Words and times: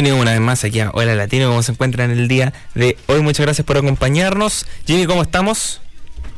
Bienvenido 0.00 0.22
una 0.22 0.30
vez 0.30 0.40
más 0.40 0.64
aquí 0.64 0.80
a 0.80 0.88
Hola 0.94 1.14
Latino, 1.14 1.48
¿cómo 1.48 1.62
se 1.62 1.72
encuentran 1.72 2.10
en 2.10 2.18
el 2.18 2.26
día 2.26 2.54
de 2.74 2.96
hoy? 3.06 3.20
Muchas 3.20 3.44
gracias 3.44 3.66
por 3.66 3.76
acompañarnos. 3.76 4.64
Jimmy, 4.86 5.04
¿cómo 5.04 5.20
estamos? 5.20 5.82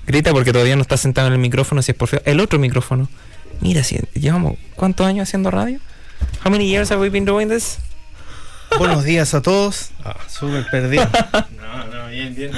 Grita 0.05 0.33
porque 0.33 0.53
todavía 0.53 0.75
no 0.75 0.83
está 0.83 0.97
sentado 0.97 1.29
en 1.29 1.34
el 1.34 1.39
micrófono, 1.39 1.80
si 1.80 1.93
es 1.93 1.97
por 1.97 2.09
feo. 2.09 2.20
El 2.25 2.41
otro 2.41 2.59
micrófono. 2.59 3.09
Mira, 3.61 3.84
si 3.84 4.01
llevamos 4.15 4.55
¿cuántos 4.75 5.06
años 5.06 5.29
haciendo 5.29 5.53
radio? 5.53 5.79
How 6.45 6.51
many 6.51 6.67
years 6.67 6.91
have 6.91 7.01
we 7.01 7.09
been 7.09 7.25
doing 7.25 7.48
this? 7.48 7.79
Buenos 8.79 9.05
días 9.05 9.33
a 9.33 9.41
todos. 9.43 9.91
Ah, 10.05 10.17
súper 10.27 10.67
perdido. 10.69 11.09
no, 11.33 11.84
no, 11.87 12.09
bien, 12.09 12.34
bien. 12.34 12.51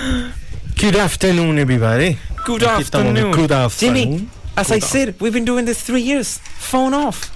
Good 0.80 0.96
afternoon, 0.96 1.58
everybody. 1.58 2.16
Good 2.46 2.62
Aquí 2.62 2.82
estamos 2.82 3.08
en 3.08 3.18
afternoon. 3.18 3.42
Good 3.42 3.52
afternoon. 3.52 3.94
Jimmy, 3.94 4.28
as 4.56 4.70
I 4.70 4.80
said, 4.80 5.16
we've 5.20 5.34
been 5.34 5.44
doing 5.44 5.66
this 5.66 5.82
three 5.82 6.00
years. 6.00 6.40
Phone 6.56 6.94
off. 6.94 7.30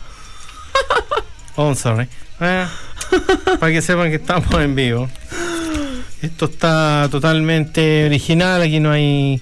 Oh, 1.59 1.75
sorry. 1.75 2.09
Eh, 2.41 2.67
para 3.59 3.73
que 3.73 3.83
sepan 3.83 4.11
que 4.11 4.17
estamos 4.17 4.53
en 4.55 4.75
vivo. 4.75 5.09
Esto 6.23 6.47
está 6.47 7.09
totalmente 7.11 8.07
original. 8.07 8.63
Aquí 8.63 8.81
no 8.81 8.91
hay, 8.91 9.41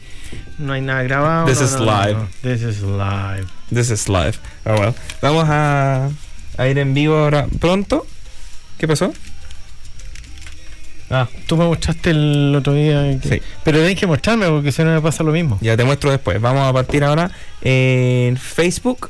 no 0.58 0.72
hay 0.72 0.80
nada 0.82 1.02
grabado. 1.02 1.46
This 1.46 1.60
no, 1.60 1.66
is 1.66 1.72
no, 1.74 1.84
live. 1.84 2.14
no. 2.14 2.28
This 2.42 2.62
is 2.62 2.82
live. 2.82 3.46
This 3.72 3.90
is 3.90 4.08
live. 4.08 4.34
Oh 4.64 4.74
well. 4.80 4.94
Vamos 5.22 5.46
a, 5.48 6.08
a 6.58 6.68
ir 6.68 6.78
en 6.78 6.94
vivo 6.94 7.16
ahora 7.16 7.46
pronto. 7.60 8.06
¿Qué 8.78 8.86
pasó? 8.86 9.12
Ah, 11.08 11.28
Tú 11.46 11.56
me 11.56 11.64
mostraste 11.64 12.10
el 12.10 12.54
otro 12.56 12.74
día. 12.74 13.18
que- 13.20 13.28
Sí. 13.28 13.42
Pero 13.64 13.78
tenés 13.78 13.98
que 13.98 14.06
mostrarme 14.06 14.48
porque 14.48 14.72
si 14.72 14.82
no 14.82 14.90
me 14.92 15.00
pasa 15.00 15.22
lo 15.22 15.32
mismo. 15.32 15.58
Ya 15.60 15.76
te 15.76 15.84
muestro 15.84 16.10
después. 16.10 16.40
Vamos 16.40 16.68
a 16.68 16.72
partir 16.72 17.04
ahora 17.04 17.30
en 17.62 18.36
Facebook. 18.36 19.08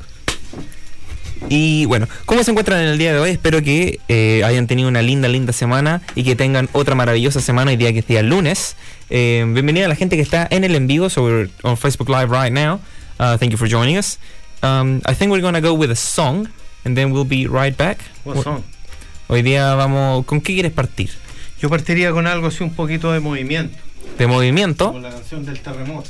Y 1.49 1.85
bueno, 1.87 2.09
¿cómo 2.25 2.43
se 2.43 2.51
encuentran 2.51 2.81
en 2.81 2.89
el 2.89 2.99
día 2.99 3.13
de 3.13 3.19
hoy? 3.19 3.31
Espero 3.31 3.63
que 3.63 4.01
eh, 4.09 4.43
hayan 4.45 4.67
tenido 4.67 4.89
una 4.89 5.03
linda, 5.03 5.29
linda 5.29 5.53
semana 5.53 6.03
y 6.15 6.25
que 6.25 6.35
tengan 6.35 6.69
otra 6.73 6.95
maravillosa 6.95 7.41
semana 7.41 7.71
hoy 7.71 7.77
día 7.77 7.93
que 7.93 8.01
es 8.01 8.07
día 8.07 8.23
lunes. 8.23 8.77
Eh, 9.11 9.45
bienvenida 9.49 9.87
a 9.87 9.89
la 9.89 9.97
gente 9.97 10.17
que 10.17 10.23
está 10.23 10.47
en 10.51 10.65
el 10.65 10.75
en 10.75 10.87
vivo 10.87 11.09
sobre 11.09 11.51
on 11.63 11.77
Facebook 11.77 12.09
Live 12.09 12.29
right 12.29 12.53
now. 12.53 12.81
Uh, 13.19 13.37
thank 13.39 13.51
you 13.51 13.59
for 13.59 13.69
joining 13.69 13.97
us. 13.97 14.19
Um, 14.63 15.01
I 15.07 15.15
think 15.15 15.31
we're 15.31 15.43
gonna 15.43 15.61
go 15.61 15.75
with 15.75 15.91
a 15.91 15.97
song 15.97 16.49
and 16.85 16.97
then 16.97 17.13
we'll 17.13 17.29
be 17.29 17.47
right 17.47 17.77
back. 17.77 17.99
What 18.25 18.43
song? 18.43 18.63
Hoy 19.29 19.43
día 19.43 19.75
vamos. 19.75 20.25
¿Con 20.27 20.41
qué 20.41 20.55
quieres 20.55 20.73
partir? 20.73 21.11
Yo 21.61 21.71
partiría 21.71 22.13
con 22.13 22.27
algo 22.27 22.49
así 22.49 22.63
un 22.63 22.75
poquito 22.75 23.13
de 23.13 23.21
movimiento. 23.21 23.77
¿De 24.19 24.27
movimiento? 24.27 24.89
Como 24.89 25.01
la 25.01 25.11
canción 25.11 25.45
del 25.45 25.61
terremoto. 25.61 26.09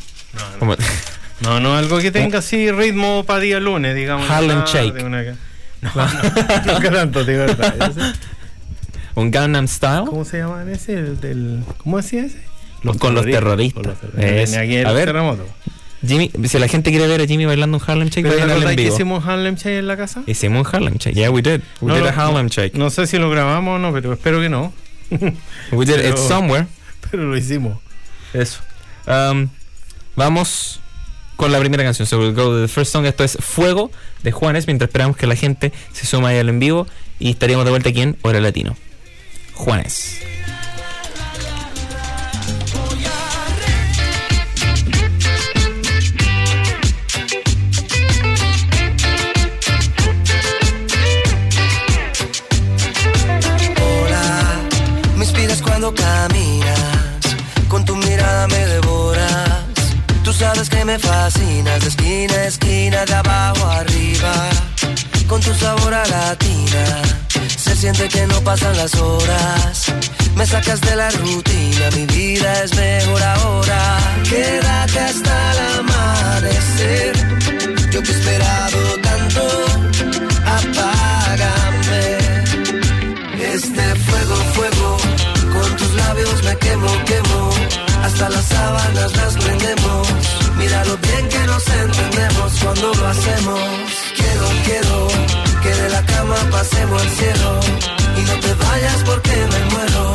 No, 0.60 0.66
no. 0.66 0.76
No, 1.40 1.60
no, 1.60 1.76
algo 1.76 1.98
que 1.98 2.10
tenga 2.10 2.38
así 2.38 2.70
ritmo 2.70 3.24
para 3.24 3.40
día 3.40 3.60
lunes, 3.60 3.94
digamos. 3.94 4.28
Harlem 4.30 4.64
Shake. 4.64 5.04
una 5.04 5.22
No, 5.82 5.90
no, 5.94 6.72
no 6.74 6.80
que 6.80 6.88
tanto, 6.90 7.24
de 7.24 7.36
verdad. 7.36 7.94
¿Un 9.14 9.30
Gangnam 9.30 9.68
Style? 9.68 10.04
¿Cómo 10.06 10.24
se 10.24 10.38
llama 10.38 10.64
ese? 10.70 10.94
El 10.94 11.20
del, 11.20 11.62
¿Cómo 11.78 11.98
decía 11.98 12.24
ese? 12.24 12.40
Con 12.98 13.14
los 13.14 13.24
terroristas. 13.26 13.82
Con 13.82 13.90
los 13.92 14.00
terroristas. 14.00 14.52
Es- 14.52 14.86
a 14.86 14.92
ver. 14.92 15.06
terremoto. 15.06 15.46
Jimmy, 16.06 16.30
si 16.46 16.58
la 16.58 16.68
gente 16.68 16.90
quiere 16.90 17.06
ver 17.06 17.20
a 17.22 17.26
Jimmy 17.26 17.46
bailando 17.46 17.78
un 17.78 17.82
Harlem 17.86 18.08
Shake, 18.08 18.22
¿Pero 18.22 18.36
te 18.36 18.42
vayan 18.46 18.62
al 18.62 18.70
en 18.70 18.76
vivo. 18.76 18.94
hicimos 18.94 19.26
Harlem 19.26 19.54
Shake 19.56 19.78
en 19.78 19.86
la 19.88 19.96
casa? 19.96 20.22
Hicimos 20.26 20.66
un 20.66 20.74
Harlem 20.74 20.94
Shake. 20.98 21.14
Yeah, 21.16 21.30
we 21.30 21.42
did. 21.42 21.62
We 21.80 21.88
No, 21.88 21.94
did 21.96 22.02
no, 22.02 22.08
a 22.08 22.12
Harlem 22.12 22.48
Shake. 22.48 22.74
No 22.76 22.90
sé 22.90 23.06
si 23.06 23.18
lo 23.18 23.28
grabamos 23.30 23.76
o 23.76 23.78
no, 23.78 23.92
pero 23.92 24.12
espero 24.12 24.40
que 24.40 24.48
no. 24.48 24.72
We 25.72 25.84
did 25.86 25.96
it 25.96 26.02
pero- 26.02 26.16
somewhere. 26.28 26.66
Pero 27.10 27.24
lo 27.24 27.36
hicimos. 27.36 27.78
Eso. 28.34 28.60
Um, 29.06 29.48
vamos 30.16 30.80
con 31.36 31.52
la 31.52 31.58
primera 31.58 31.84
canción. 31.84 32.06
So 32.06 32.18
we'll 32.18 32.34
go 32.34 32.50
to 32.50 32.60
the 32.60 32.68
first 32.68 32.92
song. 32.92 33.06
Esto 33.06 33.24
es 33.24 33.38
Fuego 33.40 33.90
de 34.22 34.32
Juanes. 34.32 34.66
Mientras 34.66 34.88
esperamos 34.88 35.16
que 35.16 35.26
la 35.26 35.36
gente 35.36 35.72
se 35.92 36.06
suma 36.06 36.28
ahí 36.28 36.38
al 36.38 36.48
en 36.48 36.58
vivo. 36.58 36.86
Y 37.18 37.30
estaríamos 37.30 37.64
de 37.64 37.70
vuelta 37.70 37.90
aquí 37.90 38.02
en 38.02 38.16
Hora 38.22 38.40
Latino. 38.40 38.76
Juanes. 39.54 40.35
Me 60.96 61.08
fascinas, 61.08 61.80
de 61.80 61.88
esquina 61.88 62.34
a 62.34 62.46
esquina, 62.46 63.04
de 63.04 63.14
abajo 63.14 63.66
arriba, 63.66 64.34
con 65.26 65.40
tu 65.40 65.52
sabor 65.54 65.94
a 65.94 66.06
latina. 66.06 66.84
Se 67.56 67.76
siente 67.76 68.08
que 68.08 68.26
no 68.26 68.40
pasan 68.42 68.76
las 68.76 68.94
horas, 68.94 69.92
me 70.34 70.46
sacas 70.46 70.80
de 70.80 70.96
la 70.96 71.10
rutina, 71.10 71.90
mi 71.96 72.06
vida 72.06 72.62
es 72.64 72.74
mejor 72.76 73.22
ahora. 73.22 73.98
Quédate 74.28 74.98
hasta 75.00 75.52
el 75.52 75.58
amanecer, 75.80 77.12
yo 77.90 78.02
que 78.02 78.12
he 78.12 78.16
esperado 78.18 78.78
tanto, 79.02 79.42
apágame. 80.58 82.04
Este 83.54 83.84
fuego, 84.06 84.36
fuego, 84.54 84.96
con 85.52 85.76
tus 85.76 85.94
labios 85.94 86.42
me 86.44 86.56
quemo, 86.58 86.88
quemo. 87.04 87.50
Hasta 88.02 88.28
las 88.30 88.44
sábanas 88.44 89.16
las 89.16 89.34
prendemos. 89.34 90.45
Mira 90.58 90.84
lo 90.84 90.96
bien 90.96 91.28
que 91.28 91.38
nos 91.46 91.66
entendemos 91.68 92.52
cuando 92.62 92.94
lo 92.94 93.06
hacemos. 93.06 93.60
Quiero, 94.16 94.46
quiero 94.64 95.08
que 95.62 95.82
de 95.82 95.88
la 95.90 96.02
cama 96.06 96.36
pasemos 96.50 97.02
al 97.02 97.10
cielo. 97.10 97.60
Y 98.18 98.22
no 98.22 98.34
te 98.40 98.54
vayas 98.54 99.02
porque 99.04 99.36
me 99.52 99.60
muero. 99.72 100.12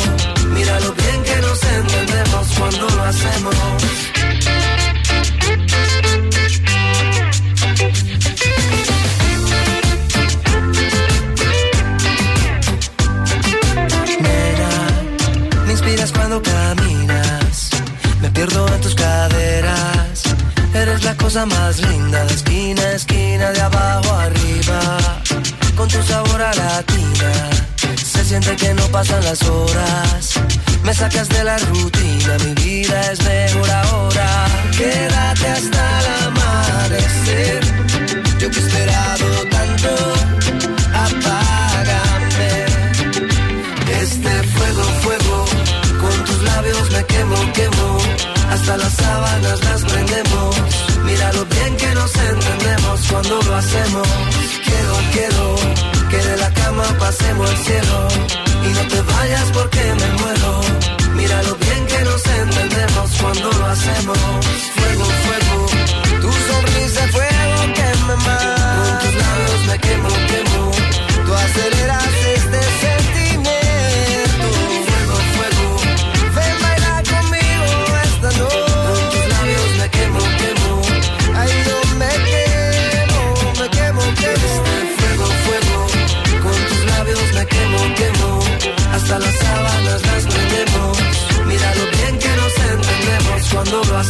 Mira 0.53 0.79
lo 0.79 0.91
bien 0.93 1.23
que 1.23 1.35
nos 1.41 1.63
entendemos 1.63 2.47
cuando 2.57 2.89
lo 2.89 3.03
hacemos. 3.03 3.55
Nena, 14.19 14.69
me 15.65 15.71
inspiras 15.71 16.11
cuando 16.11 16.41
caminas, 16.41 17.69
me 18.21 18.29
pierdo 18.31 18.67
en 18.67 18.81
tus 18.81 18.95
la 21.11 21.17
cosa 21.17 21.45
más 21.45 21.79
linda 21.79 22.23
de 22.25 22.33
esquina 22.33 22.91
esquina, 22.91 23.51
de 23.51 23.61
abajo 23.61 24.11
arriba. 24.13 24.79
Con 25.75 25.87
tu 25.89 26.01
sabor 26.03 26.41
a 26.41 26.53
latina, 26.53 27.31
se 28.11 28.23
siente 28.23 28.55
que 28.55 28.73
no 28.73 28.85
pasan 28.95 29.23
las 29.23 29.41
horas. 29.43 30.39
Me 30.83 30.93
sacas 30.93 31.27
de 31.27 31.43
la 31.43 31.57
rutina, 31.57 32.31
mi 32.45 32.53
vida 32.63 33.11
es 33.11 33.19
mejor 33.23 33.69
ahora. 33.69 34.27
Quédate 34.77 35.47
hasta 35.57 35.83
el 35.99 36.07
amanecer. 36.27 37.61
Yo 38.39 38.49
que 38.51 38.59
he 38.59 38.63
esperado 38.67 39.27
tanto, 39.55 39.91
apágame. 41.05 42.53
Este 44.01 44.33
fuego, 44.53 44.83
fuego, 45.03 45.45
con 46.01 46.23
tus 46.25 46.43
labios 46.43 46.91
me 46.91 47.03
quemo, 47.05 47.37
quemo. 47.53 47.97
Hasta 48.49 48.77
las 48.77 48.93
sábanas 48.93 49.59
las 49.65 49.81
prendemos. 49.83 50.90
Mira 51.05 51.33
lo 51.33 51.45
bien 51.45 51.77
que 51.77 51.93
nos 51.95 52.15
entendemos 52.15 53.01
cuando 53.09 53.41
lo 53.41 53.55
hacemos. 53.55 54.07
Quiero, 54.65 54.93
quiero 55.13 55.55
que 56.09 56.17
de 56.17 56.37
la 56.37 56.53
cama 56.53 56.83
pasemos 56.99 57.49
al 57.49 57.57
cielo. 57.57 58.07
Y 58.67 58.69
no 58.73 58.87
te 58.87 59.01
vayas 59.01 59.51
porque 59.53 59.83
me 59.99 60.09
muero. 60.21 60.61
Mira 61.15 61.43
lo 61.43 61.55
bien 61.55 61.85
que 61.87 62.01
nos 62.03 62.25
entendemos 62.25 63.11
cuando 63.21 63.51
lo 63.51 63.65
hacemos. 63.65 64.17
Fuego, 64.75 65.05
fuego, 65.23 65.65
tu 66.21 66.31
sonrisa 66.31 67.07
fuego 67.07 67.73
que 67.73 67.87
me 68.07 68.15
mata. 68.25 68.50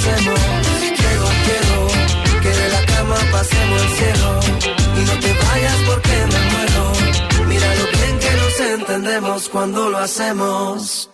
Hacemos. 0.01 0.39
Quiero, 0.97 1.25
quiero 1.45 2.41
que 2.41 2.49
de 2.49 2.69
la 2.69 2.85
cama 2.85 3.15
pasemos 3.31 3.81
el 3.81 3.89
cielo. 3.89 4.39
Y 4.97 5.05
no 5.05 5.19
te 5.19 5.33
vayas 5.33 5.77
porque 5.85 6.15
me 6.31 6.41
muero. 6.51 7.47
Mira 7.47 7.75
lo 7.75 7.85
bien 7.97 8.19
que 8.19 8.31
nos 8.37 8.59
entendemos 8.79 9.49
cuando 9.49 9.89
lo 9.89 9.97
hacemos. 9.97 11.09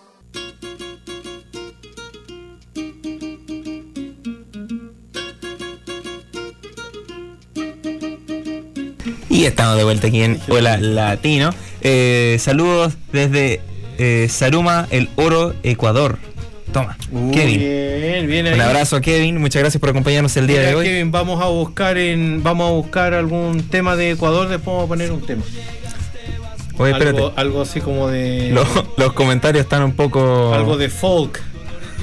Y 9.30 9.44
estamos 9.44 9.76
de 9.76 9.84
vuelta 9.84 10.08
aquí 10.08 10.22
en 10.22 10.40
Hola 10.48 10.78
Latino. 10.78 11.50
Eh, 11.80 12.38
saludos 12.40 12.94
desde 13.12 13.60
eh, 13.98 14.26
Saruma, 14.28 14.88
el 14.90 15.10
Oro, 15.16 15.54
Ecuador. 15.62 16.18
Toma, 16.72 16.96
Uh, 17.10 17.30
Kevin. 17.32 17.58
Bien, 17.58 18.26
bien 18.26 18.46
ahí. 18.46 18.54
Un 18.54 18.60
abrazo 18.60 18.96
a 18.96 19.00
Kevin, 19.00 19.38
muchas 19.40 19.60
gracias 19.62 19.80
por 19.80 19.90
acompañarnos 19.90 20.36
el 20.36 20.46
día 20.46 20.58
Mira, 20.58 20.68
de 20.70 20.74
hoy. 20.76 20.86
Kevin, 20.86 21.10
vamos 21.10 21.42
a 21.42 21.46
buscar 21.46 21.96
en 21.96 22.42
vamos 22.42 22.68
a 22.68 22.72
buscar 22.72 23.14
algún 23.14 23.62
tema 23.68 23.96
de 23.96 24.10
Ecuador, 24.12 24.48
después 24.48 24.66
vamos 24.66 24.84
a 24.84 24.88
poner 24.88 25.10
un 25.12 25.24
tema. 25.24 25.42
Oye, 26.76 26.92
espérate. 26.92 27.16
Algo, 27.18 27.32
algo 27.36 27.62
así 27.62 27.80
como 27.80 28.08
de 28.08 28.50
Los, 28.52 28.68
los 28.96 29.12
comentarios 29.14 29.64
están 29.64 29.82
un 29.82 29.92
poco. 29.92 30.54
algo 30.54 30.76
de 30.76 30.88
folk. 30.88 31.40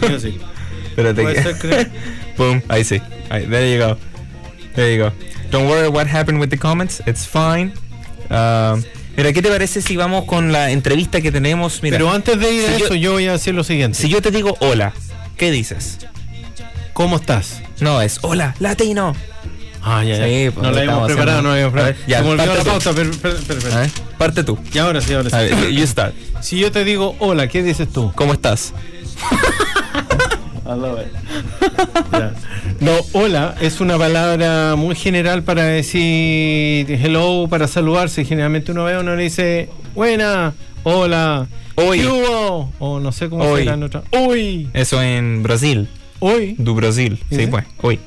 Espérate. 0.01 1.23
que-. 1.61 1.87
Boom, 2.37 2.61
ahí 2.67 2.83
sí. 2.83 3.01
Ahí, 3.29 3.45
there 3.45 3.71
you 3.73 3.81
go. 3.85 3.97
There 4.75 4.93
you 4.95 5.03
go. 5.03 5.11
Don't 5.51 5.69
worry 5.69 5.87
what 5.87 6.07
happened 6.07 6.39
with 6.41 6.49
the 6.49 6.57
comments. 6.57 7.01
It's 7.05 7.25
fine. 7.25 7.71
Um, 8.29 8.83
mira, 9.17 9.33
¿qué 9.33 9.41
te 9.41 9.49
parece 9.49 9.81
si 9.81 9.95
vamos 9.95 10.25
con 10.25 10.51
la 10.51 10.71
entrevista 10.71 11.21
que 11.21 11.31
tenemos? 11.31 11.81
Mira, 11.83 11.97
Pero 11.97 12.11
antes 12.11 12.39
de 12.39 12.53
ir 12.53 12.65
a 12.65 12.73
si 12.73 12.79
yo- 12.79 12.85
eso, 12.85 12.95
yo 12.95 13.11
voy 13.13 13.27
a 13.27 13.33
decir 13.33 13.53
lo 13.53 13.63
siguiente. 13.63 13.97
si 13.99 14.09
yo 14.09 14.21
te 14.21 14.31
digo 14.31 14.55
hola, 14.59 14.93
¿qué 15.37 15.51
dices? 15.51 15.97
¿Cómo 16.93 17.17
estás? 17.17 17.61
No, 17.79 18.01
es 18.01 18.19
hola, 18.21 18.55
latino. 18.59 19.13
Ah, 19.87 20.03
ya, 20.03 20.17
ya. 20.17 20.25
Sí, 20.25 20.49
pues, 20.49 20.63
no 20.65 20.71
la 20.71 20.79
habíamos 20.81 21.05
preparado, 21.07 21.41
no 21.43 21.49
la 21.49 21.53
habíamos 21.55 21.73
A 21.73 21.83
preparado. 21.93 22.05
ya, 22.07 22.17
Se 22.17 22.23
me 22.23 22.29
olvidó 22.31 22.55
la 22.55 22.63
tú. 22.63 22.69
pauta, 22.69 22.91
pero, 22.95 23.11
pero, 23.21 23.37
pero, 23.47 23.59
pero. 23.61 23.75
A 23.75 23.79
ver, 23.81 23.89
parte 24.17 24.43
tú. 24.43 24.57
Y 24.73 24.77
ahora 24.79 24.99
sí, 25.01 25.13
ahora 25.13 25.29
sí. 25.29 25.35
A 25.35 25.39
ver, 25.41 25.69
you 25.71 25.85
start. 25.85 26.15
Si 26.41 26.57
yo 26.57 26.71
te 26.71 26.83
digo 26.83 27.15
hola, 27.19 27.47
¿qué 27.47 27.61
dices 27.61 27.87
tú? 27.91 28.11
¿Cómo 28.15 28.33
estás? 28.33 28.73
No, 32.79 32.91
hola 33.13 33.55
es 33.61 33.79
una 33.81 33.97
palabra 33.99 34.75
muy 34.75 34.95
general 34.95 35.43
para 35.43 35.63
decir 35.63 36.89
hello, 36.91 37.47
para 37.47 37.67
saludarse. 37.67 38.25
Generalmente 38.25 38.71
uno 38.71 38.85
ve, 38.85 38.97
uno 38.97 39.15
le 39.15 39.23
dice 39.23 39.69
buena, 39.93 40.53
hola, 40.83 41.47
Oi. 41.75 41.99
¿qué 41.99 42.07
hubo? 42.07 42.73
O 42.79 42.99
no 42.99 43.11
sé 43.11 43.29
cómo 43.29 43.43
Oi. 43.43 43.59
será 43.61 43.75
en 43.75 43.83
otra. 43.83 44.03
Uy, 44.11 44.69
Eso 44.73 45.01
en 45.01 45.43
Brasil. 45.43 45.87
hoy. 46.19 46.55
Do 46.57 46.73
Brasil. 46.73 47.19
Sí, 47.29 47.35
¿Sí? 47.37 47.47
pues. 47.47 47.65
Hoy. 47.81 47.99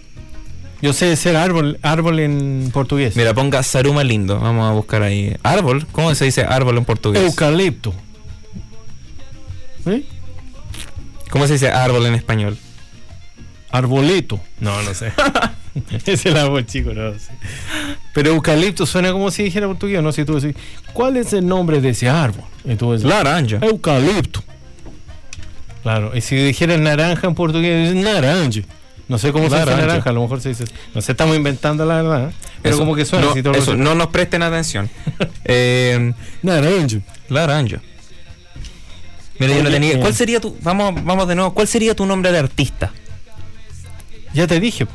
Yo 0.82 0.92
sé 0.92 1.14
ser 1.16 1.36
árbol, 1.36 1.78
árbol 1.82 2.18
en 2.20 2.70
portugués. 2.72 3.16
Mira, 3.16 3.34
ponga 3.34 3.62
Saruma 3.62 4.02
lindo. 4.04 4.38
Vamos 4.38 4.68
a 4.68 4.72
buscar 4.72 5.02
ahí. 5.02 5.36
Árbol. 5.42 5.86
¿Cómo 5.90 6.14
se 6.14 6.24
dice 6.24 6.44
árbol 6.44 6.78
en 6.78 6.84
portugués? 6.84 7.22
Eucalipto. 7.22 7.92
¿Sí? 9.84 10.06
¿Cómo 11.30 11.46
se 11.46 11.54
dice 11.54 11.70
árbol 11.70 12.06
en 12.06 12.14
español? 12.14 12.56
Arboleto. 13.70 14.40
No, 14.60 14.82
no 14.82 14.94
sé. 14.94 15.12
es 16.06 16.26
el 16.26 16.36
árbol 16.36 16.64
chico, 16.66 16.92
no 16.94 17.12
sé. 17.18 17.30
Pero 18.14 18.30
eucalipto 18.30 18.86
suena 18.86 19.12
como 19.12 19.30
si 19.30 19.44
dijera 19.44 19.66
portugués, 19.66 20.02
¿no? 20.02 20.10
Si 20.12 20.24
tú 20.24 20.40
decís, 20.40 20.60
¿cuál 20.92 21.16
es 21.16 21.32
el 21.32 21.46
nombre 21.46 21.80
de 21.80 21.90
ese 21.90 22.08
árbol? 22.08 22.44
Y 22.64 22.74
tú 22.76 22.92
decís, 22.92 23.06
Laranja. 23.06 23.58
Eucalipto. 23.62 24.42
Claro, 25.82 26.16
y 26.16 26.20
si 26.20 26.36
dijera 26.36 26.76
naranja 26.76 27.26
en 27.28 27.34
portugués, 27.34 27.90
es 27.90 27.94
naranja. 27.94 28.60
No 29.06 29.16
sé 29.16 29.32
cómo 29.32 29.48
se 29.48 29.54
dice 29.54 29.64
Naranja. 29.66 29.86
naranja, 29.86 30.10
a 30.10 30.12
lo 30.12 30.20
mejor 30.22 30.40
se 30.40 30.50
dice. 30.50 30.64
No 30.94 31.00
sé, 31.00 31.12
estamos 31.12 31.34
inventando 31.34 31.86
la 31.86 32.02
verdad. 32.02 32.28
¿eh? 32.28 32.32
Pero 32.60 32.74
Eso, 32.74 32.82
como 32.84 32.94
que 32.94 33.06
suena 33.06 33.24
no, 33.26 33.30
así 33.32 33.42
todo 33.42 33.54
lo 33.54 33.58
eso, 33.58 33.70
sé. 33.70 33.76
no 33.78 33.94
nos 33.94 34.08
presten 34.08 34.42
atención. 34.42 34.90
eh, 35.44 36.12
Naranja. 36.42 36.98
laranja. 37.30 37.80
Mira, 39.38 39.54
yo 39.56 39.62
no 39.62 39.70
tenía. 39.70 39.92
eh. 39.94 39.98
¿Cuál 40.00 40.14
sería 40.14 40.40
tu. 40.40 40.56
Vamos, 40.62 40.94
vamos 41.04 41.28
de 41.28 41.34
nuevo. 41.34 41.54
¿Cuál 41.54 41.68
sería 41.68 41.94
tu 41.94 42.06
nombre 42.06 42.32
de 42.32 42.38
artista? 42.38 42.92
Ya 44.34 44.46
te 44.46 44.60
dije. 44.60 44.86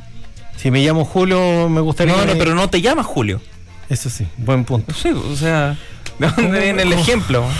Si 0.58 0.70
me 0.72 0.84
llamo 0.86 1.06
Julio, 1.06 1.68
me 1.70 1.82
gustaría. 1.82 2.16
No, 2.16 2.26
no, 2.26 2.34
pero 2.38 2.54
no 2.56 2.70
te 2.70 2.82
llamas 2.82 3.06
Julio. 3.06 3.42
Eso 3.90 4.10
sí, 4.10 4.26
buen 4.38 4.64
punto. 4.66 4.94
Sí, 4.94 5.10
o 5.10 5.36
sea. 5.36 5.78
¿De 6.20 6.28
dónde 6.38 6.60
viene 6.60 6.84
el 6.84 6.94
ejemplo? 6.94 7.46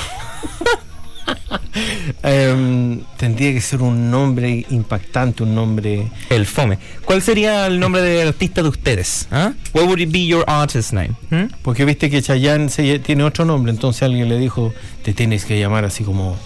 Em, 2.22 3.02
tendría 3.18 3.52
que 3.54 3.62
ser 3.62 3.82
un 3.82 4.12
nombre 4.12 4.66
impactante, 4.70 5.44
un 5.44 5.56
nombre. 5.56 6.08
El 6.30 6.46
fome. 6.46 6.78
¿Cuál 7.06 7.22
sería 7.22 7.66
el 7.68 7.80
nombre 7.80 8.02
de 8.02 8.22
artista 8.24 8.62
de 8.62 8.70
ustedes? 8.70 9.28
¿Ah? 9.32 9.54
What 9.74 9.86
would 9.86 10.00
it 10.00 10.12
be 10.12 10.26
your 10.26 10.44
artist 10.48 10.94
name? 10.94 11.12
¿Mm? 11.30 11.46
Porque 11.64 11.86
viste 11.86 12.10
que 12.10 12.22
Chayanne 12.22 12.70
se- 12.70 13.00
tiene 13.00 13.24
otro 13.24 13.46
nombre, 13.46 13.72
entonces 13.72 14.04
alguien 14.04 14.30
le 14.30 14.38
dijo, 14.38 14.74
te 15.04 15.14
tienes 15.14 15.46
que 15.46 15.60
llamar 15.60 15.86
así 15.86 16.04
como. 16.04 16.38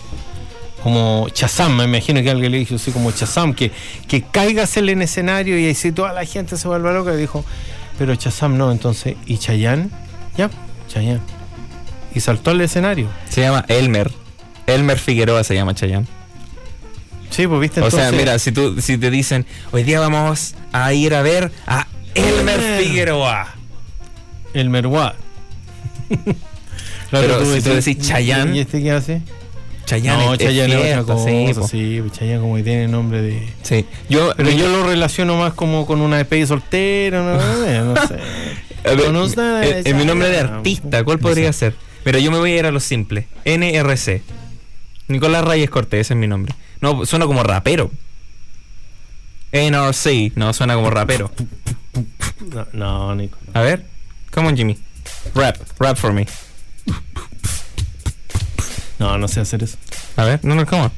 Como 0.84 1.28
Chazam, 1.30 1.76
me 1.76 1.84
imagino 1.86 2.22
que 2.22 2.30
alguien 2.30 2.52
le 2.52 2.60
dijo 2.60 2.76
así 2.76 2.92
como 2.92 3.12
Chazam, 3.12 3.54
que, 3.54 3.72
que 4.08 4.22
caigas 4.22 4.78
en 4.78 4.90
el 4.90 5.02
escenario 5.02 5.58
y 5.60 5.70
así 5.70 5.92
toda 5.92 6.14
la 6.14 6.24
gente 6.26 6.56
se 6.58 6.68
vuelve 6.68 6.94
loca. 6.94 7.14
Y 7.14 7.18
dijo, 7.18 7.44
pero 7.98 8.16
Chazam 8.16 8.58
no, 8.58 8.72
entonces, 8.72 9.16
¿y 9.26 9.38
Chayanne? 9.38 9.90
Ya, 10.38 10.50
Chayanne. 10.88 11.22
Y 12.14 12.20
saltó 12.20 12.52
al 12.52 12.62
escenario. 12.62 13.10
Se 13.30 13.42
llama 13.42 13.66
Elmer. 13.68 14.12
Elmer 14.68 15.00
Figueroa 15.00 15.44
se 15.44 15.56
llama 15.56 15.74
Chayanne. 15.74 16.08
Sí, 17.30 17.46
pues 17.48 17.60
viste 17.60 17.82
O 17.82 17.86
entonces. 17.86 18.10
sea, 18.10 18.18
mira, 18.18 18.40
si 18.40 18.52
tú 18.52 18.80
si 18.82 18.98
te 18.98 19.12
dicen, 19.12 19.46
hoy 19.72 19.84
día 19.84 20.00
vamos 20.00 20.56
a 20.72 20.94
ir 20.94 21.14
a 21.14 21.22
ver 21.22 21.52
a 21.66 21.88
Elmer 22.16 22.60
Elmer. 22.60 22.84
Figueroa. 22.84 23.48
El 24.54 24.70
Merwad. 24.70 25.14
Pero 27.12 27.46
si 27.54 27.62
tú 27.62 27.70
decís 27.70 27.98
Chayanne, 28.00 28.56
¿Y 28.56 28.60
este 28.60 28.82
qué 28.82 28.92
hace? 28.92 29.22
Chayanne 29.88 30.26
no, 30.26 30.36
Chayanne 30.36 30.74
es 30.76 30.82
fiesta, 30.82 31.02
otra 31.02 31.14
cosa. 31.16 31.28
sí, 31.68 32.02
Sí, 32.02 32.04
Chayanne 32.12 32.40
como 32.42 32.56
que 32.58 32.64
tiene 32.64 32.88
nombre 32.88 33.22
de. 33.24 33.48
Sí. 33.64 33.86
Yo, 34.10 34.34
Pero 34.38 34.52
yo 34.52 34.68
lo 34.70 34.86
relaciono 34.86 35.36
más 35.38 35.54
como 35.54 35.86
con 35.88 36.02
una 36.02 36.18
despedida 36.18 36.46
soltera, 36.48 37.24
no, 37.24 37.36
no 37.96 38.08
sé. 38.08 38.16
ver, 38.84 39.06
con 39.06 39.16
una- 39.16 39.66
en- 39.66 39.88
en 39.88 39.98
mi 39.98 40.06
nombre 40.06 40.30
de 40.30 40.40
artista, 40.40 41.04
¿cuál 41.04 41.18
No 41.18 41.22
podría 41.24 41.52
sé. 41.54 41.60
ser? 41.72 41.76
Mira, 42.06 42.20
yo 42.20 42.30
me 42.32 42.38
voy 42.38 42.52
a 42.52 42.58
ir 42.60 42.66
a 42.66 42.72
lo 42.72 42.80
simple. 42.80 43.28
NRC. 43.46 44.22
Nicolás 45.08 45.44
Reyes 45.46 45.70
Cortés, 45.70 46.02
ese 46.02 46.14
es 46.14 46.20
mi 46.20 46.28
nombre. 46.28 46.54
No, 46.82 47.06
suena 47.06 47.26
como 47.26 47.42
rapero. 47.44 47.90
NRC, 49.52 50.34
no, 50.36 50.54
suena 50.54 50.76
como 50.76 50.90
rapero. 50.90 51.32
No, 52.52 52.68
no, 52.74 53.16
Nico. 53.16 53.38
A 53.54 53.62
ver, 53.62 53.86
come 54.32 54.50
on 54.50 54.58
Jimmy. 54.58 54.78
Rap, 55.34 55.58
rap 55.80 55.98
for 55.98 56.12
me. 56.14 56.28
No, 59.00 59.18
no 59.18 59.28
sé 59.28 59.42
hacer 59.42 59.64
eso. 59.64 59.78
A 60.16 60.24
ver, 60.26 60.40
no, 60.44 60.56
no, 60.56 60.66
come 60.66 60.84
on. 60.84 60.92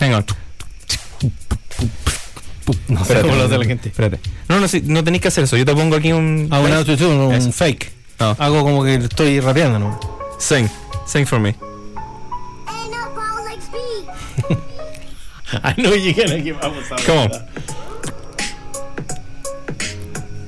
Hang 0.00 0.14
on. 0.14 0.24
No 2.88 3.04
sé 3.04 3.20
cómo 3.20 3.34
lo 3.34 3.44
hace 3.44 3.58
la 3.58 3.64
gente. 3.64 3.88
Espérate. 3.88 4.20
No, 4.48 4.60
no, 4.60 4.68
sí, 4.68 4.82
no 4.84 5.02
tenéis 5.04 5.22
que 5.22 5.28
hacer 5.28 5.44
eso. 5.44 5.56
Yo 5.56 5.64
te 5.64 5.74
pongo 5.74 5.96
aquí 5.96 6.12
un. 6.12 6.48
Ah, 6.50 6.60
un 6.60 6.72
autotune, 6.72 7.14
un 7.26 7.34
Eso. 7.34 7.52
fake. 7.52 7.92
No. 8.20 8.36
Hago 8.38 8.62
como 8.62 8.84
que 8.84 8.94
estoy 8.94 9.40
rapeando, 9.40 9.78
¿no? 9.78 9.98
Sing. 10.38 10.68
Sing 11.06 11.26
for 11.26 11.40
me. 11.40 11.48
Ain't 11.48 12.90
no 12.90 13.10
ball 13.14 13.44
like 13.44 13.60
speed. 13.62 14.58
Ay, 15.62 15.74
no 15.78 15.90
llegan 15.94 16.32
aquí, 16.40 16.52
vamos 16.52 16.84
a 16.90 16.94
ver. 16.96 17.04
Come 17.04 17.18
on. 17.18 17.30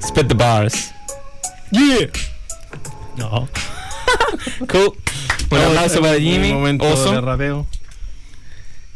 Spit 0.07 0.29
the 0.29 0.35
bars. 0.35 0.93
Yeah. 1.73 2.07
No. 3.17 3.49
Cool. 4.69 4.97
Un 5.61 5.67
aplauso 5.67 6.01
para 6.01 6.17
un 6.17 6.23
Jimmy. 6.23 6.53
momento 6.53 6.85
Oso. 6.87 7.13
de 7.13 7.21
rapeo. 7.21 7.67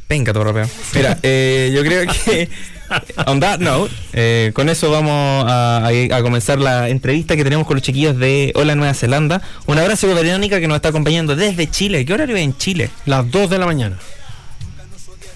Venga, 0.09 0.33
tu 0.33 0.43
rapeo. 0.43 0.67
Mira, 0.95 1.19
eh, 1.23 1.71
yo 1.75 1.83
creo 1.83 2.05
que. 2.25 2.49
On 3.27 3.39
that 3.41 3.59
note, 3.61 3.93
eh, 4.15 4.51
con 4.55 4.71
eso 4.71 4.91
vamos 4.91 5.45
a, 5.47 5.87
a- 5.87 6.17
a 6.17 6.23
comenzar 6.23 6.59
la 6.59 6.89
entrevista 6.89 7.37
que 7.37 7.45
tenemos 7.45 7.67
con 7.67 7.77
los 7.77 7.83
chiquillos 7.83 8.17
de 8.17 8.51
Hola 8.55 8.75
Nueva 8.77 8.95
Zelanda. 8.95 9.43
Un 9.67 9.79
abrazo 9.79 10.07
para 10.09 10.23
Verónica 10.23 10.59
que 10.59 10.67
nos 10.69 10.77
está 10.77 10.89
acompañando 10.89 11.37
desde 11.37 11.69
Chile. 11.71 12.07
¿Qué 12.07 12.15
horario 12.15 12.35
es 12.37 12.43
en 12.43 12.57
Chile? 12.57 12.89
Las 13.05 13.31
2 13.31 13.51
de 13.51 13.59
la 13.59 13.67
mañana. 13.67 13.99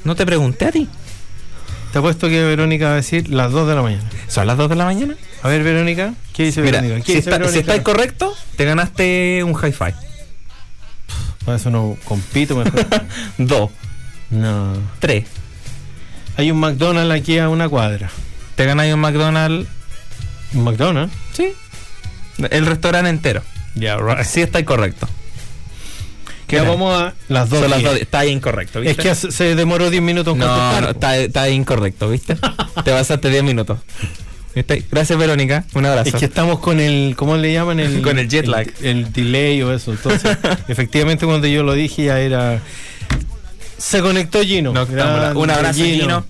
No 0.04 0.16
te 0.16 0.24
pregunté 0.24 0.64
a 0.64 0.72
ti. 0.72 0.88
Te 1.92 1.98
apuesto 1.98 2.26
que 2.30 2.42
Verónica 2.42 2.86
va 2.86 2.92
a 2.92 2.96
decir 2.96 3.28
las 3.28 3.52
2 3.52 3.68
de 3.68 3.74
la 3.74 3.82
mañana. 3.82 4.04
¿Son 4.28 4.46
las 4.46 4.56
2 4.56 4.70
de 4.70 4.76
la 4.76 4.86
mañana? 4.86 5.14
A 5.42 5.48
ver, 5.48 5.62
Verónica. 5.62 6.14
¿Qué 6.32 6.44
dice 6.44 6.62
Mira, 6.62 6.80
Verónica? 6.80 7.04
¿Qué 7.04 7.12
si, 7.12 7.18
dice 7.18 7.28
está, 7.28 7.36
si 7.36 7.40
Verónica? 7.42 7.60
estáis 7.60 7.82
correcto, 7.82 8.34
te 8.56 8.64
ganaste 8.64 9.44
un 9.44 9.52
hi-fi. 9.52 9.92
Para 11.44 11.56
eso 11.56 11.70
no 11.70 11.96
compito 12.04 12.56
mejor. 12.56 12.87
Dos, 13.38 13.70
no. 14.30 14.75
tres. 15.00 15.25
Hay 16.37 16.50
un 16.50 16.58
McDonald's 16.61 17.12
aquí 17.14 17.38
a 17.38 17.49
una 17.49 17.68
cuadra. 17.68 18.11
Te 18.54 18.64
ganáis 18.64 18.94
un 18.94 19.00
McDonald's. 19.00 19.68
¿Un 20.54 20.64
McDonald's? 20.64 21.12
Sí. 21.32 21.52
El 22.50 22.66
restaurante 22.66 23.11
entero. 23.11 23.42
Ya, 23.75 23.96
right. 23.96 24.25
Sí, 24.25 24.40
estáis 24.42 24.64
correcto. 24.66 25.08
¿Qué 26.46 26.56
Ya 26.56 26.62
hora? 26.62 26.70
vamos 26.72 27.02
a 27.02 27.14
las 27.28 27.49
dos. 27.50 27.68
Las 27.68 27.82
dos- 27.82 27.96
Está 28.00 28.26
incorrecto, 28.26 28.82
Es 28.82 28.96
que 28.96 29.14
se 29.14 29.54
demoró 29.54 29.88
10 29.90 30.02
minutos 30.02 30.34
en 30.34 30.40
no, 30.40 30.46
contestar. 30.46 30.82
no, 30.82 30.90
está, 30.90 31.16
está 31.16 31.49
incorrecto, 31.49 32.08
¿viste? 32.11 32.37
Te 32.84 32.90
pasaste 32.92 33.30
10 33.30 33.42
minutos. 33.42 33.78
¿Viste? 34.54 34.85
Gracias, 34.90 35.18
Verónica. 35.18 35.64
Un 35.75 35.87
abrazo. 35.87 36.11
Es 36.11 36.14
que 36.16 36.26
estamos 36.26 36.59
con 36.59 36.78
el, 36.78 37.14
¿cómo 37.16 37.37
le 37.37 37.52
llaman? 37.52 37.80
El, 37.80 38.02
Con 38.02 38.18
el 38.18 38.28
jet 38.28 38.47
lag. 38.47 38.68
El, 38.80 38.87
el 39.06 39.12
delay 39.12 39.62
o 39.62 39.73
eso. 39.73 39.92
Entonces, 39.92 40.37
efectivamente, 40.68 41.25
cuando 41.26 41.47
yo 41.47 41.62
lo 41.62 41.73
dije 41.75 42.04
ya 42.04 42.21
era. 42.21 42.61
Se 43.78 44.00
conectó 44.00 44.42
Gino. 44.42 44.73
No, 44.73 44.82
un 45.35 45.50
abrazo, 45.50 45.82
Gino. 45.82 46.25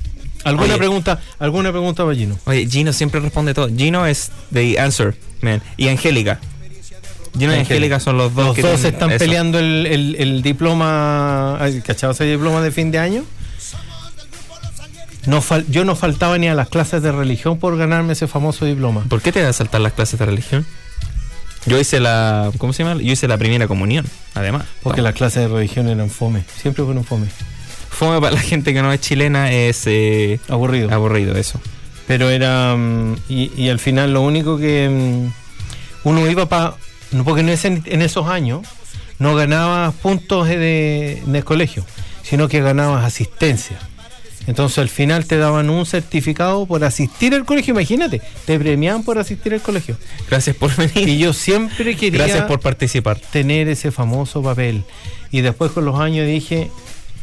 ¿Alguna 0.45 0.71
Oye. 0.71 0.79
pregunta? 0.79 1.21
¿Alguna 1.39 1.71
pregunta 1.71 2.03
para 2.05 2.17
Gino? 2.17 2.39
Oye, 2.47 2.67
Gino 2.69 2.93
siempre 2.93 3.21
responde 3.21 3.55
todo. 3.55 3.69
Gino 3.69 4.07
es 4.07 4.31
The 4.53 4.79
Answer, 4.81 5.15
man. 5.41 5.61
Y 5.77 5.89
Angélica. 5.89 6.41
Gino 7.39 7.55
y 7.55 7.59
Angélica 7.59 8.01
son 8.01 8.17
los 8.19 8.35
dos 8.35 8.47
Los 8.49 8.57
que 8.57 8.63
dos 8.63 8.83
están 8.85 9.11
eso. 9.11 9.19
peleando 9.19 9.59
el, 9.59 9.87
el, 9.87 10.17
el 10.19 10.43
diploma. 10.43 11.59
¿Cachado 11.85 12.13
ese 12.13 12.25
diploma 12.25 12.61
de 12.63 12.71
fin 12.73 12.91
de 12.91 12.99
año? 12.99 13.25
No 15.27 15.41
fal- 15.41 15.65
yo 15.69 15.85
no 15.85 15.95
faltaba 15.95 16.37
ni 16.39 16.49
a 16.49 16.55
las 16.55 16.69
clases 16.69 17.03
de 17.03 17.13
religión 17.13 17.59
por 17.59 17.77
ganarme 17.77 18.15
ese 18.15 18.27
famoso 18.27 18.65
diploma. 18.65 19.05
¿Por 19.09 19.23
qué 19.23 19.31
te 19.33 19.41
vas 19.41 19.51
a 19.51 19.53
saltar 19.53 19.81
las 19.81 19.93
clases 19.93 20.19
de 20.19 20.27
religión? 20.27 20.67
Yo 21.67 21.79
hice 21.79 22.01
la. 22.01 22.51
¿Cómo 22.59 22.73
se 22.73 22.83
llama? 22.83 23.01
Yo 23.01 23.13
hice 23.13 23.29
la 23.29 23.39
primera 23.39 23.69
comunión, 23.69 24.05
además. 24.35 24.65
Porque 24.83 25.01
las 25.01 25.15
clases 25.15 25.43
de 25.43 25.49
religión 25.49 25.89
eran 25.89 26.11
fome. 26.11 26.43
Siempre 26.61 26.83
fueron 26.85 27.05
fome. 27.05 27.29
Fome 27.89 28.21
para 28.21 28.35
la 28.35 28.41
gente 28.41 28.73
que 28.75 28.83
no 28.83 28.93
es 28.93 29.01
chilena 29.01 29.53
es 29.53 29.83
eh, 29.87 30.41
Aburrido. 30.49 30.93
aburrido 30.93 31.37
eso. 31.37 31.61
Pero 32.09 32.31
era. 32.31 32.75
mm, 32.77 33.17
y, 33.29 33.53
y 33.57 33.69
al 33.69 33.79
final 33.79 34.13
lo 34.13 34.23
único 34.23 34.59
que. 34.59 34.89
mm, 34.91 36.09
uno 36.09 36.29
iba 36.29 36.47
para. 36.49 36.75
Porque 37.25 37.43
en, 37.43 37.51
ese- 37.51 37.83
en 37.85 38.03
esos 38.03 38.27
años 38.27 38.63
no 39.21 39.37
ganabas 39.37 39.95
puntos 39.95 40.49
de, 40.49 41.23
en 41.25 41.37
el 41.37 41.45
colegio, 41.45 41.85
sino 42.25 42.49
que 42.49 42.61
ganabas 42.61 43.05
asistencia. 43.05 43.79
Entonces 44.47 44.79
al 44.79 44.89
final 44.89 45.25
te 45.27 45.37
daban 45.37 45.71
un 45.71 45.87
certificado 45.87 46.67
por 46.67 46.85
asistir 46.85 47.35
al 47.35 47.45
colegio. 47.45 47.73
Imagínate, 47.73 48.21
te 48.45 48.59
premiaban 48.59 49.05
por 49.05 49.19
asistir 49.19 49.55
al 49.55 49.61
colegio. 49.61 49.97
Gracias 50.29 50.57
por 50.57 50.75
venir. 50.77 51.09
Y 51.09 51.19
yo 51.19 51.33
siempre 51.33 51.97
quería 51.97 52.25
Gracias 52.25 52.47
por 52.47 52.61
participar. 52.61 53.19
tener 53.19 53.69
ese 53.69 53.91
famoso 53.91 54.43
papel. 54.43 54.85
Y 55.31 55.41
después 55.41 55.73
con 55.73 55.85
los 55.85 55.99
años 55.99 56.27
dije, 56.27 56.71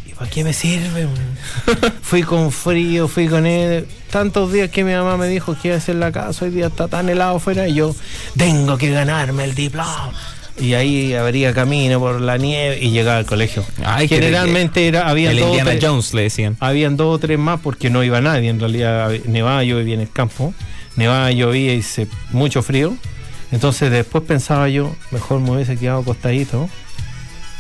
¿y 0.08 0.14
para 0.14 0.30
qué 0.30 0.44
me 0.44 0.54
sirve? 0.54 1.08
fui 2.02 2.24
con 2.24 2.52
frío, 2.52 3.08
fui 3.08 3.28
con 3.28 3.46
él. 3.46 3.86
Tantos 4.10 4.52
días 4.52 4.70
que 4.70 4.84
mi 4.84 4.94
mamá 4.94 5.18
me 5.18 5.28
dijo 5.28 5.56
que 5.62 5.68
iba 5.68 5.76
a 5.76 5.78
hacer 5.80 5.96
la 5.96 6.12
casa, 6.12 6.46
hoy 6.46 6.52
día 6.52 6.68
está 6.68 6.88
tan 6.88 7.10
helado 7.10 7.38
afuera, 7.38 7.68
y 7.68 7.76
yo 7.76 7.96
tengo 8.38 8.78
que 8.78 8.90
ganarme 8.90 9.44
el 9.44 9.54
diploma. 9.54 10.12
Y 10.60 10.74
ahí 10.74 11.14
abría 11.14 11.54
camino 11.54 12.00
por 12.00 12.20
la 12.20 12.38
nieve 12.38 12.80
y 12.82 12.92
llegaba 12.92 13.18
al 13.18 13.26
colegio. 13.26 13.64
Ay, 13.86 14.08
Generalmente 14.10 14.88
era, 14.88 15.08
había 15.10 15.32
El 15.32 15.38
dos, 15.40 15.46
o 15.46 15.50
Indiana 15.52 15.72
tres- 15.72 15.84
Jones 15.86 16.14
le 16.14 16.24
decían. 16.24 16.58
habían 16.60 16.98
dos 16.98 17.16
o 17.16 17.20
tres 17.20 17.40
más 17.40 17.60
porque 17.62 17.90
no 17.90 18.04
iba 18.04 18.20
nadie. 18.22 18.50
En 18.50 18.60
realidad 18.60 19.10
nevaba, 19.26 19.64
yo 19.64 19.78
vivía 19.78 19.94
en 19.96 20.02
el 20.02 20.12
campo. 20.12 20.54
Nevaba, 20.96 21.32
llovía 21.32 21.74
y 21.74 21.78
hice 21.78 22.08
mucho 22.32 22.62
frío. 22.62 22.94
Entonces 23.52 23.90
después 23.90 24.24
pensaba 24.26 24.68
yo, 24.70 24.94
mejor 25.12 25.40
me 25.40 25.52
hubiese 25.52 25.78
quedado 25.78 26.00
acostadito. 26.02 26.70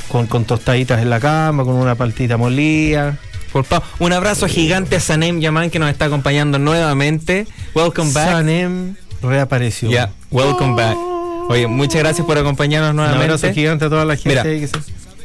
Con, 0.09 0.25
con 0.27 0.43
tostaditas 0.43 1.01
en 1.01 1.09
la 1.11 1.19
cama, 1.19 1.63
con 1.63 1.75
una 1.75 1.95
paltita 1.95 2.35
molida. 2.35 3.17
Por 3.53 3.65
Un 3.99 4.11
abrazo 4.13 4.47
gigante 4.47 4.95
a 4.95 4.99
Sanem 4.99 5.39
Yaman 5.39 5.69
que 5.69 5.79
nos 5.79 5.89
está 5.89 6.05
acompañando 6.05 6.59
nuevamente. 6.59 7.47
Welcome 7.75 8.11
back. 8.13 8.29
Sanem 8.29 8.95
reapareció. 9.21 9.89
Ya, 9.89 10.11
welcome 10.31 10.75
back. 10.75 10.97
Oye, 11.49 11.65
muchas 11.65 11.99
gracias 12.01 12.27
por 12.27 12.37
acompañarnos 12.37 12.91
Un 12.93 12.99
abrazo 12.99 13.17
nuevamente. 13.17 13.53
gigante 13.53 13.85
a 13.85 13.89
toda 13.89 14.05
la 14.05 14.15
gente. 14.15 14.43
Mira. 14.43 14.69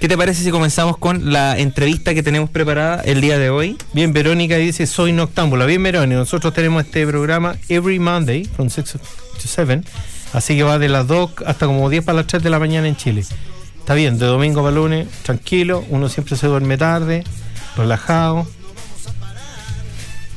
¿Qué 0.00 0.09
te 0.09 0.16
parece 0.16 0.43
si 0.43 0.50
comenzamos 0.50 0.97
con 0.97 1.35
la 1.35 1.59
entrevista 1.59 2.14
que 2.14 2.23
tenemos 2.23 2.49
preparada 2.49 3.02
el 3.02 3.21
día 3.21 3.38
de 3.38 3.50
hoy? 3.50 3.76
Bien, 3.93 4.14
Verónica 4.14 4.57
dice, 4.57 4.87
soy 4.87 5.12
noctámbula. 5.12 5.66
Bien, 5.66 5.83
Verónica, 5.83 6.16
nosotros 6.16 6.54
tenemos 6.54 6.83
este 6.87 7.07
programa 7.07 7.57
every 7.69 7.99
Monday, 7.99 8.47
from 8.47 8.71
6 8.71 8.93
to 8.93 8.99
7. 9.38 9.83
Así 10.33 10.57
que 10.57 10.62
va 10.62 10.78
de 10.78 10.88
las 10.88 11.07
2 11.07 11.31
hasta 11.45 11.66
como 11.66 11.90
10 11.90 12.02
para 12.04 12.16
las 12.16 12.26
3 12.26 12.43
de 12.43 12.49
la 12.49 12.59
mañana 12.59 12.88
en 12.88 12.97
Chile. 12.97 13.23
Está 13.78 13.93
bien, 13.93 14.19
de 14.19 14.25
domingo 14.25 14.62
para 14.62 14.75
lunes, 14.75 15.07
tranquilo. 15.25 15.85
Uno 15.90 16.09
siempre 16.09 16.37
se 16.37 16.47
duerme 16.47 16.78
tarde, 16.78 17.23
relajado. 17.76 18.47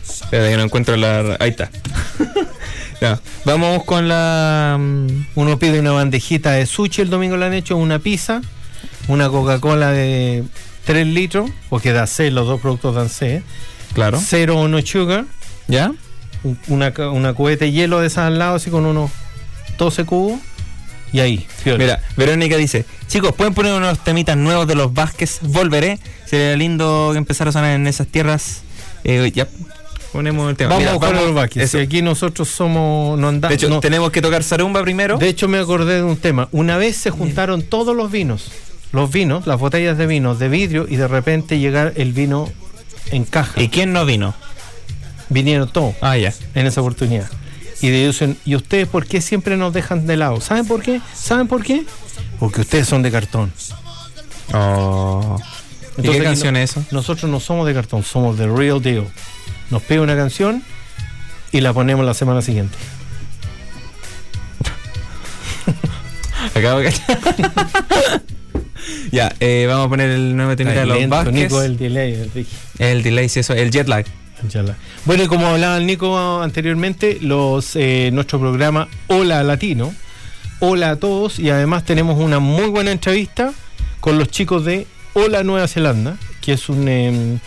Espera, 0.05 0.49
que 0.49 0.57
no 0.57 0.63
encuentro 0.63 0.97
la... 0.97 1.37
Ahí 1.39 1.51
está. 1.51 1.71
Ya, 3.01 3.19
Vamos 3.45 3.83
con 3.83 4.07
la... 4.07 4.77
mm, 4.79 5.07
Uno 5.35 5.59
pide 5.59 5.79
una 5.79 5.91
bandejita 5.91 6.51
de 6.53 6.65
sushi, 6.65 7.01
el 7.03 7.09
domingo 7.09 7.37
le 7.37 7.45
han 7.45 7.53
hecho 7.53 7.77
una 7.77 7.99
pizza, 7.99 8.41
una 9.07 9.29
Coca-Cola 9.29 9.91
de 9.91 10.43
3 10.85 11.05
litros, 11.07 11.49
porque 11.69 11.93
da 11.93 12.07
C, 12.07 12.31
los 12.31 12.47
dos 12.47 12.59
productos 12.59 12.95
dan 12.95 13.09
C. 13.09 13.43
Claro. 13.93 14.19
Cero 14.23 14.57
o 14.59 14.67
no 14.67 14.81
sugar, 14.81 15.25
¿Ya? 15.67 15.91
un- 16.43 16.57
una, 16.67 16.93
una 17.11 17.33
cubeta 17.33 17.65
de 17.65 17.71
hielo 17.71 17.99
de 17.99 18.07
esas 18.07 18.25
al 18.27 18.39
lado, 18.39 18.55
así 18.55 18.69
con 18.69 18.85
unos 18.85 19.11
12 19.77 20.03
cubos. 20.05 20.39
Y 21.13 21.19
ahí. 21.21 21.47
Mira, 21.65 22.01
Verónica 22.17 22.57
dice, 22.57 22.85
chicos, 23.07 23.33
¿pueden 23.33 23.53
poner 23.53 23.73
unos 23.73 24.03
temitas 24.03 24.35
nuevos 24.35 24.67
de 24.67 24.75
los 24.75 24.93
Vázquez? 24.93 25.39
Volveré. 25.41 25.99
Sería 26.25 26.57
lindo 26.57 27.13
empezar 27.15 27.47
a 27.47 27.51
sonar 27.53 27.75
en 27.75 27.87
esas 27.87 28.07
tierras. 28.07 28.61
Eh, 29.05 29.31
ya, 29.33 29.47
ponemos 30.11 30.49
el 30.49 30.55
tema. 30.55 30.69
Vamos 30.69 30.81
Mira, 30.81 30.91
a 30.91 30.93
buscar 30.95 31.15
a 31.15 31.45
eso. 31.63 31.77
Si 31.77 31.83
aquí 31.83 32.01
nosotros 32.01 32.47
somos. 32.47 33.17
No 33.19 33.27
anda- 33.29 33.49
De 33.49 33.55
hecho, 33.55 33.69
no- 33.69 33.79
tenemos 33.79 34.11
que 34.11 34.21
tocar 34.21 34.43
Sarumba 34.43 34.81
primero. 34.83 35.17
de 35.17 35.27
hecho, 35.29 35.47
me 35.47 35.57
acordé 35.59 35.95
de 35.95 36.03
un 36.03 36.17
tema. 36.17 36.47
Una 36.51 36.77
vez 36.77 36.97
se 36.97 37.09
juntaron 37.09 37.61
todos 37.63 37.95
los 37.95 38.11
vinos. 38.11 38.51
Los 38.93 39.11
vinos, 39.11 39.45
las 39.47 39.59
botellas 39.59 39.97
de 39.97 40.07
vino 40.07 40.33
de 40.35 40.47
vidrio, 40.49 40.85
y 40.89 40.95
de 40.95 41.07
repente 41.07 41.59
llegar 41.59 41.93
el 41.97 42.13
vino 42.13 42.49
en 43.11 43.25
caja. 43.25 43.61
¿Y 43.61 43.67
quién 43.69 43.91
no 43.93 44.05
vino? 44.05 44.33
Vinieron 45.29 45.67
todos 45.69 45.93
Ah, 46.01 46.15
ya. 46.17 46.33
en 46.55 46.65
esa 46.67 46.79
oportunidad. 46.81 47.29
Y 47.81 47.89
de 47.89 48.07
dicen, 48.07 48.37
¿y 48.45 48.55
ustedes 48.55 48.87
por 48.87 49.05
qué 49.05 49.19
siempre 49.21 49.57
nos 49.57 49.73
dejan 49.73 50.07
de 50.07 50.15
lado? 50.17 50.39
¿Saben 50.41 50.65
por 50.65 50.81
qué? 50.81 51.01
¿Saben 51.13 51.47
por 51.47 51.63
qué? 51.63 51.85
Porque 52.39 52.61
ustedes 52.61 52.87
son 52.87 53.03
de 53.03 53.11
cartón. 53.11 53.51
Oh. 54.53 55.37
¿Y 55.97 56.01
Entonces, 56.01 56.21
qué 56.21 56.23
canción 56.23 56.53
no- 56.53 56.59
es 56.59 56.71
eso? 56.71 56.83
Nosotros 56.91 57.29
no 57.29 57.39
somos 57.39 57.67
de 57.67 57.73
cartón, 57.73 58.03
somos 58.03 58.37
de 58.37 58.47
real 58.47 58.81
deal. 58.81 59.05
Nos 59.69 59.83
pide 59.83 59.99
una 59.99 60.15
canción 60.15 60.63
y 61.51 61.61
la 61.61 61.73
ponemos 61.73 62.05
la 62.05 62.13
semana 62.13 62.41
siguiente. 62.41 62.77
Acabo 66.55 66.79
de 66.79 66.93
ya, 69.11 69.33
eh, 69.39 69.65
vamos 69.67 69.87
a 69.87 69.89
poner 69.89 70.09
el 70.09 70.35
nuevo 70.35 70.55
temita 70.55 70.81
de 70.81 70.85
los 70.85 71.09
Vázquez. 71.09 71.33
Nico, 71.33 71.61
el 71.61 71.77
delay, 71.77 72.13
el. 72.13 72.47
El 72.79 73.03
delay, 73.03 73.29
sí, 73.29 73.39
eso, 73.39 73.53
el 73.53 73.71
jet 73.71 73.87
lag. 73.87 74.05
Bueno, 75.05 75.23
y 75.23 75.27
como 75.27 75.47
hablaba 75.47 75.77
el 75.77 75.85
Nico 75.85 76.41
anteriormente, 76.41 77.17
los 77.21 77.75
eh, 77.75 78.11
nuestro 78.13 78.39
programa 78.39 78.87
Hola 79.07 79.43
Latino. 79.43 79.93
Hola 80.59 80.91
a 80.91 80.95
todos 80.97 81.39
y 81.39 81.49
además 81.49 81.85
tenemos 81.85 82.19
una 82.19 82.39
muy 82.39 82.67
buena 82.67 82.91
entrevista 82.91 83.53
con 83.99 84.17
los 84.17 84.29
chicos 84.29 84.63
de 84.65 84.87
Hola 85.13 85.43
Nueva 85.43 85.67
Zelanda, 85.67 86.17
que 86.41 86.53
es 86.53 86.69
un, 86.69 86.87
em, 86.87 87.39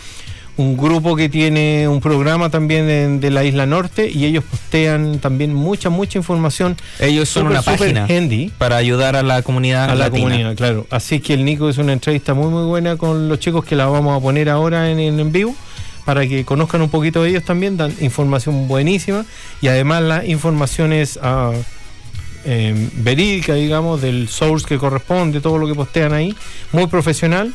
un 0.61 0.77
grupo 0.77 1.15
que 1.15 1.27
tiene 1.27 1.87
un 1.87 1.99
programa 1.99 2.49
también 2.49 3.19
de 3.19 3.31
la 3.31 3.43
isla 3.43 3.65
norte 3.65 4.09
y 4.09 4.25
ellos 4.25 4.43
postean 4.43 5.19
también 5.19 5.53
mucha, 5.53 5.89
mucha 5.89 6.17
información 6.17 6.77
Ellos 6.99 7.29
son 7.29 7.47
una 7.47 7.61
página 7.61 8.05
handy 8.05 8.51
para 8.57 8.77
ayudar 8.77 9.15
a 9.15 9.23
la 9.23 9.41
comunidad 9.41 9.85
a 9.85 9.95
la 9.95 10.05
latina. 10.05 10.23
comunidad, 10.23 10.55
claro. 10.55 10.87
Así 10.89 11.19
que 11.19 11.33
el 11.33 11.43
Nico 11.43 11.69
es 11.69 11.77
una 11.77 11.93
entrevista 11.93 12.33
muy 12.33 12.49
muy 12.49 12.65
buena 12.65 12.95
con 12.97 13.27
los 13.27 13.39
chicos 13.39 13.65
que 13.65 13.75
la 13.75 13.87
vamos 13.87 14.17
a 14.17 14.21
poner 14.21 14.49
ahora 14.49 14.89
en, 14.91 14.99
en, 14.99 15.19
en 15.19 15.31
vivo 15.31 15.55
para 16.05 16.27
que 16.27 16.45
conozcan 16.45 16.81
un 16.81 16.89
poquito 16.89 17.23
de 17.23 17.29
ellos 17.29 17.43
también, 17.43 17.77
dan 17.77 17.93
información 17.99 18.67
buenísima 18.67 19.25
y 19.61 19.67
además 19.67 20.01
la 20.03 20.25
información 20.25 20.93
es 20.93 21.19
ah, 21.21 21.51
eh, 22.45 22.89
verídica, 22.93 23.53
digamos, 23.53 24.01
del 24.01 24.27
source 24.27 24.65
que 24.67 24.77
corresponde, 24.77 25.41
todo 25.41 25.57
lo 25.57 25.67
que 25.67 25.75
postean 25.75 26.13
ahí, 26.13 26.35
muy 26.71 26.87
profesional 26.87 27.53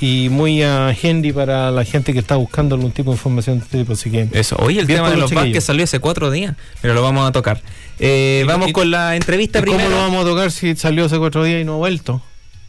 y 0.00 0.28
muy 0.28 0.62
ah, 0.62 0.94
handy 1.02 1.32
para 1.32 1.70
la 1.70 1.84
gente 1.84 2.12
que 2.12 2.18
está 2.18 2.36
buscando 2.36 2.74
algún 2.74 2.92
tipo 2.92 3.10
de 3.10 3.16
información 3.16 3.58
de 3.58 3.64
este 3.64 3.78
tipo. 3.78 3.92
Así 3.94 4.10
que 4.10 4.28
Eso, 4.32 4.56
hoy 4.58 4.78
el 4.78 4.86
tema 4.86 5.10
de 5.10 5.16
los 5.16 5.30
chiquillos. 5.30 5.64
salió 5.64 5.84
hace 5.84 5.98
cuatro 6.00 6.30
días, 6.30 6.54
pero 6.82 6.94
lo 6.94 7.02
vamos 7.02 7.28
a 7.28 7.32
tocar. 7.32 7.60
Eh, 7.98 8.40
¿Y- 8.44 8.46
vamos 8.46 8.68
y- 8.68 8.72
con 8.72 8.90
la 8.90 9.16
entrevista 9.16 9.58
¿Y 9.60 9.62
¿Cómo 9.62 9.76
primero. 9.78 9.96
lo 9.96 10.02
vamos 10.02 10.24
a 10.24 10.28
tocar 10.28 10.50
si 10.50 10.76
salió 10.76 11.06
hace 11.06 11.18
cuatro 11.18 11.44
días 11.44 11.62
y 11.62 11.64
no 11.64 11.74
ha 11.74 11.78
vuelto? 11.78 12.22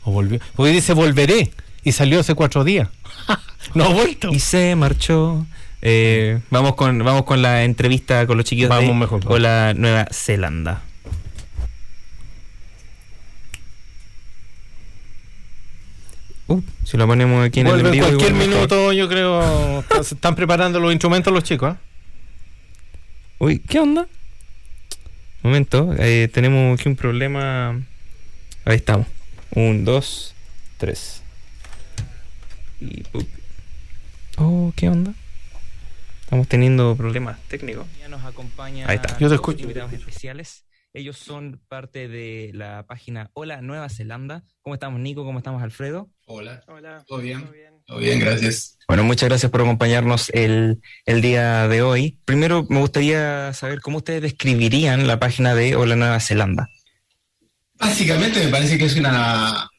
¿O 0.04 0.12
volvió? 0.12 0.40
Porque 0.56 0.72
dice 0.72 0.94
volveré 0.94 1.52
y 1.84 1.92
salió 1.92 2.20
hace 2.22 2.34
cuatro 2.34 2.64
días. 2.64 2.88
no 3.74 3.86
ha 3.86 3.90
vuelto. 3.90 4.30
Y 4.34 4.40
se 4.40 4.76
marchó. 4.76 5.46
Eh, 5.82 6.40
vamos 6.50 6.74
con 6.76 6.98
vamos 7.00 7.24
con 7.26 7.42
la 7.44 7.64
entrevista 7.64 8.26
con 8.26 8.38
los 8.38 8.46
chiquillos 8.46 8.70
Vamos 8.70 8.88
de 8.88 8.94
mejor. 8.96 9.22
Hola 9.28 9.74
Nueva 9.76 10.08
Zelanda. 10.12 10.82
Uh, 16.48 16.62
si 16.86 16.96
lo 16.96 17.06
ponemos 17.08 17.46
aquí 17.46 17.60
en 17.60 17.68
el 17.68 17.74
Vuelve 17.74 17.90
en 17.90 17.94
en 17.96 18.00
vivo, 18.00 18.08
cualquier 18.08 18.32
igual 18.32 18.48
mejor. 18.48 18.56
minuto, 18.56 18.94
yo 18.94 19.10
creo. 19.10 19.84
se 20.04 20.16
están 20.16 20.36
preparando 20.36 20.80
los 20.80 20.92
instrumentos 20.92 21.34
los 21.34 21.44
chicos. 21.44 21.74
¿ah? 21.74 21.78
Uy, 23.40 23.60
¿qué 23.60 23.80
onda? 23.80 24.08
Momento, 25.44 25.94
tenemos 26.32 26.80
aquí 26.80 26.90
un 26.90 26.96
problema. 26.96 27.80
Ahí 28.66 28.78
estamos. 28.78 29.08
Un, 29.52 29.86
dos, 29.86 30.34
tres. 30.78 31.22
Y, 32.80 33.04
oh, 34.38 34.72
¿qué 34.76 34.90
onda? 34.90 35.14
Estamos 36.22 36.48
teniendo 36.48 36.96
problemas 36.96 37.38
técnicos. 37.48 37.88
Ya 38.00 38.10
nos 38.10 38.24
acompaña 38.26 38.86
Ahí 38.90 38.98
está. 38.98 39.18
Yo 39.18 39.30
te 39.30 39.36
escucho. 39.36 39.62
invitados 39.62 39.94
especiales. 39.94 40.64
Ellos 40.94 41.18
son 41.18 41.62
parte 41.68 42.08
de 42.08 42.52
la 42.54 42.86
página 42.88 43.30
Hola 43.34 43.62
Nueva 43.62 43.90
Zelanda. 43.90 44.44
¿Cómo 44.62 44.74
estamos, 44.74 45.00
Nico? 45.00 45.26
¿Cómo 45.26 45.40
estamos, 45.40 45.62
Alfredo? 45.62 46.10
Hola, 46.26 46.64
Hola. 46.68 47.04
¿todo 47.08 47.20
bien? 47.20 47.46
Todo 47.86 48.00
bien, 48.00 48.20
gracias. 48.20 48.78
Bueno, 48.88 49.04
muchas 49.04 49.30
gracias 49.30 49.52
por 49.52 49.62
acompañarnos 49.62 50.30
el, 50.30 50.82
el 51.06 51.22
día 51.22 51.68
de 51.68 51.82
hoy. 51.82 52.20
Primero, 52.26 52.66
me 52.70 52.80
gustaría 52.80 53.54
saber 53.54 53.82
cómo 53.82 53.98
ustedes 53.98 54.22
describirían 54.22 55.08
la 55.08 55.20
página 55.20 55.56
de 55.56 55.76
Hola 55.76 55.96
Nueva 55.96 56.20
Zelanda. 56.20 56.68
Básicamente 57.76 58.44
me 58.44 58.52
parece 58.52 58.78
que 58.78 58.86
es 58.86 58.96
una, 58.96 59.70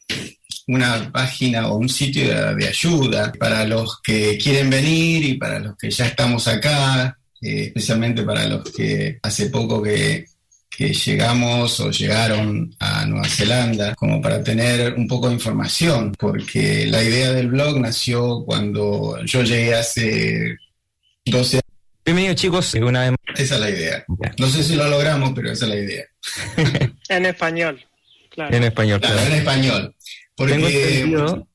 una 0.69 1.11
página 1.11 1.69
o 1.69 1.79
un 1.79 1.89
sitio 1.89 2.29
de, 2.29 2.55
de 2.55 2.69
ayuda 2.69 3.33
para 3.33 3.65
los 3.65 4.01
que 4.03 4.39
quieren 4.39 4.71
venir 4.71 5.25
y 5.25 5.35
para 5.35 5.59
los 5.59 5.77
que 5.77 5.91
ya 5.91 6.07
estamos 6.07 6.47
acá, 6.47 7.19
eh, 7.43 7.65
especialmente 7.65 8.23
para 8.23 8.47
los 8.47 8.71
que 8.71 9.19
hace 9.23 9.51
poco 9.51 9.83
que, 9.83 10.27
que 10.71 10.93
llegamos 10.93 11.81
o 11.81 11.91
llegaron 11.91 12.75
a 12.79 13.05
Nueva 13.07 13.29
Zelanda, 13.29 13.95
como 13.95 14.21
para 14.21 14.43
tener 14.43 14.95
un 14.95 15.09
poco 15.09 15.29
de 15.29 15.35
información, 15.35 16.13
porque 16.19 16.87
la 16.87 17.03
idea 17.03 17.33
del 17.33 17.49
blog 17.49 17.81
nació 17.81 18.45
cuando 18.45 19.19
yo 19.25 19.43
llegué 19.43 19.75
hace 19.75 20.57
12 21.25 21.57
años. 21.57 21.63
Bienvenidos, 22.05 22.37
chicos. 22.37 22.75
Una 22.75 23.03
vez 23.03 23.11
más. 23.11 23.41
Esa 23.41 23.55
es 23.57 23.61
la 23.61 23.71
idea. 23.71 24.05
No 24.39 24.49
sé 24.49 24.63
si 24.63 24.77
lo 24.77 24.89
logramos, 24.89 25.33
pero 25.35 25.51
esa 25.51 25.67
es 25.67 25.71
la 25.71 25.77
idea. 25.77 26.05
En 27.11 27.25
español, 27.25 27.83
claro. 28.29 28.55
En 28.55 28.65
español. 28.65 29.01
Claro, 29.01 29.15
claro. 29.15 29.33
en 29.33 29.39
español. 29.39 29.97
Porque 30.37 30.53
Tengo 30.53 30.69
entendido, 30.69 31.49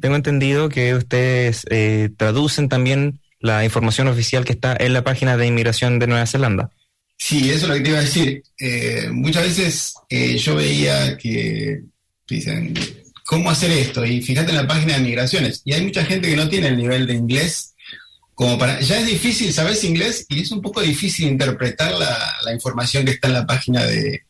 tengo 0.00 0.16
entendido 0.16 0.68
que 0.68 0.94
ustedes 0.94 1.66
eh, 1.68 2.10
traducen 2.16 2.68
también 2.68 3.20
la 3.40 3.64
información 3.64 4.08
oficial 4.08 4.44
que 4.44 4.52
está 4.52 4.76
en 4.78 4.92
la 4.92 5.04
página 5.04 5.36
de 5.36 5.46
inmigración 5.46 5.98
de 5.98 6.06
Nueva 6.06 6.26
Zelanda. 6.26 6.70
Sí, 7.24 7.48
eso 7.48 7.62
es 7.62 7.68
lo 7.68 7.74
que 7.76 7.80
te 7.80 7.88
iba 7.88 7.98
a 8.00 8.02
decir. 8.02 8.42
Eh, 8.60 9.08
muchas 9.10 9.44
veces 9.44 9.94
eh, 10.10 10.36
yo 10.36 10.56
veía 10.56 11.16
que 11.16 11.80
dicen, 12.28 12.74
¿cómo 13.24 13.48
hacer 13.48 13.70
esto? 13.70 14.04
Y 14.04 14.20
fíjate 14.20 14.50
en 14.50 14.58
la 14.58 14.66
página 14.66 14.98
de 14.98 15.04
migraciones. 15.04 15.62
Y 15.64 15.72
hay 15.72 15.80
mucha 15.84 16.04
gente 16.04 16.28
que 16.28 16.36
no 16.36 16.50
tiene 16.50 16.68
el 16.68 16.76
nivel 16.76 17.06
de 17.06 17.14
inglés 17.14 17.72
como 18.34 18.58
para... 18.58 18.78
Ya 18.82 19.00
es 19.00 19.06
difícil, 19.06 19.54
sabes 19.54 19.84
inglés 19.84 20.26
y 20.28 20.42
es 20.42 20.52
un 20.52 20.60
poco 20.60 20.82
difícil 20.82 21.26
interpretar 21.28 21.94
la, 21.94 22.36
la 22.44 22.52
información 22.52 23.06
que 23.06 23.12
está 23.12 23.28
en 23.28 23.34
la 23.34 23.46
página 23.46 23.86
de 23.86 24.20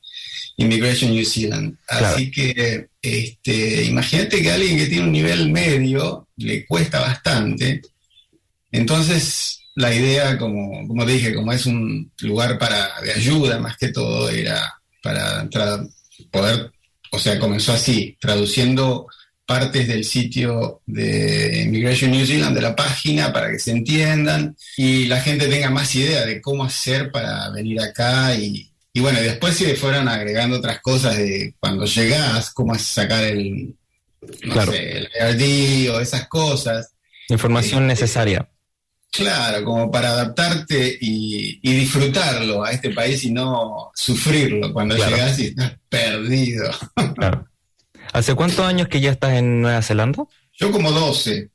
Immigration 0.58 1.10
New 1.10 1.24
Zealand. 1.24 1.76
Claro. 1.88 2.06
Así 2.06 2.30
que 2.30 2.86
este, 3.02 3.86
imagínate 3.86 4.40
que 4.40 4.52
a 4.52 4.54
alguien 4.54 4.78
que 4.78 4.86
tiene 4.86 5.06
un 5.06 5.12
nivel 5.12 5.50
medio 5.50 6.28
le 6.36 6.64
cuesta 6.64 7.00
bastante. 7.00 7.82
Entonces, 8.70 9.63
la 9.76 9.92
idea, 9.94 10.38
como, 10.38 10.86
como 10.86 11.04
te 11.04 11.12
dije, 11.12 11.34
como 11.34 11.52
es 11.52 11.66
un 11.66 12.10
lugar 12.20 12.58
para, 12.58 13.00
de 13.02 13.12
ayuda 13.12 13.58
más 13.58 13.76
que 13.76 13.88
todo, 13.88 14.28
era 14.30 14.60
para 15.02 15.44
tra- 15.50 15.88
poder, 16.30 16.70
o 17.10 17.18
sea, 17.18 17.38
comenzó 17.38 17.72
así, 17.72 18.16
traduciendo 18.20 19.06
partes 19.46 19.86
del 19.88 20.04
sitio 20.04 20.80
de 20.86 21.62
Immigration 21.66 22.10
New 22.12 22.24
Zealand, 22.24 22.54
de 22.56 22.62
la 22.62 22.74
página, 22.74 23.32
para 23.32 23.50
que 23.50 23.58
se 23.58 23.72
entiendan 23.72 24.56
y 24.76 25.04
la 25.06 25.20
gente 25.20 25.48
tenga 25.48 25.68
más 25.70 25.94
idea 25.94 26.24
de 26.24 26.40
cómo 26.40 26.64
hacer 26.64 27.10
para 27.10 27.50
venir 27.50 27.80
acá 27.80 28.34
y, 28.34 28.70
y 28.92 29.00
bueno, 29.00 29.20
después 29.20 29.54
se 29.56 29.74
fueron 29.74 30.08
agregando 30.08 30.56
otras 30.58 30.80
cosas 30.80 31.16
de 31.18 31.54
cuando 31.60 31.84
llegás, 31.84 32.50
cómo 32.52 32.74
sacar 32.78 33.24
el, 33.24 33.74
no 34.44 34.52
Claro. 34.54 34.72
sé, 34.72 34.98
el 34.98 35.08
IRD 35.20 35.90
o 35.90 36.00
esas 36.00 36.26
cosas. 36.28 36.92
Información 37.28 37.82
Sí. 37.82 37.86
necesaria. 37.88 38.48
Claro, 39.16 39.64
como 39.64 39.90
para 39.90 40.10
adaptarte 40.10 40.98
y, 41.00 41.60
y 41.62 41.72
disfrutarlo 41.74 42.64
a 42.64 42.72
este 42.72 42.90
país 42.90 43.22
y 43.24 43.30
no 43.30 43.92
sufrirlo 43.94 44.72
cuando 44.72 44.96
Claro. 44.96 45.14
llegas 45.16 45.38
y 45.38 45.46
estás 45.46 45.74
perdido. 45.88 46.70
Claro. 47.14 47.46
¿Hace 48.12 48.34
cuántos 48.34 48.60
años 48.66 48.88
que 48.88 49.00
ya 49.00 49.10
estás 49.12 49.34
en 49.34 49.60
Nueva 49.62 49.82
Zelanda? 49.82 50.24
Yo 50.52 50.70
como 50.72 50.90
12, 50.90 51.50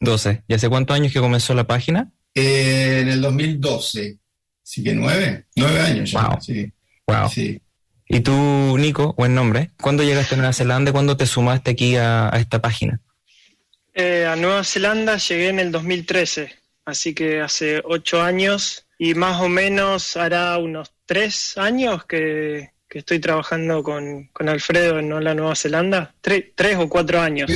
12. 0.00 0.42
¿Y 0.48 0.54
hace 0.54 0.68
cuántos 0.68 0.94
años 0.96 1.12
que 1.12 1.20
comenzó 1.20 1.54
la 1.54 1.64
página? 1.66 2.10
eh, 2.34 3.00
en 3.02 3.08
el 3.10 3.20
2012, 3.20 4.16
así 4.64 4.82
que 4.82 4.94
nueve, 4.94 5.44
nueve 5.54 5.80
años 5.80 6.10
ya. 6.10 6.26
Wow. 6.28 6.40
Sí, 6.40 6.72
Wow. 7.06 7.28
sí. 7.28 7.60
¿Y 8.08 8.20
tú, 8.20 8.76
Nico, 8.78 9.12
buen 9.18 9.34
nombre? 9.34 9.70
¿Cuándo 9.80 10.02
llegaste 10.02 10.34
a 10.34 10.38
Nueva 10.38 10.52
Zelanda 10.52 10.90
y 10.90 10.92
cuándo 10.92 11.16
te 11.16 11.26
sumaste 11.26 11.70
aquí 11.72 11.96
a, 11.96 12.34
a 12.34 12.38
esta 12.40 12.60
página? 12.60 13.00
Eh, 13.94 14.24
a 14.26 14.34
Nueva 14.36 14.64
Zelanda 14.64 15.16
llegué 15.18 15.48
en 15.50 15.58
el 15.60 15.70
2013, 15.72 16.50
así 16.84 17.14
que 17.14 17.40
hace 17.40 17.80
ocho 17.84 18.22
años 18.22 18.86
y 18.98 19.14
más 19.14 19.40
o 19.40 19.48
menos 19.48 20.16
hará 20.16 20.58
unos 20.58 20.92
tres 21.06 21.56
años 21.58 22.04
que, 22.06 22.70
que 22.88 22.98
estoy 23.00 23.18
trabajando 23.18 23.82
con, 23.82 24.28
con 24.32 24.48
Alfredo 24.48 24.98
en 24.98 25.12
Hola 25.12 25.34
Nueva 25.34 25.54
Zelanda. 25.56 26.14
Tre- 26.22 26.52
tres 26.54 26.76
o 26.78 26.88
cuatro 26.88 27.20
años. 27.20 27.50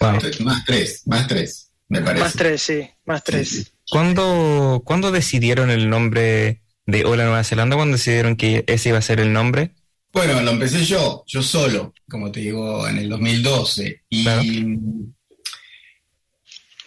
Wow. 0.00 0.12
Más 0.40 0.64
tres, 0.64 1.06
más 1.06 1.26
tres, 1.28 1.72
me 1.88 2.00
parece. 2.02 2.22
Más 2.24 2.32
tres, 2.34 2.62
sí, 2.62 2.90
más 3.04 3.24
tres. 3.24 3.48
Sí, 3.48 3.64
sí. 3.64 3.70
¿Cuándo, 3.90 4.82
¿Cuándo 4.84 5.10
decidieron 5.10 5.70
el 5.70 5.88
nombre 5.90 6.62
de 6.86 7.04
Hola 7.04 7.24
Nueva 7.24 7.44
Zelanda? 7.44 7.76
¿Cuándo 7.76 7.96
decidieron 7.96 8.36
que 8.36 8.64
ese 8.66 8.90
iba 8.90 8.98
a 8.98 9.02
ser 9.02 9.20
el 9.20 9.32
nombre? 9.32 9.74
Bueno, 10.12 10.40
lo 10.42 10.50
empecé 10.50 10.84
yo, 10.84 11.22
yo 11.26 11.42
solo, 11.42 11.94
como 12.08 12.32
te 12.32 12.40
digo, 12.40 12.86
en 12.88 12.98
el 12.98 13.08
2012. 13.08 14.02
Y 14.08 14.22
Claro. 14.24 14.42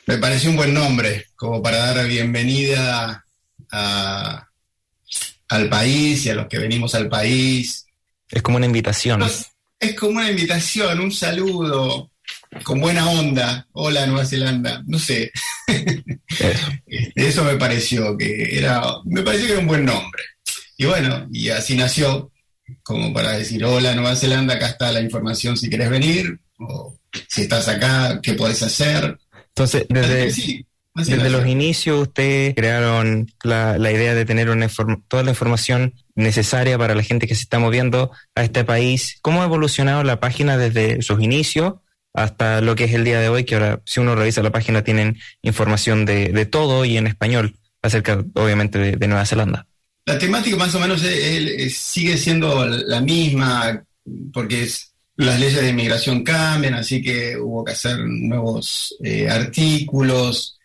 Me 0.05 0.17
pareció 0.17 0.49
un 0.49 0.57
buen 0.57 0.73
nombre, 0.73 1.27
como 1.35 1.61
para 1.61 1.77
dar 1.93 2.07
bienvenida 2.07 3.25
a- 3.71 4.47
al 5.49 5.69
país 5.69 6.25
y 6.25 6.29
a 6.29 6.35
los 6.35 6.47
que 6.47 6.59
venimos 6.59 6.95
al 6.95 7.09
país. 7.09 7.85
Es 8.29 8.41
como 8.41 8.57
una 8.57 8.65
invitación. 8.65 9.23
Es 9.79 9.95
como 9.95 10.19
una 10.19 10.29
invitación, 10.29 10.99
un 10.99 11.11
saludo, 11.11 12.11
con 12.63 12.79
buena 12.79 13.09
onda. 13.09 13.67
Hola, 13.73 14.05
Nueva 14.07 14.25
Zelanda. 14.25 14.81
No 14.87 14.97
sé, 14.99 15.31
Eso. 15.67 16.67
Este, 16.87 17.27
Eso 17.27 17.43
me 17.43 17.55
pareció 17.55 18.17
que 18.17 18.57
era, 18.57 18.81
me 19.05 19.21
pareció 19.21 19.47
que 19.47 19.51
era 19.53 19.61
un 19.61 19.67
buen 19.67 19.85
nombre. 19.85 20.23
Y 20.77 20.85
bueno, 20.85 21.27
y 21.31 21.49
así 21.49 21.75
nació, 21.75 22.31
como 22.83 23.13
para 23.13 23.33
decir, 23.33 23.63
hola 23.63 23.93
Nueva 23.95 24.15
Zelanda, 24.15 24.55
acá 24.55 24.67
está 24.67 24.91
la 24.91 25.01
información 25.01 25.55
si 25.57 25.69
querés 25.69 25.89
venir, 25.89 26.39
o 26.59 26.97
si 27.27 27.43
estás 27.43 27.67
acá, 27.67 28.19
qué 28.21 28.33
podés 28.33 28.61
hacer. 28.63 29.17
Entonces, 29.55 29.85
desde, 29.89 30.31
Sí, 30.31 30.65
así 30.95 31.11
desde 31.11 31.23
nació. 31.25 31.37
los 31.39 31.47
inicios 31.47 32.01
ustedes 32.01 32.55
crearon 32.55 33.31
la, 33.43 33.77
la 33.77 33.91
idea 33.91 34.13
de 34.15 34.25
tener 34.25 34.49
una 34.49 34.67
toda 35.07 35.23
la 35.23 35.29
información 35.31 35.93
necesaria 36.15 36.77
para 36.77 36.95
la 36.95 37.03
gente 37.03 37.27
que 37.27 37.35
se 37.35 37.41
está 37.43 37.59
moviendo 37.59 38.11
a 38.35 38.43
este 38.43 38.63
país. 38.63 39.17
¿Cómo 39.21 39.41
ha 39.41 39.45
evolucionado 39.45 40.03
la 40.03 40.19
página 40.19 40.57
desde 40.57 41.01
sus 41.01 41.21
inicios 41.21 41.75
hasta 42.13 42.61
lo 42.61 42.75
que 42.75 42.85
es 42.85 42.93
el 42.93 43.03
día 43.03 43.19
de 43.19 43.29
hoy? 43.29 43.43
Que 43.43 43.55
ahora, 43.55 43.81
si 43.85 43.99
uno 43.99 44.15
revisa 44.15 44.41
la 44.43 44.51
página, 44.51 44.83
tienen 44.83 45.19
información 45.43 46.05
de, 46.05 46.29
de 46.29 46.45
todo 46.45 46.83
y 46.85 46.97
en 46.97 47.07
español 47.07 47.55
acerca, 47.81 48.23
obviamente, 48.35 48.79
de, 48.79 48.91
de 48.95 49.07
Nueva 49.07 49.25
Zelanda. 49.25 49.67
La 50.05 50.17
temática 50.17 50.55
más 50.57 50.73
o 50.75 50.79
menos 50.79 51.01
eh, 51.05 51.69
sigue 51.69 52.17
siendo 52.17 52.65
la 52.65 53.01
misma, 53.01 53.83
porque 54.33 54.63
es- 54.63 54.92
las 55.15 55.39
leyes 55.39 55.62
de 55.62 55.69
inmigración 55.69 56.23
cambian, 56.23 56.73
así 56.73 57.02
que 57.02 57.38
hubo 57.38 57.63
que 57.63 57.73
hacer 57.73 57.99
nuevos 57.99 58.95
eh, 59.04 59.30
artículos, 59.30 60.60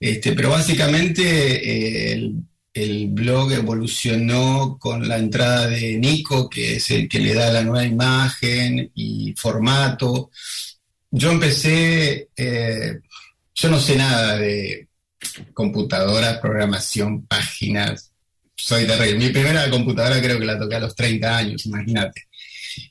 este, 0.00 0.32
pero 0.32 0.50
básicamente 0.50 2.14
eh, 2.14 2.32
el, 2.74 3.08
blog 3.08 3.52
evolucionó 3.52 4.76
con 4.80 5.06
la 5.06 5.18
entrada 5.18 5.68
de 5.68 5.98
Nico, 5.98 6.48
que 6.50 6.76
es 6.76 6.90
el 6.90 7.08
que 7.08 7.20
le 7.20 7.34
da 7.34 7.52
la 7.52 7.62
nueva 7.62 7.84
imagen 7.84 8.90
y 8.94 9.34
formato. 9.36 10.30
Yo 11.10 11.30
empecé, 11.30 12.30
eh, 12.36 13.00
yo 13.54 13.68
no 13.68 13.78
sé 13.78 13.96
nada 13.96 14.38
de 14.38 14.88
computadoras, 15.54 16.38
programación, 16.38 17.26
páginas, 17.26 18.12
soy 18.56 18.86
terrible. 18.86 19.18
Mi 19.18 19.30
primera 19.30 19.68
computadora 19.70 20.20
creo 20.20 20.38
que 20.38 20.46
la 20.46 20.58
toqué 20.58 20.76
a 20.76 20.80
los 20.80 20.94
30 20.96 21.36
años, 21.36 21.66
imagínate. 21.66 22.26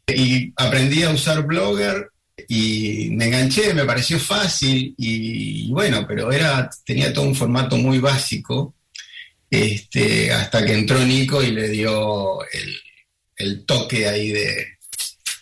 Y 0.07 0.53
aprendí 0.55 1.03
a 1.03 1.11
usar 1.11 1.43
Blogger 1.43 2.09
y 2.47 3.09
me 3.11 3.25
enganché, 3.25 3.73
me 3.73 3.85
pareció 3.85 4.19
fácil 4.19 4.93
y, 4.97 5.71
bueno, 5.71 6.05
pero 6.07 6.31
era, 6.31 6.69
tenía 6.85 7.13
todo 7.13 7.25
un 7.25 7.35
formato 7.35 7.77
muy 7.77 7.99
básico 7.99 8.75
este, 9.49 10.31
hasta 10.31 10.65
que 10.65 10.73
entró 10.73 10.99
Nico 10.99 11.43
y 11.43 11.51
le 11.51 11.69
dio 11.69 12.41
el, 12.43 12.77
el 13.35 13.65
toque 13.65 14.07
ahí 14.07 14.31
de, 14.31 14.67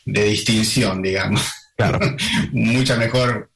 de 0.06 0.24
distinción, 0.24 1.02
digamos. 1.02 1.42
Claro. 1.78 2.00
Mucha 2.52 2.96
mejor 2.96 3.50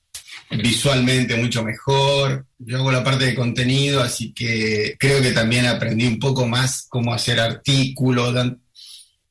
visualmente 0.61 1.35
mucho 1.35 1.63
mejor. 1.63 2.45
Yo 2.59 2.77
hago 2.77 2.91
la 2.91 3.03
parte 3.03 3.25
de 3.25 3.35
contenido, 3.35 4.01
así 4.01 4.33
que 4.33 4.95
creo 4.99 5.21
que 5.21 5.31
también 5.31 5.65
aprendí 5.65 6.05
un 6.05 6.19
poco 6.19 6.45
más 6.45 6.85
cómo 6.89 7.13
hacer 7.13 7.39
artículos. 7.39 8.33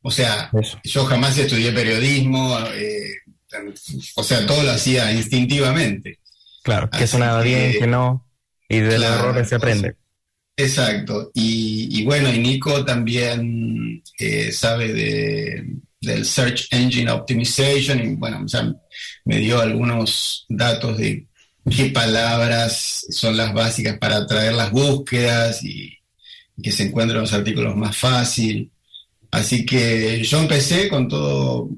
O 0.03 0.11
sea, 0.11 0.51
Eso. 0.61 0.79
yo 0.85 1.05
jamás 1.05 1.39
estudié 1.39 1.73
periodismo, 1.73 2.59
eh, 2.75 3.15
o 4.17 4.23
sea, 4.25 4.45
todo 4.47 4.63
lo 4.63 4.73
hacía 4.73 5.13
instintivamente. 5.13 6.19
Claro, 6.63 6.91
que 6.91 7.07
sonaba 7.07 7.43
bien, 7.43 7.73
que- 7.73 7.87
no. 7.87 8.29
Y 8.69 8.79
de 8.81 8.99
los 8.99 9.07
Claro, 9.09 9.21
errores 9.25 9.49
se 9.49 9.55
aprende. 9.57 9.97
Exacto. 10.57 11.31
Y, 11.35 12.01
y 12.01 12.05
bueno, 12.05 12.33
y 12.33 12.39
Nico 12.39 12.85
también 12.85 14.03
eh, 14.19 14.51
sabe 14.53 14.93
de, 14.93 15.65
del 16.01 16.25
Search 16.25 16.69
Engine 16.73 17.11
Optimization 17.11 18.01
y 18.03 18.15
bueno, 18.17 18.45
ya 18.47 18.73
me 19.25 19.39
dio 19.39 19.61
algunos 19.61 20.47
datos 20.49 20.99
de 20.99 21.27
qué 21.71 21.87
palabras 21.91 23.07
son 23.11 23.37
las 23.37 23.53
básicas 23.55 23.99
para 23.99 24.17
atraer 24.17 24.55
las 24.55 24.71
búsquedas 24.73 25.63
y, 25.63 25.97
y 26.57 26.63
que 26.63 26.73
se 26.73 26.85
encuentren 26.85 27.21
los 27.21 27.33
artículos 27.33 27.77
más 27.77 27.97
fácil. 27.97 28.71
Así 29.33 29.67
que 29.67 30.23
yo 30.23 30.39
empecé 30.41 30.89
con 30.89 31.09
todo 31.09 31.69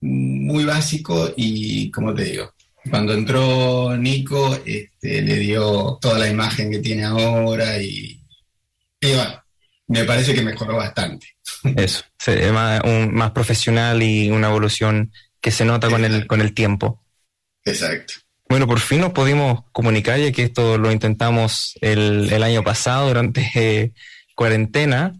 muy 0.00 0.64
básico 0.64 1.32
y 1.36 1.90
como 1.90 2.14
te 2.14 2.24
digo, 2.24 2.52
cuando 2.90 3.14
entró 3.14 3.96
Nico, 3.96 4.54
este, 4.64 5.20
le 5.22 5.36
dio 5.36 5.98
toda 6.00 6.18
la 6.18 6.28
imagen 6.28 6.70
que 6.70 6.78
tiene 6.78 7.04
ahora 7.04 7.80
y, 7.82 8.20
y 9.00 9.12
bueno, 9.14 9.42
me 9.88 10.04
parece 10.04 10.34
que 10.34 10.42
mejoró 10.42 10.76
bastante. 10.76 11.26
Eso, 11.76 12.04
sí, 12.18 12.30
es 12.32 12.52
más, 12.52 12.80
un- 12.84 13.12
más 13.14 13.30
profesional 13.32 14.02
y 14.02 14.30
una 14.30 14.48
evolución 14.48 15.12
que 15.40 15.50
se 15.50 15.64
nota 15.64 15.88
con 15.90 16.04
el, 16.04 16.26
con 16.26 16.40
el 16.40 16.54
tiempo. 16.54 17.02
Exacto. 17.64 18.14
Bueno, 18.48 18.66
por 18.66 18.78
fin 18.80 19.00
nos 19.00 19.12
pudimos 19.12 19.64
comunicar, 19.72 20.18
ya 20.20 20.30
que 20.30 20.42
esto 20.44 20.76
lo 20.78 20.92
intentamos 20.92 21.74
el, 21.80 22.30
el 22.32 22.42
año 22.42 22.62
pasado 22.62 23.08
durante 23.08 23.50
eh, 23.54 23.92
cuarentena, 24.34 25.14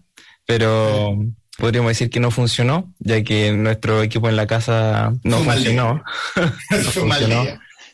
pero 0.45 1.17
podríamos 1.57 1.89
decir 1.89 2.09
que 2.09 2.19
no 2.19 2.31
funcionó, 2.31 2.93
ya 2.99 3.23
que 3.23 3.51
nuestro 3.51 4.03
equipo 4.03 4.29
en 4.29 4.35
la 4.35 4.47
casa 4.47 5.13
no 5.23 5.39
Fue 5.39 5.55
funcionó. 5.55 6.03
Mal 6.69 6.83
funcionó. 6.83 7.45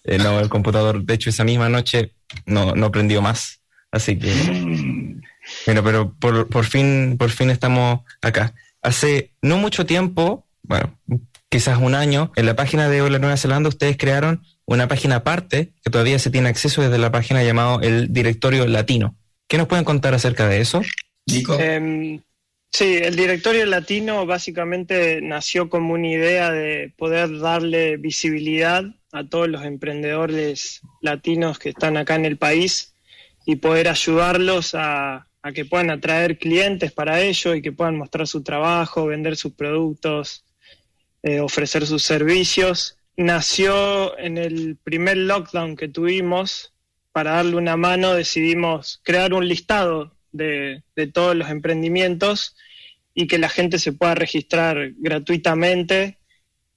Eh, 0.04 0.18
no, 0.18 0.40
el 0.40 0.50
computador, 0.50 1.04
de 1.04 1.14
hecho, 1.14 1.30
esa 1.30 1.44
misma 1.44 1.70
noche 1.70 2.14
no, 2.46 2.74
no 2.76 2.92
prendió 2.92 3.22
más. 3.22 3.62
Así 3.92 4.18
que, 4.18 4.34
Mm, 4.34 5.22
bueno, 5.66 5.84
pero 5.84 6.14
por, 6.14 6.48
por 6.48 6.66
fin, 6.66 7.18
por 7.18 7.30
fin 7.30 7.50
estamos 7.50 8.02
acá. 8.22 8.54
Hace 8.82 9.32
no 9.42 9.58
mucho 9.58 9.86
tiempo, 9.86 10.48
bueno, 10.64 10.98
quizás 11.50 11.78
un 11.80 11.96
año, 11.96 12.32
en 12.36 12.46
la 12.46 12.56
página 12.56 12.90
de 12.90 13.02
Hola 13.02 13.20
Nueva 13.20 13.38
Zelanda 13.38 13.70
ustedes 13.70 13.98
crearon 13.98 14.44
una 14.66 14.88
página 14.88 15.18
aparte 15.18 15.74
que 15.84 15.92
todavía 15.92 16.18
se 16.20 16.30
tiene 16.32 16.50
acceso 16.50 16.82
desde 16.82 16.98
la 16.98 17.12
página 17.12 17.44
llamado 17.44 17.82
el 17.82 18.14
Directorio 18.14 18.66
Latino. 18.68 19.16
¿Qué 19.48 19.58
nos 19.58 19.68
pueden 19.68 19.84
contar 19.84 20.14
acerca 20.14 20.48
de 20.48 20.62
eso? 20.62 20.82
Nico, 21.28 21.60
Em, 21.60 22.22
sí, 22.72 22.98
el 22.98 23.16
directorio 23.16 23.66
latino 23.66 24.26
básicamente 24.26 25.22
nació 25.22 25.70
como 25.70 25.94
una 25.94 26.08
idea 26.08 26.52
de 26.52 26.94
poder 26.98 27.40
darle 27.40 27.98
visibilidad 27.98 28.84
a 29.12 29.28
todos 29.28 29.50
los 29.50 29.64
emprendedores 29.64 30.82
latinos 31.02 31.60
que 31.60 31.70
están 31.70 31.98
acá 31.98 32.16
en 32.16 32.26
el 32.26 32.38
país 32.38 32.94
y 33.46 33.58
poder 33.58 33.88
ayudarlos 33.88 34.76
a, 34.76 35.28
que 35.54 35.66
puedan 35.66 35.90
atraer 35.90 36.38
clientes 36.38 36.92
para 36.92 37.22
ello 37.22 37.56
y 37.56 37.62
que 37.62 37.72
puedan 37.72 37.98
mostrar 37.98 38.28
su 38.28 38.44
trabajo, 38.44 39.08
vender 39.08 39.36
sus 39.36 39.54
productos, 39.54 40.46
eh, 41.24 41.40
ofrecer 41.40 41.86
sus 41.88 42.04
servicios. 42.04 42.98
Nació 43.18 44.18
en 44.20 44.38
el 44.38 44.78
primer 44.84 45.18
lockdown 45.18 45.76
que 45.76 45.88
tuvimos, 45.88 46.74
para 47.12 47.32
darle 47.32 47.58
una 47.58 47.76
mano 47.76 48.14
decidimos 48.14 49.02
crear 49.04 49.34
un 49.34 49.48
listado 49.48 50.16
de, 50.32 50.84
de 50.96 51.08
todos 51.08 51.36
los 51.36 51.50
emprendimientos 51.50 52.56
y 53.14 53.28
que 53.28 53.38
la 53.38 53.50
gente 53.50 53.80
se 53.80 53.94
pueda 53.94 54.16
registrar 54.16 54.92
gratuitamente. 54.98 56.18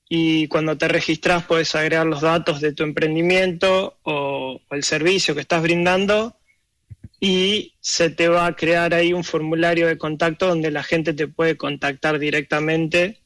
Y 0.09 0.49
cuando 0.49 0.77
te 0.77 0.89
registras 0.89 1.45
puedes 1.45 1.75
agregar 1.75 2.07
los 2.07 2.21
datos 2.21 2.61
de 2.61 2.73
tu 2.73 2.83
emprendimiento 2.83 3.99
o, 4.03 4.61
o 4.69 4.75
el 4.75 4.85
servicio 4.85 5.35
que 5.35 5.41
estás 5.41 5.63
brindando 5.63 6.37
y 7.21 7.73
se 7.81 8.11
te 8.11 8.29
va 8.29 8.45
a 8.45 8.55
crear 8.55 8.93
ahí 8.93 9.15
un 9.15 9.25
formulario 9.25 9.87
de 9.87 9.97
contacto 9.97 10.47
donde 10.47 10.71
la 10.71 10.83
gente 10.83 11.15
te 11.15 11.27
puede 11.27 11.57
contactar 11.57 12.19
directamente, 12.19 13.19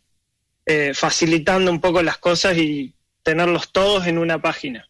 eh, 0.67 0.93
facilitando 0.95 1.71
un 1.71 1.81
poco 1.81 2.01
las 2.03 2.19
cosas 2.19 2.57
y 2.59 2.95
tenerlos 3.25 3.73
todos 3.73 4.07
en 4.07 4.19
una 4.19 4.41
página. 4.41 4.89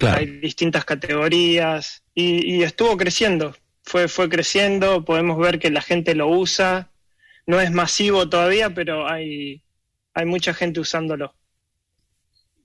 Hay 0.00 0.26
distintas 0.26 0.84
categorías 0.84 2.02
y, 2.14 2.56
y 2.56 2.62
estuvo 2.62 2.98
creciendo, 2.98 3.56
fue, 3.82 4.08
fue 4.08 4.28
creciendo, 4.28 5.04
podemos 5.04 5.38
ver 5.38 5.58
que 5.58 5.70
la 5.70 5.80
gente 5.82 6.14
lo 6.14 6.28
usa, 6.28 6.90
no 7.46 7.60
es 7.60 7.70
masivo 7.70 8.28
todavía, 8.28 8.70
pero 8.70 9.08
hay, 9.08 9.62
hay 10.14 10.24
mucha 10.26 10.54
gente 10.54 10.80
usándolo. 10.80 11.34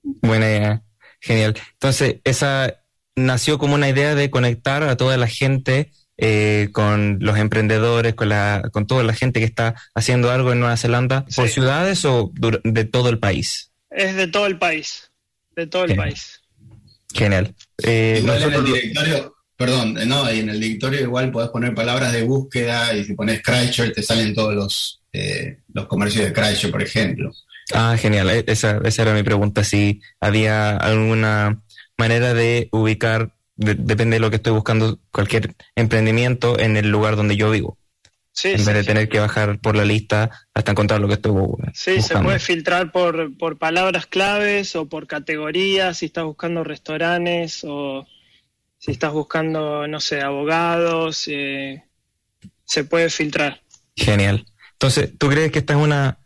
Buena 0.02 0.46
idea. 0.46 0.82
Genial. 1.20 1.56
Entonces, 1.72 2.16
esa 2.24 2.82
nació 3.16 3.58
como 3.58 3.74
una 3.74 3.88
idea 3.88 4.14
de 4.14 4.30
conectar 4.30 4.82
a 4.84 4.96
toda 4.96 5.16
la 5.16 5.26
gente 5.26 5.90
eh, 6.18 6.68
con 6.72 7.18
los 7.20 7.36
emprendedores, 7.38 8.14
con, 8.14 8.28
la, 8.28 8.62
con 8.72 8.86
toda 8.86 9.02
la 9.02 9.12
gente 9.14 9.40
que 9.40 9.46
está 9.46 9.74
haciendo 9.94 10.30
algo 10.30 10.52
en 10.52 10.60
Nueva 10.60 10.76
Zelanda, 10.76 11.24
por 11.34 11.48
Sí. 11.48 11.54
ciudades 11.54 12.04
o 12.04 12.32
de 12.64 12.84
todo 12.84 13.08
el 13.08 13.18
país. 13.18 13.72
Es 13.90 14.14
de 14.14 14.26
todo 14.28 14.46
el 14.46 14.58
país, 14.58 15.10
de 15.56 15.66
todo 15.66 15.84
el 15.84 15.96
país. 15.96 16.40
Genial. 17.12 17.54
Eh, 17.82 18.18
igual 18.22 18.36
en 18.36 18.42
el 18.44 18.50
nosotros- 18.50 18.74
directorio, 18.74 19.35
perdón, 19.56 19.98
eh, 19.98 20.06
no, 20.06 20.30
y 20.32 20.40
en 20.40 20.50
el 20.50 20.60
directorio 20.60 21.00
igual 21.00 21.30
podés 21.30 21.50
poner 21.50 21.74
palabras 21.74 22.12
de 22.12 22.22
búsqueda 22.22 22.94
y 22.94 23.04
si 23.04 23.14
pones 23.14 23.42
Chrysler 23.42 23.92
te 23.92 24.02
salen 24.02 24.34
todos 24.34 24.54
los, 24.54 25.00
eh, 25.12 25.58
los 25.72 25.86
comercios 25.86 26.24
de 26.26 26.32
Chrysler, 26.32 26.70
por 26.72 26.82
ejemplo. 26.82 27.32
Ah, 27.74 27.96
genial. 27.98 28.30
Eh, 28.30 28.44
Esa, 28.46 28.80
esa 28.84 29.02
era 29.02 29.14
mi 29.14 29.22
pregunta. 29.22 29.64
Si 29.64 30.00
había 30.20 30.76
alguna 30.76 31.62
manera 31.98 32.32
de 32.34 32.68
ubicar, 32.70 33.32
de- 33.56 33.74
depende 33.74 34.16
de 34.16 34.20
lo 34.20 34.30
que 34.30 34.36
estoy 34.36 34.52
buscando, 34.52 34.98
cualquier 35.10 35.54
emprendimiento 35.74 36.58
en 36.58 36.76
el 36.76 36.90
lugar 36.90 37.16
donde 37.16 37.36
yo 37.36 37.50
vivo. 37.50 37.78
Sí, 38.32 38.48
en 38.50 38.58
sí, 38.58 38.66
vez 38.66 38.74
de 38.74 38.80
sí. 38.82 38.86
tener 38.88 39.08
que 39.08 39.18
bajar 39.18 39.58
por 39.60 39.74
la 39.76 39.84
lista 39.86 40.30
hasta 40.52 40.72
encontrar 40.72 41.00
lo 41.00 41.08
que 41.08 41.14
estoy 41.14 41.32
bu- 41.32 41.56
Sí, 41.72 41.92
se 41.92 41.96
buscando. 41.96 42.24
puede 42.24 42.38
filtrar 42.38 42.92
por, 42.92 43.34
por 43.38 43.56
palabras 43.56 44.06
claves 44.06 44.76
o 44.76 44.86
por 44.86 45.06
categorías, 45.06 45.96
si 45.96 46.06
estás 46.06 46.24
buscando 46.24 46.62
restaurantes 46.62 47.62
o 47.64 48.06
si 48.78 48.92
estás 48.92 49.12
buscando, 49.12 49.86
no 49.86 50.00
sé, 50.00 50.20
abogados, 50.20 51.24
eh, 51.28 51.84
se 52.64 52.84
puede 52.84 53.10
filtrar. 53.10 53.62
Genial. 53.96 54.46
Entonces, 54.72 55.12
¿tú 55.18 55.28
crees 55.28 55.50
que 55.50 55.60
esta 55.60 55.74
es 55.74 55.80
una, 55.80 56.18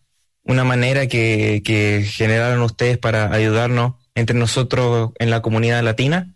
una 0.42 0.64
manera 0.64 1.06
que, 1.06 1.62
que 1.64 2.04
generaron 2.04 2.62
ustedes 2.62 2.98
para 2.98 3.32
ayudarnos 3.32 3.94
entre 4.14 4.36
nosotros 4.36 5.12
en 5.18 5.30
la 5.30 5.42
comunidad 5.42 5.82
latina? 5.82 6.34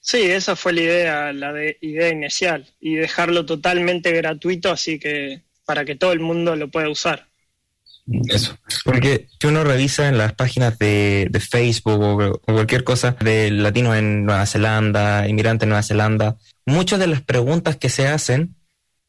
Sí, 0.00 0.22
esa 0.22 0.56
fue 0.56 0.72
la 0.72 0.80
idea, 0.80 1.32
la 1.32 1.52
de, 1.52 1.78
idea 1.80 2.08
inicial, 2.08 2.66
y 2.80 2.96
dejarlo 2.96 3.46
totalmente 3.46 4.12
gratuito, 4.12 4.70
así 4.70 4.98
que 4.98 5.42
para 5.64 5.84
que 5.84 5.94
todo 5.94 6.12
el 6.12 6.20
mundo 6.20 6.56
lo 6.56 6.68
pueda 6.68 6.88
usar. 6.88 7.29
Eso. 8.28 8.56
Porque 8.84 9.28
si 9.40 9.46
uno 9.46 9.64
revisa 9.64 10.08
en 10.08 10.18
las 10.18 10.32
páginas 10.32 10.78
de, 10.78 11.30
Facebook 11.48 12.00
o, 12.02 12.38
cualquier 12.40 12.84
cosa 12.84 13.16
de 13.20 13.50
latinos 13.50 13.96
en 13.96 14.24
Nueva 14.24 14.46
Zelanda, 14.46 15.28
inmigrantes 15.28 15.64
en 15.64 15.70
Nueva 15.70 15.82
Zelanda, 15.82 16.36
muchas 16.66 16.98
de 16.98 17.06
las 17.06 17.20
preguntas 17.20 17.76
que 17.76 17.88
se 17.88 18.08
hacen 18.08 18.56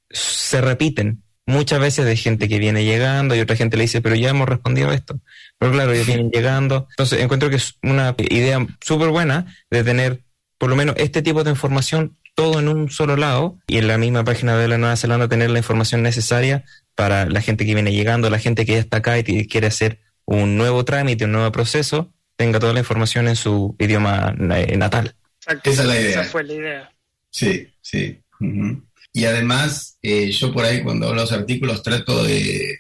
se 0.10 0.62
repiten. 0.62 1.24
Muchas 1.48 1.80
veces 1.80 2.06
de 2.06 2.16
gente 2.16 2.48
que 2.48 2.60
viene 2.60 2.86
llegando 2.86 3.36
y 3.36 3.40
otra 3.40 3.56
gente 3.56 3.76
le 3.76 3.84
dice, 3.84 4.02
pero 4.02 4.16
ya 4.16 4.30
hemos 4.30 4.48
respondido 4.48 4.92
esto. 4.92 5.20
Pero 5.58 5.72
claro, 5.72 5.92
ellos 5.92 6.06
vienen 6.06 6.30
llegando. 6.30 6.88
Entonces 6.92 7.20
encuentro 7.20 7.50
que 7.50 7.56
es 7.56 7.76
una 7.82 8.16
idea 8.18 8.66
súper 8.80 9.10
buena 9.10 9.54
de 9.70 9.84
tener 9.84 10.22
por 10.58 10.70
lo 10.70 10.76
menos 10.76 10.96
este 10.98 11.22
tipo 11.22 11.44
de 11.44 11.50
información 11.50 12.18
todo 12.36 12.60
en 12.60 12.68
un 12.68 12.90
solo 12.90 13.18
lado 13.18 13.58
y 13.68 13.78
en 13.78 13.88
la 13.88 13.98
misma 13.98 14.24
página 14.24 14.58
de 14.58 14.68
la 14.68 14.78
Nueva 14.78 14.96
Zelanda 14.96 15.28
tener 15.28 15.50
la 15.50 15.58
información 15.58 16.04
necesaria 16.04 16.64
para 16.96 17.26
la 17.26 17.42
gente 17.42 17.66
que 17.66 17.74
viene 17.74 17.92
llegando, 17.92 18.30
la 18.30 18.40
gente 18.40 18.66
que 18.66 18.74
ya 18.74 18.80
está 18.80 18.98
acá 18.98 19.18
y 19.18 19.24
que 19.24 19.48
quiere 19.48 19.68
hacer 19.68 20.00
un 20.26 20.58
nuevo 20.58 20.86
trámite, 20.86 21.26
un 21.26 21.32
nuevo 21.32 21.52
proceso, 21.52 22.14
tenga 22.36 22.60
toda 22.60 22.74
la 22.74 22.80
información 22.80 23.28
en 23.28 23.36
su 23.36 23.76
idioma 23.80 24.36
eh, 24.56 24.78
natal. 24.78 25.16
Exacto. 25.40 25.70
Esa 25.70 25.82
es 25.82 25.88
la 25.88 26.00
idea. 26.00 26.22
Esa 26.22 26.24
fue 26.30 26.44
la 26.44 26.54
idea. 26.54 26.92
Sí, 27.30 27.68
sí. 27.82 28.22
Y 29.14 29.26
además, 29.26 29.98
eh, 30.02 30.32
yo 30.32 30.54
por 30.54 30.66
ahí 30.66 30.84
cuando 30.84 31.08
hablo 31.08 31.22
los 31.22 31.32
artículos 31.32 31.84
trato 31.84 32.24
de... 32.24 32.80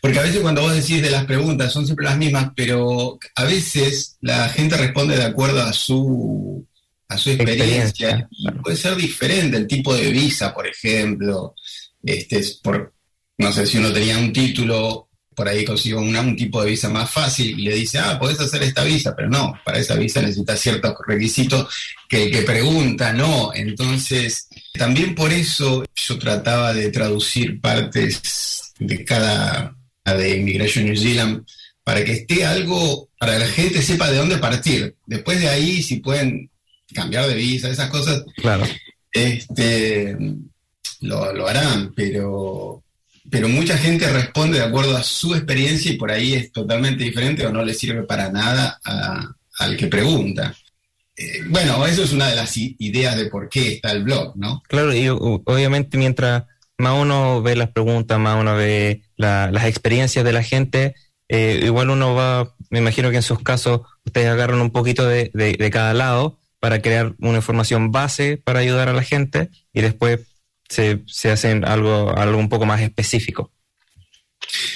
Porque 0.00 0.18
a 0.18 0.22
veces 0.22 0.40
cuando 0.40 0.62
vos 0.62 0.74
decís 0.74 1.00
de 1.00 1.10
las 1.10 1.24
preguntas 1.24 1.72
son 1.72 1.86
siempre 1.86 2.04
las 2.04 2.18
mismas, 2.18 2.50
pero 2.54 3.18
a 3.34 3.44
veces 3.44 4.16
la 4.20 4.48
gente 4.48 4.76
responde 4.76 5.16
de 5.16 5.24
acuerdo 5.24 5.62
a 5.62 5.72
su, 5.72 6.66
a 7.08 7.16
su 7.16 7.30
experiencia. 7.30 8.10
Experiencia, 8.10 8.28
y 8.30 8.44
claro. 8.44 8.62
puede 8.62 8.76
ser 8.76 8.96
diferente 8.96 9.56
el 9.56 9.66
tipo 9.66 9.94
de 9.94 10.10
visa, 10.10 10.52
por 10.52 10.66
ejemplo. 10.66 11.54
Este, 12.02 12.38
es 12.40 12.54
por, 12.54 12.93
no 13.38 13.52
sé 13.52 13.66
si 13.66 13.78
uno 13.78 13.92
tenía 13.92 14.18
un 14.18 14.32
título, 14.32 15.08
por 15.34 15.48
ahí 15.48 15.64
consiguió 15.64 15.98
un 15.98 16.36
tipo 16.36 16.62
de 16.62 16.70
visa 16.70 16.88
más 16.88 17.10
fácil 17.10 17.58
y 17.58 17.62
le 17.64 17.74
dice, 17.74 17.98
ah, 17.98 18.18
podés 18.18 18.38
hacer 18.40 18.62
esta 18.62 18.84
visa, 18.84 19.14
pero 19.16 19.28
no, 19.28 19.58
para 19.64 19.78
esa 19.78 19.96
visa 19.96 20.20
necesitas 20.22 20.60
ciertos 20.60 20.94
requisitos 21.06 21.74
que 22.08 22.42
pregunta 22.46 23.12
no. 23.12 23.52
Entonces, 23.52 24.48
también 24.74 25.14
por 25.14 25.32
eso 25.32 25.84
yo 25.94 26.18
trataba 26.18 26.72
de 26.72 26.90
traducir 26.90 27.60
partes 27.60 28.72
de 28.78 29.04
cada 29.04 29.74
de 30.04 30.36
Immigration 30.36 30.84
New 30.84 30.96
Zealand 30.96 31.44
para 31.82 32.04
que 32.04 32.12
esté 32.12 32.44
algo, 32.44 33.08
para 33.18 33.32
que 33.32 33.38
la 33.40 33.46
gente 33.48 33.82
sepa 33.82 34.10
de 34.10 34.18
dónde 34.18 34.38
partir. 34.38 34.94
Después 35.06 35.40
de 35.40 35.48
ahí, 35.48 35.82
si 35.82 35.96
pueden 35.96 36.48
cambiar 36.94 37.26
de 37.26 37.34
visa, 37.34 37.68
esas 37.68 37.90
cosas, 37.90 38.22
Claro. 38.36 38.64
este, 39.12 40.16
lo, 41.00 41.32
lo 41.32 41.48
harán, 41.48 41.92
pero, 41.94 42.83
pero 43.34 43.48
mucha 43.48 43.76
gente 43.76 44.06
responde 44.12 44.58
de 44.58 44.64
acuerdo 44.64 44.96
a 44.96 45.02
su 45.02 45.34
experiencia 45.34 45.90
y 45.90 45.96
por 45.96 46.12
ahí 46.12 46.34
es 46.34 46.52
totalmente 46.52 47.02
diferente 47.02 47.44
o 47.44 47.50
no 47.52 47.64
le 47.64 47.74
sirve 47.74 48.04
para 48.04 48.30
nada 48.30 48.80
al 49.58 49.76
que 49.76 49.88
pregunta. 49.88 50.54
Eh, 51.16 51.40
bueno, 51.48 51.84
eso 51.84 52.04
es 52.04 52.12
una 52.12 52.28
de 52.28 52.36
las 52.36 52.56
ideas 52.56 53.16
de 53.16 53.24
por 53.26 53.48
qué 53.48 53.72
está 53.72 53.90
el 53.90 54.04
blog, 54.04 54.36
¿no? 54.36 54.62
Claro, 54.68 54.94
y 54.94 55.08
obviamente 55.08 55.98
mientras 55.98 56.44
más 56.78 56.94
uno 56.96 57.42
ve 57.42 57.56
las 57.56 57.70
preguntas, 57.70 58.20
más 58.20 58.40
uno 58.40 58.54
ve 58.54 59.02
la- 59.16 59.50
las 59.50 59.64
experiencias 59.66 60.24
de 60.24 60.32
la 60.32 60.44
gente, 60.44 60.94
eh, 61.28 61.60
igual 61.64 61.90
uno 61.90 62.14
va, 62.14 62.54
me 62.70 62.78
imagino 62.78 63.10
que 63.10 63.16
en 63.16 63.22
sus 63.24 63.40
casos 63.40 63.80
ustedes 64.04 64.28
agarran 64.28 64.60
un 64.60 64.70
poquito 64.70 65.08
de 65.08 65.70
cada 65.72 65.92
lado 65.92 66.38
para 66.60 66.80
crear 66.80 67.14
una 67.18 67.38
información 67.38 67.90
base 67.90 68.36
para 68.36 68.60
ayudar 68.60 68.88
a 68.88 68.92
la 68.92 69.02
gente 69.02 69.50
y 69.72 69.80
después 69.80 70.20
se, 70.68 71.02
se 71.06 71.30
hacen 71.30 71.64
algo, 71.64 72.16
algo 72.16 72.38
un 72.38 72.48
poco 72.48 72.66
más 72.66 72.80
específico. 72.80 73.52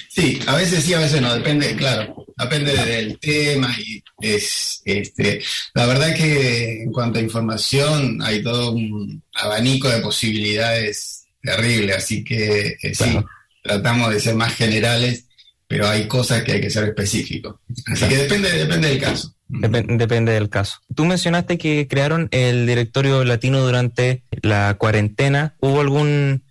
Sí, 0.09 0.41
a 0.47 0.57
veces 0.57 0.85
sí, 0.85 0.95
a 0.95 0.99
veces 0.99 1.21
no, 1.21 1.35
depende, 1.35 1.77
claro, 1.77 2.27
depende 2.37 2.73
del 2.73 3.19
tema 3.19 3.75
y 3.79 4.03
es, 4.21 4.81
este, 4.85 5.41
la 5.75 5.87
verdad 5.87 6.15
que 6.15 6.83
en 6.83 6.93
cuanto 6.93 7.19
a 7.19 7.23
información 7.23 8.21
hay 8.23 8.43
todo 8.43 8.73
un 8.73 9.23
abanico 9.35 9.89
de 9.89 10.01
posibilidades 10.01 11.27
terrible, 11.43 11.95
así 11.95 12.25
que 12.25 12.77
eh, 12.83 12.95
sí, 12.95 13.19
tratamos 13.63 14.13
de 14.13 14.21
ser 14.21 14.35
más 14.35 14.55
generales, 14.55 15.27
pero 15.67 15.87
hay 15.87 16.09
cosas 16.09 16.43
que 16.43 16.53
hay 16.53 16.61
que 16.61 16.71
ser 16.71 16.85
específicos. 16.85 17.57
Así 17.87 18.09
que 18.09 18.17
depende, 18.17 18.51
depende 18.51 18.89
del 18.89 19.01
caso. 19.01 19.35
Depen- 19.49 19.97
depende 19.97 20.33
del 20.33 20.49
caso. 20.51 20.79
Tú 20.95 21.05
mencionaste 21.05 21.57
que 21.59 21.87
crearon 21.89 22.29
el 22.33 22.67
directorio 22.67 23.25
latino 23.25 23.61
durante 23.61 24.23
la 24.43 24.75
cuarentena. 24.75 25.55
¿Hubo 25.61 25.81
algún 25.81 26.43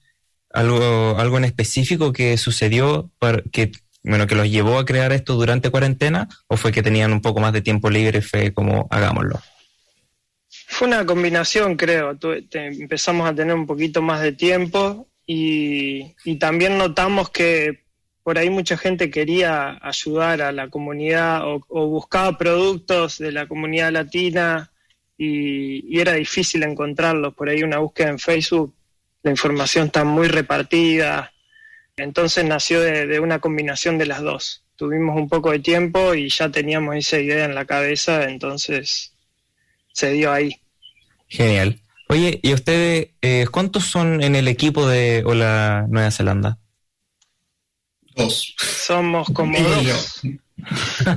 algo, 0.52 1.18
algo 1.20 1.38
en 1.38 1.44
específico 1.46 2.12
que 2.14 2.38
sucedió 2.38 3.12
para 3.20 3.44
que 3.52 3.72
bueno 4.04 4.26
que 4.26 4.36
los 4.36 4.50
llevó 4.50 4.80
a 4.80 4.86
crear 4.86 5.12
esto 5.14 5.36
durante 5.36 5.70
cuarentena 5.70 6.28
o 6.48 6.58
fue 6.58 6.72
que 6.72 6.82
tenían 6.82 7.12
un 7.14 7.22
poco 7.22 7.40
más 7.40 7.54
de 7.54 7.62
tiempo 7.62 7.90
libre 7.90 8.20
y 8.20 8.22
fue 8.22 8.54
como 8.54 8.88
hagámoslo? 8.90 9.40
Fue 10.50 10.88
una 10.88 11.06
combinación, 11.06 11.76
creo. 11.76 12.18
Te- 12.18 12.46
empezamos 12.68 13.30
a 13.30 13.36
tener 13.36 13.54
un 13.54 13.68
poquito 13.68 14.02
más 14.02 14.22
de 14.22 14.32
tiempo 14.32 15.08
y, 15.26 16.16
y 16.26 16.36
también 16.40 16.78
notamos 16.78 17.30
que 17.30 17.86
por 18.28 18.38
ahí 18.38 18.50
mucha 18.50 18.76
gente 18.76 19.10
quería 19.10 19.80
ayudar 19.82 20.42
a 20.42 20.52
la 20.52 20.68
comunidad 20.68 21.44
o, 21.46 21.88
buscaba 21.88 22.38
productos 22.38 23.20
de 23.20 23.32
la 23.32 23.48
comunidad 23.48 23.94
latina 23.94 24.70
y, 25.18 25.98
era 25.98 26.12
difícil 26.16 26.64
encontrarlos. 26.64 27.34
Por 27.36 27.48
ahí 27.48 27.64
una 27.64 27.78
búsqueda 27.78 28.10
en 28.10 28.20
Facebook, 28.20 28.76
la 29.24 29.32
información 29.32 29.86
está 29.86 30.04
muy 30.04 30.28
repartida. 30.28 31.32
Entonces 31.96 32.44
nació 32.44 32.82
de, 32.82 33.08
de 33.08 33.18
una 33.22 33.40
combinación 33.40 33.98
de 33.98 34.08
las 34.08 34.22
dos. 34.22 34.62
Tuvimos 34.76 35.16
un 35.16 35.30
poco 35.30 35.52
de 35.52 35.60
tiempo 35.60 36.14
y 36.14 36.28
ya 36.28 36.52
teníamos 36.52 36.98
esa 36.98 37.20
idea 37.20 37.46
en 37.46 37.56
la 37.56 37.64
cabeza, 37.64 38.26
entonces 38.26 39.14
se 39.94 40.12
dio 40.12 40.34
ahí. 40.34 40.58
Genial. 41.30 41.80
Oye, 42.10 42.42
¿y 42.44 42.54
ustedes 42.54 43.08
eh, 43.22 43.46
cuántos 43.50 43.86
son 43.86 44.22
en 44.22 44.36
el 44.36 44.50
equipo 44.50 44.86
de 44.86 45.24
Hola 45.26 45.86
Nueva 45.88 46.12
Zelanda? 46.12 46.58
Dos. 48.18 48.56
Somos 48.58 49.30
como 49.30 49.58
Digo 49.58 49.70
dos. 49.70 50.22
yo. 50.24 50.34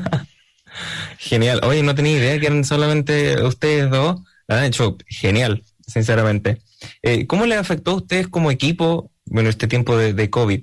Genial. 1.18 1.60
Oye, 1.64 1.82
no 1.82 1.94
tenía 1.94 2.16
idea 2.18 2.38
que 2.38 2.46
eran 2.46 2.64
solamente 2.64 3.42
ustedes 3.42 3.90
dos. 3.90 4.20
La 4.46 4.58
han 4.58 4.64
hecho 4.64 4.96
genial, 5.06 5.62
sinceramente. 5.86 6.60
Eh, 7.02 7.26
¿Cómo 7.26 7.46
les 7.46 7.58
afectó 7.58 7.92
a 7.92 7.96
ustedes 7.96 8.28
como 8.28 8.50
equipo, 8.50 9.10
bueno, 9.26 9.48
este 9.48 9.68
tiempo 9.68 9.96
de, 9.96 10.12
de 10.12 10.30
COVID? 10.30 10.62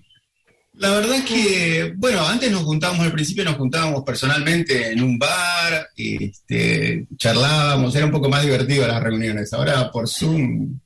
La 0.74 0.92
verdad 0.92 1.16
es 1.16 1.24
que, 1.24 1.94
bueno, 1.96 2.26
antes 2.28 2.52
nos 2.52 2.64
juntábamos, 2.64 3.06
al 3.06 3.12
principio 3.12 3.44
nos 3.44 3.56
juntábamos 3.56 4.04
personalmente 4.04 4.92
en 4.92 5.02
un 5.02 5.18
bar, 5.18 5.90
este, 5.96 7.08
charlábamos, 7.18 7.96
era 7.96 8.06
un 8.06 8.12
poco 8.12 8.30
más 8.30 8.44
divertido 8.44 8.86
las 8.86 9.02
reuniones. 9.02 9.52
Ahora 9.54 9.92
por 9.92 10.08
Zoom, 10.08 10.80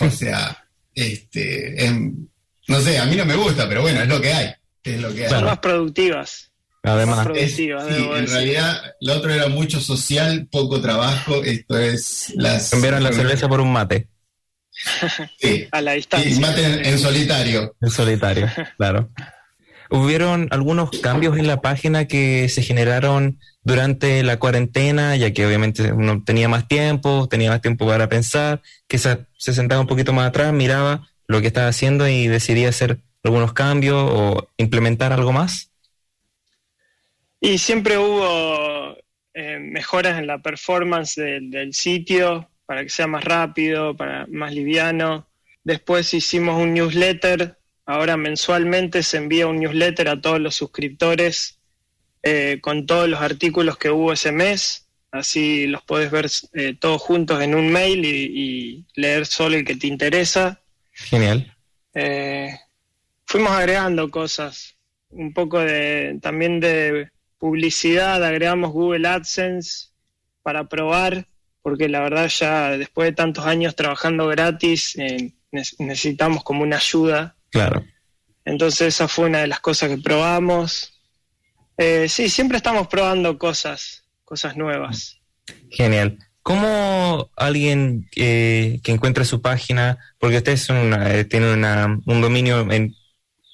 o 0.00 0.10
sea, 0.10 0.64
este, 0.94 1.84
em, 1.84 2.26
no 2.66 2.80
sé, 2.80 2.98
a 2.98 3.06
mí 3.06 3.14
no 3.14 3.24
me 3.24 3.36
gusta, 3.36 3.68
pero 3.68 3.82
bueno, 3.82 4.00
es 4.00 4.08
lo 4.08 4.20
que 4.20 4.32
hay, 4.32 4.52
es 4.94 5.00
lo 5.00 5.12
que 5.14 5.24
hay. 5.24 5.30
Son 5.30 5.44
más 5.44 5.58
productivas. 5.58 6.46
Además, 6.82 7.28
Es- 7.34 7.56
sí, 7.56 7.68
en 7.70 8.26
realidad, 8.26 8.80
lo 9.02 9.14
otro 9.14 9.32
era 9.32 9.48
mucho 9.48 9.80
social, 9.80 10.48
poco 10.50 10.80
trabajo, 10.80 11.42
esto 11.44 11.78
es 11.78 12.32
las... 12.36 12.70
cambiaron 12.70 13.02
la 13.02 13.12
cerveza 13.12 13.48
por 13.48 13.60
un 13.60 13.70
mate, 13.72 14.08
Sí, 15.38 15.68
A 15.72 15.80
la 15.82 15.92
y 15.94 15.96
distancia. 15.98 16.40
mate 16.40 16.64
en, 16.64 16.86
en 16.86 16.98
solitario. 16.98 17.76
en 17.80 17.90
solitario, 17.90 18.48
claro. 18.78 19.10
¿Hubieron 19.90 20.48
algunos 20.52 20.90
cambios 21.02 21.36
en 21.36 21.46
la 21.48 21.60
página 21.60 22.06
que 22.06 22.48
se 22.48 22.62
generaron 22.62 23.40
durante 23.62 24.22
la 24.22 24.38
cuarentena, 24.38 25.16
ya 25.16 25.32
que 25.32 25.44
obviamente 25.44 25.92
uno 25.92 26.22
tenía 26.24 26.48
más 26.48 26.66
tiempo, 26.68 27.28
tenía 27.28 27.50
más 27.50 27.60
tiempo 27.60 27.86
para 27.86 28.08
pensar, 28.08 28.62
que 28.88 28.98
se, 28.98 29.26
se 29.36 29.52
sentaba 29.52 29.80
un 29.80 29.88
poquito 29.88 30.12
más 30.12 30.28
atrás, 30.28 30.52
miraba 30.52 31.08
lo 31.26 31.40
que 31.40 31.48
estaba 31.48 31.68
haciendo 31.68 32.08
y 32.08 32.26
decidía 32.28 32.68
hacer 32.68 33.00
algunos 33.22 33.52
cambios 33.52 33.96
o 33.98 34.48
implementar 34.56 35.12
algo 35.12 35.32
más? 35.32 35.70
Y 37.40 37.58
siempre 37.58 37.98
hubo 37.98 38.96
eh, 39.34 39.58
mejoras 39.58 40.18
en 40.18 40.26
la 40.26 40.38
performance 40.38 41.14
del, 41.16 41.50
del 41.50 41.74
sitio 41.74 42.48
para 42.66 42.82
que 42.82 42.90
sea 42.90 43.06
más 43.06 43.24
rápido, 43.24 43.96
para 43.96 44.26
más 44.28 44.52
liviano. 44.52 45.26
Después 45.64 46.12
hicimos 46.14 46.60
un 46.60 46.74
newsletter. 46.74 47.56
Ahora 47.86 48.16
mensualmente 48.16 49.02
se 49.02 49.16
envía 49.16 49.46
un 49.46 49.58
newsletter 49.58 50.08
a 50.08 50.20
todos 50.20 50.40
los 50.40 50.54
suscriptores 50.54 51.58
eh, 52.22 52.58
con 52.60 52.86
todos 52.86 53.08
los 53.08 53.20
artículos 53.20 53.76
que 53.78 53.90
hubo 53.90 54.12
ese 54.12 54.30
mes. 54.30 54.86
Así 55.10 55.66
los 55.66 55.82
puedes 55.82 56.10
ver 56.10 56.30
eh, 56.52 56.76
todos 56.78 57.02
juntos 57.02 57.42
en 57.42 57.54
un 57.54 57.72
mail 57.72 58.04
y, 58.04 58.08
y 58.08 58.84
leer 58.94 59.26
solo 59.26 59.56
el 59.56 59.64
que 59.64 59.74
te 59.74 59.88
interesa. 59.88 60.60
Genial. 60.92 61.56
Eh, 61.94 62.56
fuimos 63.30 63.52
agregando 63.52 64.10
cosas, 64.10 64.76
un 65.10 65.32
poco 65.32 65.60
de 65.60 66.18
también 66.20 66.58
de 66.58 67.08
publicidad, 67.38 68.22
agregamos 68.24 68.72
Google 68.72 69.06
AdSense 69.06 69.90
para 70.42 70.68
probar, 70.68 71.26
porque 71.62 71.88
la 71.88 72.00
verdad 72.00 72.26
ya 72.28 72.70
después 72.76 73.06
de 73.08 73.12
tantos 73.14 73.46
años 73.46 73.76
trabajando 73.76 74.26
gratis 74.26 74.96
eh, 74.98 75.32
ne- 75.52 75.62
necesitamos 75.78 76.42
como 76.42 76.62
una 76.64 76.76
ayuda. 76.78 77.36
Claro. 77.50 77.84
Entonces 78.44 78.88
esa 78.94 79.06
fue 79.06 79.26
una 79.26 79.38
de 79.42 79.46
las 79.46 79.60
cosas 79.60 79.90
que 79.90 79.98
probamos. 79.98 81.00
Eh, 81.76 82.08
sí, 82.08 82.28
siempre 82.28 82.56
estamos 82.56 82.88
probando 82.88 83.38
cosas, 83.38 84.04
cosas 84.24 84.56
nuevas. 84.56 85.18
Genial. 85.70 86.18
¿Cómo 86.42 87.30
alguien 87.36 88.08
eh, 88.16 88.80
que 88.82 88.90
encuentre 88.92 89.24
su 89.24 89.40
página, 89.40 89.98
porque 90.18 90.38
ustedes 90.38 90.62
son 90.62 90.78
una- 90.78 91.14
eh, 91.14 91.24
tienen 91.24 91.50
una- 91.50 92.00
un 92.06 92.20
dominio 92.20 92.70
en, 92.72 92.94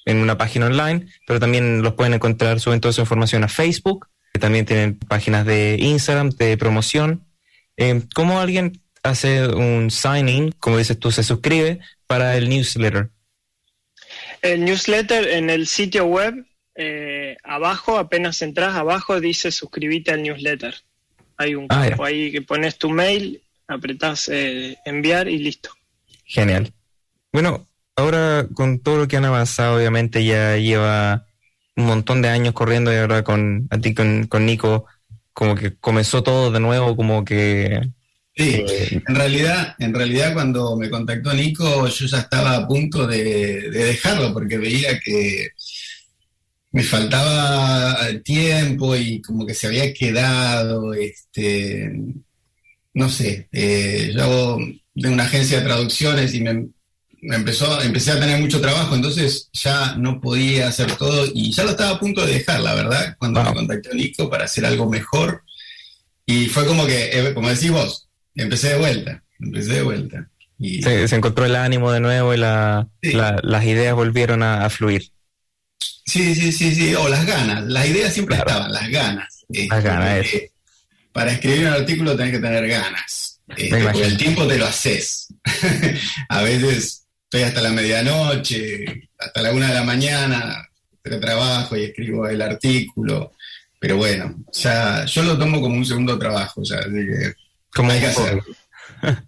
en 0.07 0.17
una 0.19 0.37
página 0.37 0.67
online, 0.67 1.05
pero 1.27 1.39
también 1.39 1.81
los 1.81 1.93
pueden 1.93 2.13
encontrar, 2.13 2.59
suben 2.61 2.79
toda 2.79 2.93
su 2.93 3.01
información 3.01 3.43
a 3.43 3.49
Facebook, 3.49 4.07
que 4.33 4.39
también 4.39 4.65
tienen 4.65 4.97
páginas 4.97 5.45
de 5.45 5.75
Instagram, 5.79 6.29
de 6.29 6.57
promoción. 6.57 7.25
Eh, 7.75 8.01
¿Cómo 8.15 8.39
alguien 8.39 8.81
hace 9.03 9.47
un 9.47 9.91
sign-in, 9.91 10.53
como 10.59 10.77
dices 10.77 10.97
tú, 10.97 11.11
se 11.11 11.23
suscribe 11.23 11.79
para 12.07 12.37
el 12.37 12.47
newsletter? 12.47 13.09
El 14.41 14.63
newsletter 14.63 15.27
en 15.27 15.49
el 15.49 15.67
sitio 15.67 16.05
web, 16.05 16.45
eh, 16.75 17.35
abajo, 17.43 17.97
apenas 17.97 18.41
entras, 18.41 18.75
abajo 18.75 19.19
dice 19.19 19.51
suscribite 19.51 20.11
al 20.11 20.23
newsletter. 20.23 20.73
Hay 21.35 21.55
un 21.55 21.65
Ah, 21.69 21.87
campo 21.89 22.05
ahí 22.05 22.31
que 22.31 22.41
pones 22.41 22.77
tu 22.77 22.89
mail, 22.89 23.41
apretás 23.67 24.29
eh, 24.29 24.77
enviar 24.85 25.27
y 25.27 25.37
listo. 25.39 25.69
Genial. 26.25 26.71
Bueno, 27.33 27.67
ahora 27.97 28.47
con 28.53 28.79
todo 28.79 28.97
lo 28.97 29.07
que 29.07 29.17
han 29.17 29.25
avanzado, 29.25 29.77
obviamente 29.77 30.23
ya 30.23 30.55
lleva 30.57 31.27
un 31.75 31.85
montón 31.85 32.21
de 32.21 32.29
años 32.29 32.53
corriendo 32.53 32.93
y 32.93 32.97
ahora 32.97 33.23
con 33.23 33.67
a 33.69 33.77
ti 33.79 33.93
con, 33.93 34.27
con 34.27 34.45
Nico, 34.45 34.85
como 35.33 35.55
que 35.55 35.75
comenzó 35.75 36.23
todo 36.23 36.51
de 36.51 36.59
nuevo, 36.59 36.95
como 36.95 37.25
que 37.25 37.81
Sí, 38.35 38.63
eh, 38.67 39.01
en 39.07 39.15
realidad, 39.15 39.75
en 39.79 39.93
realidad 39.95 40.33
cuando 40.33 40.77
me 40.77 40.91
contactó 40.91 41.33
Nico, 41.33 41.87
yo 41.87 42.05
ya 42.05 42.19
estaba 42.19 42.55
a 42.55 42.67
punto 42.67 43.07
de, 43.07 43.71
de 43.71 43.85
dejarlo 43.85 44.31
porque 44.31 44.59
veía 44.59 44.99
que 44.99 45.47
me 46.71 46.83
faltaba 46.83 47.97
tiempo 48.23 48.95
y 48.95 49.21
como 49.21 49.45
que 49.45 49.55
se 49.55 49.67
había 49.67 49.91
quedado, 49.93 50.93
este, 50.93 51.91
no 52.93 53.09
sé, 53.09 53.47
eh, 53.51 54.11
yo 54.13 54.23
hago 54.23 54.59
de 54.93 55.09
una 55.09 55.23
agencia 55.23 55.59
de 55.59 55.65
traducciones 55.65 56.33
y 56.35 56.41
me 56.41 56.67
empezó, 57.21 57.81
empecé 57.81 58.11
a 58.11 58.19
tener 58.19 58.39
mucho 58.39 58.61
trabajo, 58.61 58.95
entonces 58.95 59.49
ya 59.53 59.95
no 59.95 60.19
podía 60.21 60.67
hacer 60.67 60.95
todo 60.95 61.25
y 61.33 61.51
ya 61.51 61.63
lo 61.63 61.71
estaba 61.71 61.91
a 61.91 61.99
punto 61.99 62.25
de 62.25 62.33
dejar, 62.33 62.59
la 62.61 62.73
verdad, 62.73 63.15
cuando 63.19 63.41
Wow. 63.41 63.49
me 63.49 63.55
contactó 63.55 63.93
Nico 63.93 64.29
para 64.29 64.45
hacer 64.45 64.65
algo 64.65 64.89
mejor. 64.89 65.43
Y 66.25 66.47
fue 66.47 66.65
como 66.65 66.85
que, 66.85 67.09
eh, 67.11 67.33
como 67.33 67.49
decís 67.49 67.71
vos, 67.71 68.07
empecé 68.35 68.69
de 68.69 68.77
vuelta, 68.77 69.23
empecé 69.39 69.73
de 69.73 69.81
vuelta. 69.81 70.29
Y, 70.59 70.81
Se, 70.81 71.07
se 71.07 71.15
encontró 71.15 71.45
el 71.45 71.55
ánimo 71.55 71.91
de 71.91 71.99
nuevo 71.99 72.33
y 72.33 72.37
la- 72.37 72.87
Sí. 73.01 73.11
la- 73.13 73.39
las 73.43 73.63
ideas 73.65 73.93
volvieron 73.93 74.41
a, 74.43 74.65
a 74.65 74.69
fluir. 74.69 75.11
Sí, 76.05 76.33
sí, 76.35 76.51
sí, 76.51 76.73
sí, 76.73 76.95
o 76.95 77.07
las 77.09 77.25
ganas, 77.25 77.63
las 77.65 77.87
ideas 77.87 78.13
siempre 78.13 78.35
Claro. 78.35 78.49
estaban, 78.51 78.71
las 78.73 78.89
ganas. 78.89 79.45
Este, 79.49 79.67
Las 79.67 79.83
ganas, 79.83 80.15
porque 80.17 80.51
Para 81.11 81.31
escribir 81.31 81.67
un 81.67 81.73
artículo 81.73 82.15
tenés 82.15 82.33
que 82.33 82.39
tener 82.39 82.67
ganas. 82.67 83.39
Este, 83.55 84.03
el 84.03 84.17
tiempo 84.17 84.45
te 84.47 84.57
lo 84.57 84.65
haces. 84.67 85.27
a 86.29 86.41
veces 86.43 87.06
estoy 87.37 87.49
hasta 87.49 87.61
la 87.61 87.75
medianoche, 87.75 89.09
hasta 89.17 89.41
la 89.41 89.51
una 89.51 89.67
de 89.67 89.73
la 89.75 89.83
mañana, 89.83 90.67
pero 91.01 91.19
trabajo 91.19 91.75
y 91.77 91.85
escribo 91.85 92.27
el 92.27 92.41
artículo. 92.41 93.33
Pero 93.79 93.97
bueno, 93.97 94.35
ya 94.51 95.05
yo 95.05 95.23
lo 95.23 95.37
tomo 95.37 95.61
como 95.61 95.75
un 95.75 95.85
segundo 95.85 96.17
trabajo, 96.17 96.63
ya, 96.63 96.77
así 96.79 96.91
que 96.91 97.33
Como 97.69 97.91
hay 97.91 97.99
que 97.99 98.07
hacerlo. 98.07 98.43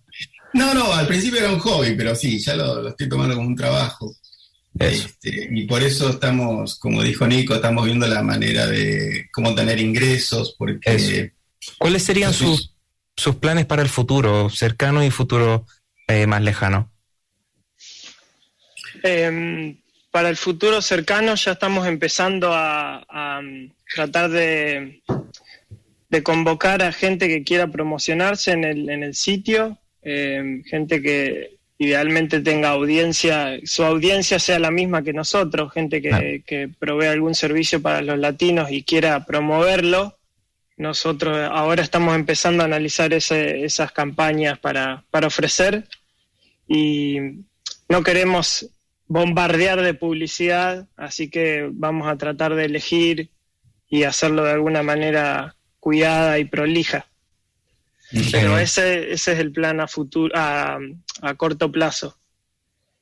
No, 0.51 0.73
no, 0.73 0.91
al 0.91 1.05
principio 1.05 1.41
era 1.41 1.53
un 1.53 1.59
hobby, 1.59 1.93
pero 1.95 2.15
sí, 2.15 2.39
ya 2.39 2.55
lo, 2.55 2.81
lo 2.81 2.89
estoy 2.89 3.07
tomando 3.07 3.35
como 3.35 3.49
un 3.49 3.55
trabajo. 3.55 4.15
Este, 4.79 5.47
y 5.51 5.67
por 5.67 5.83
eso 5.83 6.09
estamos, 6.09 6.79
como 6.79 7.03
dijo 7.03 7.27
Nico, 7.27 7.53
estamos 7.53 7.85
viendo 7.85 8.07
la 8.07 8.23
manera 8.23 8.65
de 8.65 9.27
cómo 9.31 9.53
tener 9.53 9.79
ingresos, 9.79 10.55
porque 10.57 10.95
Eso. 10.95 11.31
¿Cuáles 11.77 12.01
serían 12.01 12.33
sus, 12.33 12.73
sus 13.15 13.35
planes 13.35 13.67
para 13.67 13.83
el 13.83 13.89
futuro, 13.89 14.49
cercano 14.49 15.03
y 15.03 15.11
futuro 15.11 15.67
eh, 16.07 16.25
más 16.25 16.41
lejano? 16.41 16.91
Eh, 19.03 19.75
para 20.11 20.29
el 20.29 20.37
futuro 20.37 20.81
cercano 20.81 21.35
ya 21.35 21.51
estamos 21.51 21.87
empezando 21.87 22.51
a, 22.53 23.05
a, 23.07 23.41
mm, 23.41 23.71
tratar 23.93 24.29
de, 24.29 25.01
de 26.09 26.23
convocar 26.23 26.81
a 26.81 26.91
gente 26.91 27.27
que 27.27 27.43
quiera 27.43 27.67
promocionarse 27.67 28.51
en 28.51 28.63
el, 28.63 28.89
en 28.89 29.03
el 29.03 29.13
sitio, 29.15 29.77
eh, 30.01 30.61
gente 30.65 31.01
que 31.01 31.57
idealmente 31.77 32.41
tenga 32.41 32.69
audiencia, 32.69 33.57
su 33.63 33.83
audiencia 33.83 34.37
sea 34.39 34.59
la 34.59 34.71
misma 34.71 35.01
que 35.03 35.13
nosotros, 35.13 35.71
gente 35.71 36.01
que, 36.01 36.09
Claro. 36.09 36.25
que 36.45 36.69
provee 36.77 37.07
algún 37.07 37.35
servicio 37.35 37.81
para 37.81 38.01
los 38.01 38.17
latinos 38.17 38.69
y 38.71 38.83
quiera 38.83 39.25
promoverlo. 39.25 40.17
Nosotros 40.75 41.37
ahora 41.51 41.83
estamos 41.83 42.15
empezando 42.15 42.63
a 42.63 42.65
analizar 42.65 43.13
ese- 43.13 43.63
esas 43.63 43.91
campañas 43.91 44.57
para, 44.59 45.03
para 45.11 45.27
ofrecer 45.27 45.85
y 46.67 47.17
no 47.87 48.03
queremos 48.03 48.67
bombardear 49.09 49.81
de 49.81 49.95
publicidad, 49.95 50.87
así 50.95 51.29
que 51.29 51.67
vamos 51.73 52.07
a 52.07 52.15
tratar 52.15 52.55
de 52.55 52.65
elegir 52.65 53.31
y 53.89 54.03
hacerlo 54.03 54.43
de 54.43 54.51
alguna 54.51 54.83
manera 54.83 55.55
cuidada 55.79 56.37
y 56.37 56.45
prolija. 56.45 57.07
Pero 58.31 58.57
ese, 58.57 59.11
ese 59.11 59.33
es 59.33 59.39
el 59.39 59.51
plan 59.51 59.79
a 59.79 59.87
futuro, 59.87 60.33
a, 60.35 60.77
a 61.21 61.33
corto 61.35 61.71
plazo. 61.71 62.17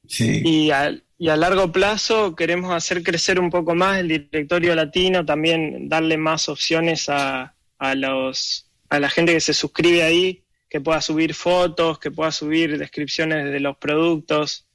sí, 0.08 0.41
Y 0.43 0.72
a, 0.72 0.98
y 1.17 1.30
a 1.30 1.36
largo 1.36 1.72
plazo 1.74 2.36
queremos 2.36 2.74
hacer 2.74 3.04
crecer 3.04 3.38
un 3.39 3.50
poco 3.50 3.76
más 3.76 4.00
el 4.00 4.08
directorio 4.08 4.76
latino, 4.76 5.26
también 5.26 5.89
darle 5.89 6.15
más 6.17 6.48
opciones 6.48 7.10
a, 7.10 7.54
a, 7.80 7.96
los, 7.96 8.65
a 8.89 9.00
la 9.00 9.10
gente 9.10 9.34
que 9.34 9.41
se 9.41 9.54
suscribe 9.54 10.04
ahí, 10.04 10.43
que 10.70 10.80
pueda 10.80 11.02
subir 11.02 11.34
fotos, 11.34 12.00
que 12.00 12.12
pueda 12.12 12.32
subir 12.32 12.78
descripciones 12.78 13.52
de 13.52 13.60
los 13.60 13.78
productos, 13.78 14.66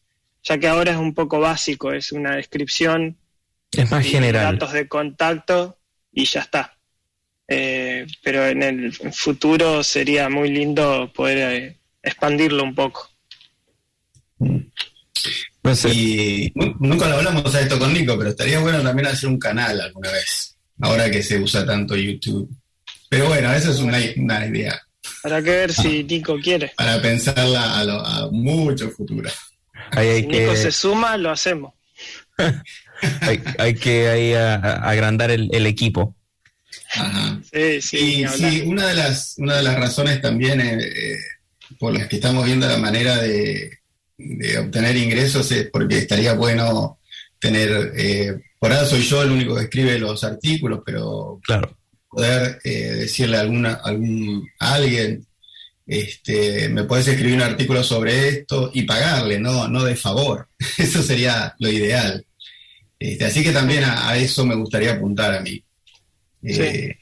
ya 0.45 0.59
que 0.59 0.69
ahora 0.69 0.93
es 0.93 0.99
un 0.99 1.15
poco 1.15 1.41
básico, 1.41 1.93
es 1.93 2.13
una 2.13 2.37
descripción 2.37 3.17
es 3.73 3.91
más 3.91 4.05
general. 4.05 4.59
datos 4.59 4.73
de 4.73 4.89
contacto 4.89 5.79
y 6.13 6.25
ya 6.25 6.41
está. 6.41 6.77
Eh, 7.49 8.07
pero 8.23 8.47
en 8.47 8.63
el 8.63 8.93
futuro 8.93 9.83
sería 9.85 10.29
muy 10.29 10.49
lindo 10.51 11.11
poder 11.15 11.39
eh, 11.53 11.77
expandirlo 12.03 12.63
un 12.65 12.75
poco. 12.75 13.09
No 15.65 15.75
sé, 15.77 15.91
y 15.95 16.53
nu- 16.55 16.75
nunca 16.81 17.09
lo 17.09 17.17
hablamos 17.17 17.55
a 17.55 17.61
esto 17.61 17.79
con 17.79 17.93
Nico, 17.93 18.19
pero 18.19 18.31
estaría 18.31 18.59
bueno 18.59 18.83
también 18.83 19.07
hacer 19.09 19.29
un 19.29 19.39
canal 19.39 19.81
alguna 19.81 20.11
vez, 20.11 20.57
ahora 20.81 21.11
que 21.11 21.23
se 21.23 21.39
usa 21.39 21.65
tanto 21.65 21.97
YouTube. 21.97 22.51
Pero 23.09 23.27
bueno, 23.29 23.53
esa 23.53 23.71
es 23.71 23.79
una, 23.79 23.99
una 24.17 24.47
idea 24.47 24.81
Habrá 25.23 25.43
que 25.43 25.51
ver 25.51 25.73
si 25.73 26.03
Nico 26.05 26.37
quiere. 26.41 26.73
para 26.77 27.01
pensarla 27.01 27.79
a, 27.79 27.85
lo- 27.85 28.05
a 28.05 28.31
mucho 28.33 28.91
futuro. 28.91 29.31
Ahí 29.91 30.09
hay 30.09 30.21
Si 30.23 30.27
Nico 30.29 30.57
se 30.57 30.73
suma, 30.73 31.17
lo 31.17 31.31
hacemos. 31.31 31.75
hay, 33.21 33.43
hay 33.59 33.75
que 33.75 34.09
ahí 34.09 34.33
a- 34.35 34.55
a- 34.57 34.89
agrandar 34.91 35.31
el, 35.31 35.49
el 35.53 35.67
equipo. 35.67 36.17
Ajá. 36.95 37.41
Sí, 37.53 37.81
sí, 37.83 38.25
Y 38.25 38.61
una 38.63 38.87
de 38.87 38.95
las, 38.95 39.35
una 39.39 39.57
de 39.57 39.63
las 39.63 39.77
razones 39.79 40.21
también 40.21 40.61
eh, 40.61 40.79
eh, 40.83 41.17
por 41.79 41.93
las 41.97 42.07
que 42.09 42.17
estamos 42.17 42.45
viendo 42.47 42.67
la 42.69 42.79
manera 42.79 43.17
de, 43.21 43.79
de 44.19 44.59
obtener 44.59 44.97
ingresos 44.97 45.51
es 45.53 45.69
porque 45.71 45.99
estaría 45.99 46.35
bueno 46.35 46.99
tener, 47.39 47.93
eh, 47.97 48.41
por 48.59 48.73
ahora 48.73 48.87
soy 48.87 49.03
yo 49.03 49.23
el 49.23 49.31
único 49.33 49.55
que 49.57 49.65
escribe 49.65 49.99
los 49.99 50.23
artículos, 50.25 50.81
pero 50.85 51.41
Claro. 51.45 51.77
poder 52.09 52.61
eh, 52.65 52.71
decirle 53.01 53.37
a, 53.37 53.41
alguna, 53.41 53.75
algún, 53.83 54.49
a 54.61 54.75
alguien, 54.75 55.27
este, 55.87 56.69
me 56.69 56.85
puedes 56.85 57.09
escribir 57.09 57.35
un 57.37 57.43
artículo 57.43 57.83
sobre 57.83 58.29
esto 58.29 58.71
y 58.73 58.83
pagarle, 58.83 59.39
no, 59.41 59.69
no 59.69 59.85
de 59.85 59.97
favor. 59.97 60.49
Eso 60.79 61.03
sería 61.03 61.55
lo 61.59 61.69
ideal. 61.71 62.25
Este, 62.99 63.25
así 63.25 63.43
que 63.43 63.51
también 63.53 63.83
a, 63.85 64.09
a 64.11 64.17
eso 64.17 64.47
me 64.47 64.55
gustaría 64.55 64.93
apuntar 64.93 65.35
a 65.35 65.41
mí. 65.41 65.63
Eh, 66.45 66.97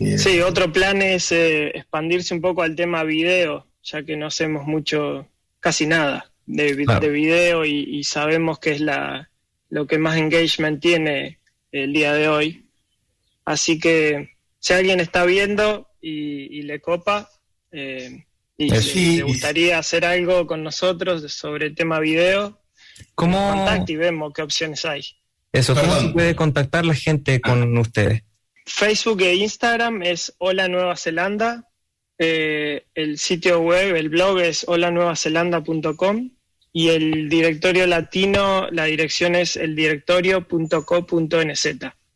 eh, 0.00 0.18
Sí, 0.18 0.40
otro 0.40 0.70
plan 0.72 1.00
es 1.02 1.32
eh, 1.32 1.68
expandirse 1.68 2.34
un 2.34 2.40
poco 2.42 2.62
al 2.62 2.76
tema 2.76 3.04
video, 3.04 3.66
ya 3.82 4.02
que 4.02 4.16
no 4.16 4.26
hacemos 4.26 4.66
mucho, 4.66 5.26
casi 5.60 5.86
nada 5.86 6.30
de, 6.46 6.74
vi- 6.74 6.84
Claro. 6.84 7.00
de 7.00 7.08
video 7.08 7.64
y, 7.64 7.84
y 7.98 8.04
sabemos 8.04 8.58
que 8.58 8.72
es 8.72 8.80
la, 8.80 9.30
lo 9.70 9.86
que 9.86 9.96
más 9.98 10.18
engagement 10.18 10.80
tiene 10.80 11.38
el 11.72 11.92
día 11.94 12.12
de 12.12 12.28
hoy. 12.28 12.66
Así 13.46 13.78
que 13.80 14.36
si 14.58 14.74
alguien 14.74 15.00
está 15.00 15.24
viendo 15.24 15.88
y, 16.02 16.58
y 16.58 16.62
le 16.62 16.80
copa 16.80 17.30
eh, 17.72 18.24
y 18.56 18.70
Sí. 18.70 19.16
le 19.18 19.22
gustaría 19.24 19.78
hacer 19.78 20.04
algo 20.04 20.46
con 20.46 20.62
nosotros 20.64 21.30
sobre 21.32 21.66
el 21.66 21.74
tema 21.74 22.00
video, 22.00 22.58
¿Cómo, 23.14 23.50
contacte 23.54 23.92
y 23.92 23.96
vemos 23.96 24.32
qué 24.34 24.42
opciones 24.42 24.84
hay. 24.84 25.04
eso, 25.52 25.74
¿cómo 25.74 25.86
Perdón. 25.86 26.06
se 26.08 26.12
puede 26.12 26.34
contactar 26.36 26.84
la 26.84 26.94
gente 26.94 27.40
con 27.40 27.76
ustedes? 27.78 28.22
Facebook 28.66 29.22
e 29.22 29.34
Instagram 29.36 30.02
es 30.02 30.34
Hola 30.38 30.68
Nueva 30.68 30.96
Zelanda. 30.96 31.64
Eh, 32.18 32.84
el 32.94 33.18
sitio 33.18 33.60
web, 33.60 33.94
el 33.94 34.08
blog 34.08 34.40
es 34.40 34.64
holanuevazelanda.com 34.68 36.30
y 36.72 36.88
el 36.88 37.28
directorio 37.28 37.86
latino, 37.86 38.68
la 38.72 38.84
dirección 38.86 39.36
es 39.36 39.56
eldirectorio.co.nz. 39.56 41.66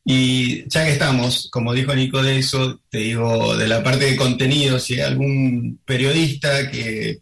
Y 0.04 0.68
ya 0.68 0.84
que 0.84 0.92
estamos, 0.92 1.48
como 1.50 1.72
dijo 1.72 1.94
Nico 1.94 2.22
de 2.22 2.38
eso, 2.38 2.80
te 2.90 2.98
digo, 2.98 3.56
de 3.56 3.68
la 3.68 3.82
parte 3.82 4.06
de 4.06 4.16
contenido, 4.16 4.78
si 4.78 4.94
hay 4.94 5.00
algún 5.00 5.78
periodista 5.84 6.70
que 6.70 7.20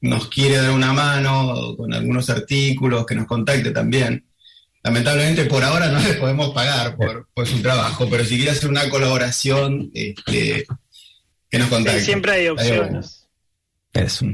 nos 0.00 0.28
quiere 0.28 0.56
dar 0.56 0.70
una 0.70 0.92
mano 0.92 1.74
con 1.76 1.92
algunos 1.92 2.30
artículos, 2.30 3.04
que 3.04 3.16
nos 3.16 3.26
contacte 3.26 3.70
también. 3.70 4.24
Lamentablemente 4.82 5.44
por 5.44 5.62
ahora 5.62 5.88
no 5.88 6.00
le 6.00 6.14
podemos 6.14 6.54
pagar 6.54 6.96
por, 6.96 7.28
por 7.34 7.46
su 7.46 7.60
trabajo, 7.60 8.08
pero 8.08 8.24
si 8.24 8.36
quiere 8.36 8.52
hacer 8.52 8.70
una 8.70 8.88
colaboración, 8.88 9.90
este, 9.92 10.66
que 11.50 11.58
nos 11.58 11.68
contacte. 11.68 12.00
Sí, 12.00 12.06
siempre 12.06 12.32
hay 12.32 12.48
opciones. 12.48 13.28
Eso. 13.92 14.24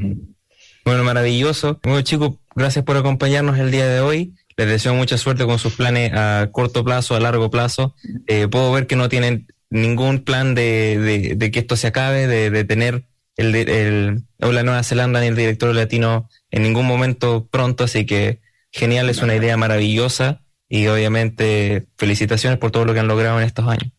Bueno, 0.85 1.03
maravilloso. 1.03 1.81
Bueno, 1.83 2.03
chicos, 2.03 2.35
gracias 2.55 2.85
por 2.85 2.97
acompañarnos 2.97 3.59
el 3.59 3.71
día 3.71 3.87
de 3.89 4.01
hoy. 4.01 4.35
Les 4.57 4.67
deseo 4.69 4.95
mucha 4.95 5.19
suerte 5.19 5.45
con 5.45 5.59
sus 5.59 5.75
planes 5.75 6.13
a 6.15 6.49
corto 6.51 6.83
plazo, 6.85 7.15
a 7.15 7.21
largo 7.21 7.51
plazo. 7.51 7.95
Eh, 8.27 8.49
puedo 8.49 8.73
ver 8.73 8.87
que 8.87 8.97
no 8.97 9.09
tienen 9.09 9.47
ningún 9.69 10.21
plan 10.25 10.55
de, 10.55 10.99
de- 10.99 11.35
de 11.37 11.51
que 11.51 11.59
esto 11.59 11.77
se 11.77 11.89
acabe, 11.89 12.27
de, 12.27 12.51
de 12.51 12.65
tener 12.65 13.05
el, 13.37 13.53
de- 13.53 13.63
el 13.83 14.23
Hola 14.41 14.63
Nueva 14.63 14.83
Zelanda 14.83 15.21
ni 15.21 15.27
el 15.27 15.37
directorio 15.37 15.75
latino 15.75 16.29
en 16.51 16.63
ningún 16.63 16.87
momento 16.87 17.47
pronto, 17.51 17.85
así 17.85 18.07
que 18.07 18.41
genial, 18.73 19.11
es 19.11 19.19
una 19.23 19.35
idea 19.35 19.57
maravillosa 19.59 20.41
y 20.69 20.87
obviamente 20.87 21.87
felicitaciones 21.99 22.59
por 22.59 22.71
todo 22.71 22.85
lo 22.87 22.95
que 22.95 23.01
han 23.01 23.09
logrado 23.09 23.39
en 23.41 23.47
estos 23.47 23.67
años. 23.69 23.93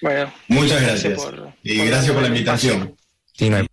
Bueno, 0.00 0.32
Muchas 0.48 0.80
gracias. 0.82 1.14
por- 1.14 1.52
y 1.64 1.78
por 1.78 1.86
gracias 1.88 2.12
por 2.12 2.22
la 2.22 2.28
invitación. 2.28 2.94
Sí, 3.32 3.50
no 3.50 3.56
hay- 3.56 3.65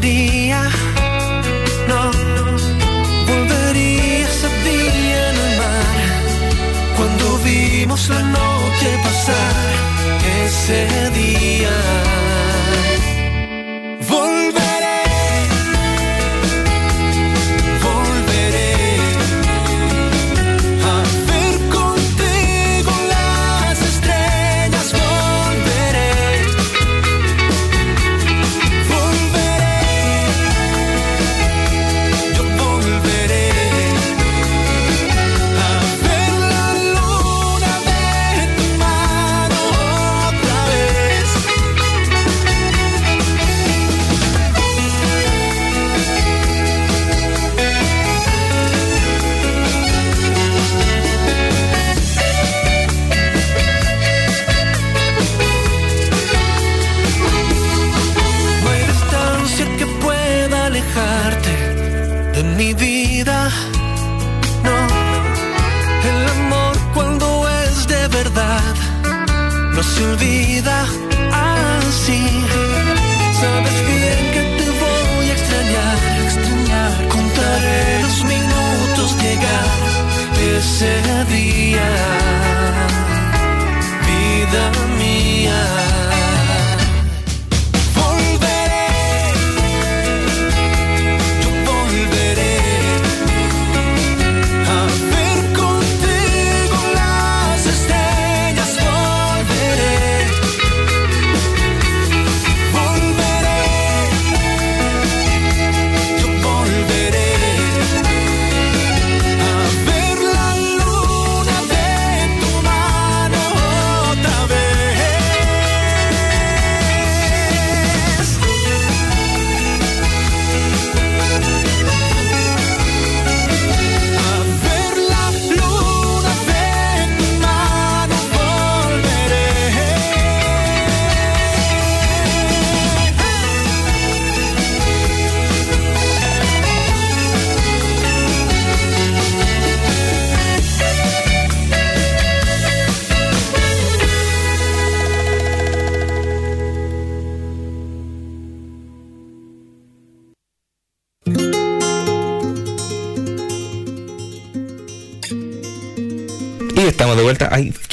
dudaría, 0.00 0.62
no, 1.88 2.10
volvería 3.26 4.28
ese 4.28 4.48
día 4.64 5.30
en 5.30 5.36
el 5.36 5.58
mar, 5.58 6.96
cuando 6.96 7.38
vimos 7.38 8.08
la 8.10 8.22
noche 8.22 8.98
pasar, 9.02 9.56
ese 10.44 11.10
día. 11.10 12.05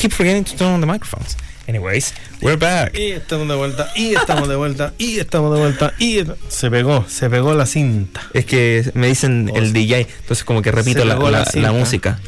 Keep 0.03 0.11
forgetting 0.11 0.43
to 0.43 0.55
turn 0.57 0.73
on 0.73 0.81
the 0.81 0.85
microphones. 0.87 1.37
Anyways, 1.65 2.13
we're 2.41 2.57
back. 2.57 2.93
Y 2.93 3.11
estamos 3.13 3.47
de 3.47 3.55
vuelta, 3.55 3.89
y 3.95 4.13
estamos 4.15 4.49
de 4.49 4.55
vuelta, 4.57 4.93
y 4.97 5.17
estamos 5.19 5.53
de 5.53 5.59
vuelta, 5.61 5.93
y 5.97 6.19
se 6.49 6.69
pegó, 6.69 7.05
se 7.07 7.29
pegó 7.29 7.53
la 7.53 7.65
cinta. 7.65 8.21
Es 8.33 8.45
que 8.45 8.91
me 8.95 9.07
dicen 9.07 9.49
el 9.55 9.71
DJ, 9.71 10.01
entonces 10.19 10.43
como 10.43 10.61
que 10.61 10.71
repito 10.73 11.05
la, 11.05 11.15
la 11.15 11.45
la- 11.53 11.71
música. 11.71 12.19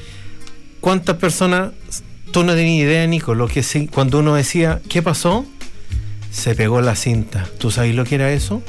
¿Cuántas 0.79 1.17
personas, 1.17 1.71
tú 2.31 2.43
no 2.45 2.53
tenías 2.55 2.85
idea, 2.87 3.05
Nico, 3.07 3.35
lo 3.35 3.49
que 3.49 3.61
sí, 3.61 3.87
cuando 3.87 4.19
uno 4.19 4.35
decía, 4.35 4.79
¿qué 4.87 5.01
pasó? 5.01 5.45
Se 6.31 6.55
pegó 6.55 6.79
la 6.79 6.95
cinta. 6.95 7.45
¿Tú 7.57 7.71
sabes 7.71 7.93
lo 7.93 8.05
que 8.05 8.15
era 8.15 8.31
eso? 8.31 8.61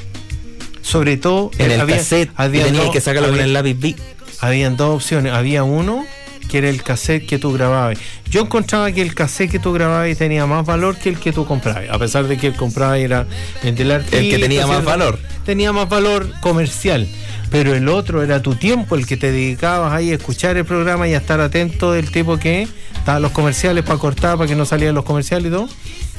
Sobre 0.81 1.15
todo, 1.15 1.51
En 1.59 1.71
eh, 1.71 1.75
el 1.75 1.81
había- 1.81 1.97
cassette, 1.97 2.29
había 2.35 2.65
tenías 2.65 2.83
dos- 2.85 2.93
que 2.93 2.99
sacarlo 3.01 3.29
con 3.29 3.35
había- 3.35 3.45
el 3.45 3.53
lápiz 3.53 3.75
B. 3.79 3.95
Habían 4.41 4.75
dos 4.75 4.95
opciones. 4.97 5.31
Había 5.33 5.63
uno 5.63 6.05
que 6.47 6.57
era 6.59 6.69
el 6.69 6.83
cassette 6.83 7.25
que 7.25 7.37
tú 7.39 7.53
grababas. 7.53 7.97
Yo 8.29 8.41
encontraba 8.41 8.91
que 8.91 9.01
el 9.01 9.13
cassette 9.13 9.51
que 9.51 9.59
tú 9.59 9.73
grababas 9.73 10.17
tenía 10.17 10.45
más 10.45 10.65
valor 10.65 10.97
que 10.97 11.09
el 11.09 11.19
que 11.19 11.31
tú 11.31 11.45
comprabas. 11.45 11.89
A 11.89 11.99
pesar 11.99 12.27
de 12.27 12.37
que 12.37 12.47
el 12.47 12.55
comprabas 12.55 12.99
era 12.99 13.27
el 13.63 13.75
del 13.75 13.91
artista. 13.91 14.17
El 14.17 14.29
que 14.29 14.39
tenía 14.39 14.67
más 14.67 14.83
valor. 14.83 15.19
Tenía 15.45 15.71
más 15.73 15.87
valor 15.89 16.31
comercial. 16.41 17.07
Pero 17.49 17.73
el 17.73 17.87
otro 17.87 18.23
era 18.23 18.41
tu 18.41 18.55
tiempo, 18.55 18.95
el 18.95 19.05
que 19.05 19.15
te 19.15 19.31
dedicabas 19.31 19.93
ahí 19.93 20.11
a 20.11 20.15
escuchar 20.15 20.57
el 20.57 20.65
programa 20.65 21.07
y 21.07 21.13
a 21.13 21.17
estar 21.17 21.39
atento 21.39 21.93
del 21.93 22.11
tipo 22.11 22.37
que 22.37 22.67
estaban 22.93 23.21
los 23.21 23.31
comerciales 23.31 23.85
para 23.85 23.99
cortar, 23.99 24.37
para 24.37 24.49
que 24.49 24.55
no 24.55 24.65
salieran 24.65 24.95
los 24.95 25.05
comerciales 25.05 25.47
y 25.47 25.53
todo. 25.53 25.69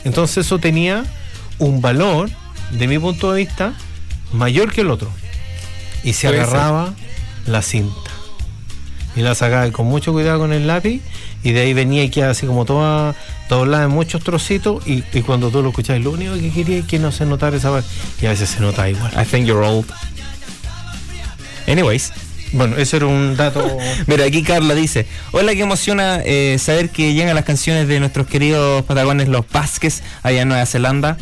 Entonces 0.05 0.47
eso 0.47 0.59
tenía 0.59 1.05
un 1.59 1.83
valor, 1.83 2.31
de 2.71 2.87
mi 2.87 2.99
punto 2.99 3.33
de 3.33 3.45
vista, 3.45 3.75
mayor 4.33 4.73
que 4.73 4.81
el 4.81 4.91
otro. 4.91 5.11
Y 6.03 6.15
se 6.15 6.29
ser. 6.29 6.41
agarraba 6.41 6.95
la 7.47 7.61
cinta 7.61 8.18
y 9.19 9.23
la 9.23 9.35
sacaba 9.35 9.69
con 9.73 9.87
mucho 9.87 10.13
cuidado 10.13 10.39
con 10.39 10.53
el 10.53 10.69
lápiz 10.69 11.01
y 11.43 11.51
de 11.51 11.63
ahí 11.63 11.75
venía 11.75 12.05
y 12.05 12.09
quedaba 12.09 12.31
así 12.31 12.47
como 12.47 12.65
toda 12.65 13.17
doblada 13.49 13.85
en 13.85 13.91
muchos 13.91 14.23
trocitos 14.23 14.87
y, 14.87 15.03
y 15.13 15.23
cuando 15.23 15.51
tú 15.51 15.61
lo 15.61 15.71
escuchabas 15.71 16.03
lo 16.03 16.13
único 16.13 16.35
que 16.35 16.51
quería 16.51 16.79
es 16.79 16.85
que 16.85 17.01
no 17.01 17.11
se 17.11 17.27
notara 17.27 17.57
esa 17.57 17.73
parte 17.73 17.89
y 18.23 18.27
a 18.27 18.31
veces 18.31 18.49
se 18.49 18.61
nota 18.61 18.89
igual 18.89 19.13
I 19.21 19.25
think 19.25 19.47
you're 19.47 19.67
old. 19.67 19.87
Anyways, 21.67 22.13
bueno 22.53 22.77
eso 22.77 22.97
era 22.97 23.07
un 23.07 23.37
dato 23.37 23.77
mira, 24.07 24.25
aquí 24.25 24.45
Carla 24.45 24.75
dice: 24.75 25.07
Hola, 25.33 25.53
que 25.55 25.63
emociona 25.63 26.21
eh, 26.25 26.57
saber 26.61 26.91
que 26.91 27.13
llegan 27.13 27.35
las 27.35 27.45
canciones 27.45 27.89
de 27.89 27.99
nuestros 27.99 28.29
queridos 28.29 28.85
patagones, 28.85 29.27
los 29.29 29.45
Vázquez, 29.51 30.03
allá 30.23 30.43
en 30.43 30.49
Nueva 30.49 30.65
Zelanda. 30.65 31.19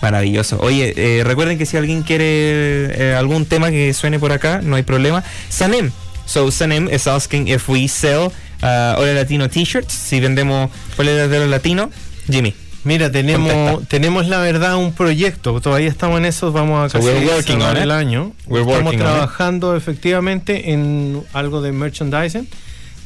Maravilloso. 0.00 0.58
Oye, 0.60 0.92
eh, 0.96 1.24
recuerden 1.24 1.58
que 1.58 1.66
si 1.66 1.76
alguien 1.76 2.02
quiere 2.02 2.24
eh, 2.26 3.14
algún 3.18 3.46
tema 3.46 3.70
que 3.70 3.92
suene 3.94 4.18
por 4.18 4.32
acá, 4.32 4.60
no 4.62 4.76
hay 4.76 4.82
problema. 4.84 5.24
Sanem. 5.48 5.90
So 6.26 6.50
Sanem 6.50 6.88
is 6.90 7.06
asking 7.06 7.48
if 7.48 7.68
we 7.68 7.86
sell 7.88 8.32
uh, 8.62 8.94
Ole 8.98 9.14
Latino 9.14 9.48
t-shirts, 9.48 9.92
si 9.92 10.20
vendemos 10.20 10.70
poleras 10.96 11.28
de 11.30 11.38
Ole 11.38 11.48
Latino. 11.48 11.90
Jimmy. 12.30 12.54
mira 12.84 13.10
tenemos 13.10 13.50
Contesta. 13.52 13.88
tenemos 13.88 14.26
la 14.28 14.38
verdad 14.40 14.76
un 14.76 14.92
proyecto 14.92 15.58
todavía 15.60 15.88
estamos 15.88 16.18
en 16.18 16.26
eso 16.26 16.52
vamos 16.52 16.84
a 16.94 16.98
So 16.98 17.04
we're 17.04 17.26
working 17.26 17.60
cerrar 17.60 17.76
on 17.76 17.82
el 17.82 17.88
it. 17.88 17.92
año 17.94 18.32
We're 18.46 18.60
estamos 18.60 18.84
working 18.84 18.86
on 18.86 18.94
it. 18.94 19.00
trabajando 19.00 19.74
efectivamente 19.76 20.72
en 20.72 21.22
algo 21.32 21.62
de 21.62 21.72
merchandising 21.72 22.46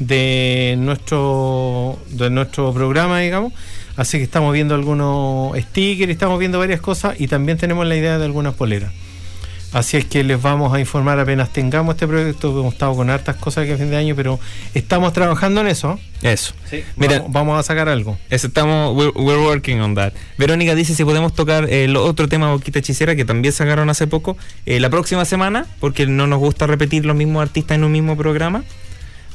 de 0.00 0.74
nuestro 0.78 1.98
de 2.10 2.28
nuestro 2.30 2.72
programa 2.72 3.20
digamos 3.20 3.52
así 3.96 4.18
que 4.18 4.24
estamos 4.24 4.52
viendo 4.52 4.74
algunos 4.74 5.56
stickers 5.60 6.10
estamos 6.10 6.38
viendo 6.40 6.58
varias 6.58 6.80
cosas 6.80 7.20
y 7.20 7.26
también 7.28 7.56
tenemos 7.58 7.86
la 7.86 7.94
idea 7.96 8.18
de 8.18 8.24
algunas 8.24 8.54
poleras 8.54 8.92
así 9.72 9.96
es 9.98 10.04
que 10.06 10.24
les 10.24 10.40
vamos 10.40 10.72
a 10.72 10.80
informar 10.80 11.18
apenas 11.18 11.52
tengamos 11.52 11.94
este 11.94 12.06
proyecto 12.06 12.58
hemos 12.58 12.72
estado 12.72 12.94
con 12.96 13.10
hartas 13.10 13.36
cosas 13.36 13.66
que 13.66 13.74
a 13.74 13.76
fin 13.76 13.90
de 13.90 13.96
año 13.96 14.14
pero 14.16 14.40
estamos 14.74 15.12
trabajando 15.12 15.60
en 15.60 15.68
eso 15.68 15.98
Eso. 16.22 16.54
Mira, 16.96 17.18
vamos, 17.18 17.32
vamos 17.32 17.60
a 17.60 17.62
sacar 17.62 17.88
algo 17.88 18.16
Eso 18.30 18.46
estamos, 18.46 18.96
we're, 18.96 19.12
we're 19.14 19.42
working 19.44 19.80
on 19.80 19.94
that. 19.94 20.12
Verónica 20.38 20.74
dice 20.74 20.94
si 20.94 21.04
podemos 21.04 21.34
tocar 21.34 21.70
el 21.70 21.96
otro 21.96 22.28
tema 22.28 22.52
Boquita 22.52 22.78
Hechicera 22.78 23.14
que 23.14 23.24
también 23.24 23.52
sacaron 23.52 23.90
hace 23.90 24.06
poco 24.06 24.36
eh, 24.66 24.80
la 24.80 24.90
próxima 24.90 25.24
semana, 25.24 25.66
porque 25.80 26.06
no 26.06 26.26
nos 26.26 26.38
gusta 26.38 26.66
repetir 26.66 27.04
los 27.04 27.14
mismos 27.14 27.42
artistas 27.42 27.76
en 27.76 27.84
un 27.84 27.92
mismo 27.92 28.16
programa. 28.16 28.64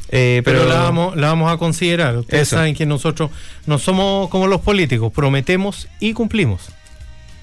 Eh, 0.09 0.41
pero, 0.45 0.59
pero 0.59 0.69
la, 0.69 0.81
vamos, 0.81 1.15
la 1.15 1.27
vamos 1.27 1.51
a 1.51 1.57
considerar 1.57 2.15
ustedes 2.17 2.43
Eso. 2.47 2.57
saben 2.57 2.75
que 2.75 2.85
nosotros 2.85 3.31
no 3.65 3.79
somos 3.79 4.29
como 4.29 4.45
los 4.47 4.61
políticos 4.61 5.11
prometemos 5.11 5.87
y 5.99 6.13
cumplimos 6.13 6.69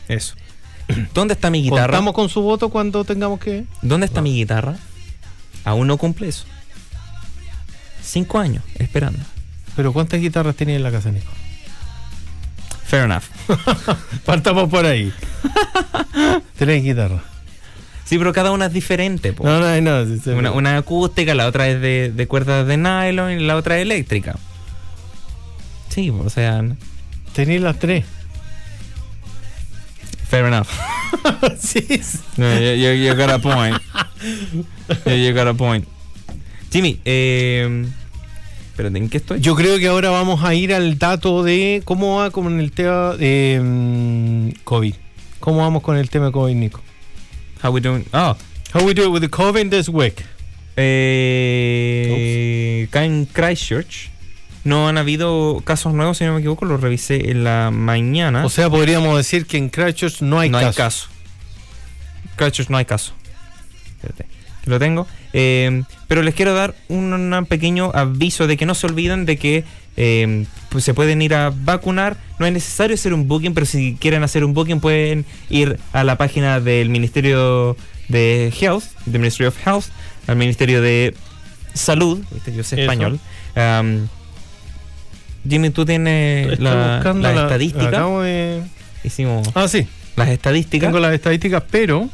Eso. 0.07 0.35
¿Dónde 1.15 1.35
está 1.35 1.51
mi 1.51 1.63
guitarra? 1.63 1.87
Contamos 1.87 2.15
con 2.15 2.29
su 2.29 2.43
voto 2.43 2.69
cuando 2.69 3.05
tengamos 3.05 3.41
que. 3.41 3.65
¿Dónde 3.83 4.07
está 4.07 4.21
mi 4.21 4.35
guitarra? 4.35 4.77
Aún 5.65 5.87
no 5.87 5.97
cumple 5.97 6.29
eso. 6.29 6.45
Cinco 8.03 8.39
años 8.39 8.65
esperando. 8.79 9.21
Pero 9.77 9.93
¿cuántas 9.93 10.21
guitarras 10.21 10.57
tenía 10.57 10.77
en 10.77 10.83
la 10.83 10.91
casa, 10.91 11.11
Nico? 11.11 11.31
Fair 12.85 13.05
enough. 13.05 13.25
Partamos 14.25 14.69
por 14.69 14.85
ahí. 14.85 15.13
Tres 16.57 16.83
guitarras. 16.83 17.23
Sí, 18.05 18.19
pero 18.19 18.33
cada 18.33 18.51
una 18.51 18.67
es 18.67 18.73
diferente. 18.73 19.33
po. 19.33 19.45
No, 19.45 19.61
no, 19.61 19.81
no. 19.81 20.05
sí, 20.07 20.21
sí. 20.25 20.31
Una, 20.31 20.51
una 20.51 20.77
acústica, 20.77 21.35
la 21.35 21.47
otra 21.47 21.69
es 21.69 21.81
de, 21.81 22.11
de 22.11 22.27
cuerdas 22.27 22.67
de 22.67 22.77
nylon 22.77 23.33
y 23.33 23.45
la 23.45 23.57
otra 23.57 23.77
es 23.77 23.83
eléctrica. 23.83 24.37
Sí, 25.89 26.11
o 26.11 26.29
sea, 26.31 26.65
Tenía 27.33 27.61
las 27.61 27.79
tres. 27.79 28.05
Fair 30.31 30.47
enough. 30.47 30.69
No, 32.39 32.59
you, 32.59 32.73
you- 32.73 32.95
you 33.09 33.15
got 33.15 33.31
a 33.31 33.39
point. 33.39 33.81
You, 35.07 35.13
you 35.13 35.33
got 35.35 35.49
a 35.49 35.55
point. 35.55 35.87
Jimmy, 36.71 37.01
eh, 37.05 37.87
espérate, 38.71 38.99
¿en 38.99 39.09
qué 39.09 39.19
estoy? 39.19 39.41
Yo 39.41 39.55
creo 39.55 39.79
que 39.79 39.89
ahora 39.89 40.11
vamos 40.11 40.43
a 40.45 40.55
ir 40.55 40.73
al 40.73 40.99
dato 40.99 41.43
de 41.43 41.83
cómo 41.85 42.19
va 42.19 42.31
con 42.31 42.61
el 42.61 42.73
tema 42.73 43.17
de 43.17 43.61
mm, 43.63 44.51
COVID. 44.65 44.95
¿Cómo 45.41 45.59
vamos 45.59 45.83
con 45.83 45.97
el 45.97 46.09
tema 46.11 46.27
de 46.27 46.33
COVID, 46.33 46.55
Nico? 46.55 46.81
How 47.63 47.73
we 47.73 47.81
doing? 47.81 48.05
Oh, 48.13 48.37
How 48.73 48.85
we 48.85 48.95
do 48.95 49.03
it 49.03 49.11
with 49.11 49.21
the 49.23 49.29
COVID 49.29 49.71
this 49.71 49.89
week? 49.89 50.25
eh, 50.77 52.07
en 52.93 53.27
Christchurch 53.27 54.11
no 54.65 54.89
han 54.89 54.99
habido 54.99 55.63
casos 55.65 55.95
nuevos, 55.95 56.19
si 56.19 56.25
no 56.25 56.35
me 56.35 56.41
equivoco, 56.41 56.65
lo 56.65 56.77
revisé 56.77 57.31
en 57.31 57.45
la 57.45 57.71
mañana. 57.71 58.45
O 58.45 58.51
sea, 58.51 58.69
podríamos 58.69 59.17
decir 59.17 59.47
que 59.47 59.57
en 59.57 59.69
Christchurch 59.69 60.21
no 60.23 60.39
hay 60.39 60.51
no 60.51 60.59
caso. 60.59 60.69
hay 60.69 60.75
caso. 60.75 61.09
Christchurch 62.37 62.69
no 62.69 62.77
hay 62.77 62.85
caso. 62.85 63.13
Espérate, 63.97 64.27
que 64.63 64.71
lo 64.71 64.79
tengo. 64.79 65.07
Eh, 65.33 65.83
pero 66.09 66.23
les 66.23 66.35
quiero 66.35 66.55
dar 66.55 66.75
un, 66.89 67.13
un 67.13 67.47
pequeño 67.47 67.91
aviso 67.95 68.47
de 68.47 68.57
que 68.57 68.67
no 68.67 68.75
se 68.75 68.87
olviden 68.87 69.27
de 69.27 69.37
que 69.37 69.65
eh, 69.97 70.47
pues 70.71 70.85
se 70.85 70.95
pueden 70.95 71.23
ir 71.23 71.35
a 71.35 71.53
vacunar. 71.55 72.17
No 72.39 72.47
es 72.47 72.53
necesario 72.53 72.95
hacer 72.95 73.13
un 73.13 73.29
booking, 73.29 73.55
pero 73.55 73.67
si 73.67 73.97
quieren 74.01 74.23
hacer 74.23 74.45
un 74.45 74.55
booking 74.55 74.81
pueden 74.81 75.25
ir 75.49 75.79
a 75.93 76.05
la 76.05 76.17
página 76.17 76.61
del 76.61 76.89
Ministerio 76.91 77.77
de 78.09 78.53
Health, 78.61 78.85
del 79.07 79.21
Ministry 79.21 79.47
of 79.47 79.57
Health, 79.67 79.87
al 80.27 80.37
Ministerio 80.37 80.81
de 80.83 81.15
Salud. 81.75 82.23
¿viste? 82.33 82.55
Yo 82.55 82.65
sé 82.65 82.77
Eso. 82.77 82.83
español. 82.83 83.21
Um, 83.57 84.09
Jimmy, 85.49 85.71
tú 85.71 85.85
tienes 85.85 86.59
la, 86.61 86.97
buscando 86.97 87.29
la 87.29 87.35
la- 87.35 87.43
estadística. 87.43 87.89
acabo 87.89 88.23
de- 88.23 88.63
Hicimos 89.03 89.49
Ah, 89.55 89.67
sí. 89.69 89.87
las 90.17 90.29
estadísticas. 90.29 90.89
Tengo 90.89 91.01
las 91.01 91.15
estadísticas, 91.15 91.63
pero 91.71 92.09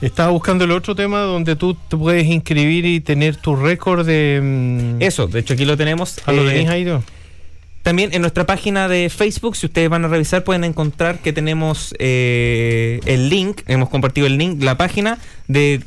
estaba 0.00 0.30
buscando 0.30 0.64
el 0.64 0.70
otro 0.70 0.94
tema 0.94 1.20
donde 1.20 1.56
tú 1.56 1.74
te 1.74 1.96
puedes 1.96 2.26
inscribir 2.26 2.84
y 2.86 3.00
tener 3.00 3.36
tu 3.36 3.56
récord 3.56 4.06
de. 4.06 4.40
mm, 4.42 5.02
Eso, 5.02 5.26
de 5.26 5.40
hecho 5.40 5.54
aquí 5.54 5.64
lo 5.64 5.76
tenemos. 5.76 6.18
¿Ah, 6.26 6.32
lo 6.32 6.42
Eh, 6.42 6.48
tenéis 6.50 6.68
ahí 6.68 6.84
tú? 6.84 7.02
También 7.82 8.10
en 8.12 8.20
nuestra 8.20 8.46
página 8.46 8.86
de 8.86 9.10
Facebook, 9.10 9.56
si 9.56 9.66
ustedes 9.66 9.88
van 9.90 10.04
a 10.04 10.08
revisar, 10.08 10.44
pueden 10.44 10.62
encontrar 10.62 11.18
que 11.18 11.32
tenemos 11.32 11.92
eh, 11.98 13.00
el 13.06 13.28
link, 13.28 13.62
hemos 13.66 13.88
compartido 13.88 14.28
el 14.28 14.38
link, 14.38 14.62
la 14.62 14.76
página 14.76 15.18
de 15.48 15.80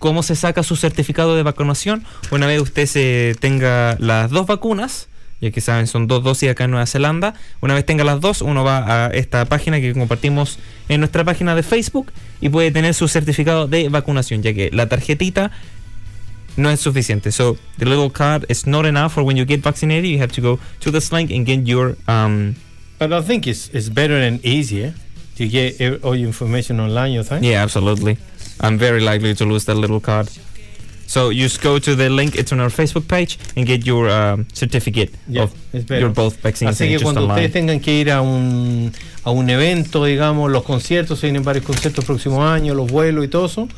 cómo 0.00 0.24
se 0.24 0.34
saca 0.34 0.64
su 0.64 0.74
certificado 0.74 1.36
de 1.36 1.44
vacunación. 1.44 2.04
Una 2.32 2.48
vez 2.48 2.60
usted 2.60 2.86
se 2.86 3.36
tenga 3.38 3.96
las 4.00 4.30
dos 4.30 4.46
vacunas, 4.48 5.07
ya 5.40 5.50
que 5.50 5.60
saben, 5.60 5.86
son 5.86 6.06
dos 6.06 6.22
dosis 6.24 6.50
acá 6.50 6.64
en 6.64 6.72
Nueva 6.72 6.86
Zelanda. 6.86 7.34
Una 7.60 7.74
vez 7.74 7.86
tenga 7.86 8.04
las 8.04 8.20
dos, 8.20 8.42
uno 8.42 8.64
va 8.64 9.06
a 9.06 9.10
esta 9.10 9.44
página 9.44 9.80
que 9.80 9.92
compartimos 9.94 10.58
en 10.88 11.00
nuestra 11.00 11.24
página 11.24 11.54
de 11.54 11.62
Facebook 11.62 12.12
y 12.40 12.48
puede 12.48 12.70
tener 12.70 12.94
su 12.94 13.06
certificado 13.08 13.66
de 13.68 13.88
vacunación, 13.88 14.42
ya 14.42 14.52
que 14.52 14.70
la 14.72 14.88
tarjetita 14.88 15.50
no 16.56 16.70
es 16.70 16.80
suficiente. 16.80 17.30
So 17.30 17.56
the 17.78 17.84
little 17.84 18.10
card 18.10 18.44
is 18.48 18.66
not 18.66 18.84
enough 18.84 19.12
for 19.12 19.22
when 19.22 19.36
you 19.36 19.44
get 19.46 19.60
vaccinated. 19.62 20.06
You 20.10 20.18
have 20.20 20.32
to 20.34 20.40
go 20.42 20.58
to 20.80 20.90
this 20.90 21.12
link 21.12 21.30
and 21.30 21.46
get 21.46 21.64
your 21.66 21.96
um 22.08 22.56
But 22.98 23.12
I 23.12 23.22
think 23.22 23.46
it's, 23.46 23.70
it's 23.72 23.88
better 23.88 24.16
and 24.20 24.44
easier 24.44 24.92
to 25.36 25.46
get 25.46 25.80
ev- 25.80 26.04
all 26.04 26.16
your 26.16 26.26
information 26.26 26.80
online, 26.80 27.12
you 27.12 27.22
think? 27.22 27.44
yeah, 27.44 27.62
absolutely. 27.62 28.18
I'm 28.60 28.76
very 28.76 29.00
likely 29.00 29.34
to 29.36 29.44
lose 29.44 29.66
that 29.66 29.76
little 29.76 30.00
card. 30.00 30.28
So 31.08 31.30
you 31.30 31.44
just 31.44 31.62
go 31.62 31.78
to 31.78 31.96
the 31.96 32.10
link. 32.10 32.34
It's 32.36 32.52
on 32.52 32.60
our 32.60 32.68
Facebook 32.68 33.08
page 33.08 33.38
and 33.56 33.66
get 33.66 33.86
your 33.86 34.10
um, 34.10 34.46
certificate 34.52 35.10
Yeah, 35.26 35.44
of 35.44 35.54
your 35.90 36.10
both 36.10 36.36
vaccines 36.42 36.72
Así 36.72 36.86
que 36.86 37.00
cuando 37.02 37.22
online. 37.22 37.34
ustedes 37.46 37.52
tengan 37.52 37.80
que 37.80 37.94
ir 37.94 38.10
a 38.10 38.20
un, 38.20 38.92
a 39.24 39.30
un 39.30 39.48
evento, 39.48 40.04
digamos, 40.04 40.50
los 40.50 40.64
conciertos, 40.64 41.18
se 41.18 41.28
vienen 41.28 41.42
varios 41.44 41.64
conciertos 41.64 42.04
el 42.04 42.06
próximo 42.06 42.46
año, 42.46 42.74
los 42.74 42.90
vuelos 42.90 43.24
y 43.24 43.28
todo 43.28 43.46
eso, 43.46 43.68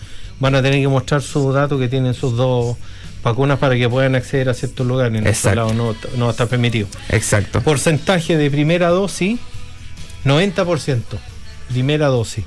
van 0.41 0.57
a 0.57 0.63
tener 0.63 0.81
que 0.81 0.89
mostrar 0.89 1.23
su 1.23 1.53
dato 1.53 1.79
que 1.79 1.87
tienen 1.87 2.15
sus 2.15 2.37
dos 2.37 2.77
vacunas 3.23 3.61
para 3.61 3.77
que 3.77 3.89
puedan 3.89 4.17
acceder 4.17 4.49
a 4.49 4.55
ciertos 4.55 4.85
lugares. 4.85 5.17
En 5.17 5.27
Exacto. 5.29 5.55
lados 5.61 5.75
no, 5.75 5.95
no 6.17 6.31
está 6.31 6.47
permitido. 6.47 6.89
Exacto. 7.11 7.61
Porcentaje 7.61 8.37
de 8.37 8.51
primera 8.51 8.89
dosis, 8.89 9.39
90%. 10.25 11.03
Primera 11.69 12.09
dosis. 12.09 12.45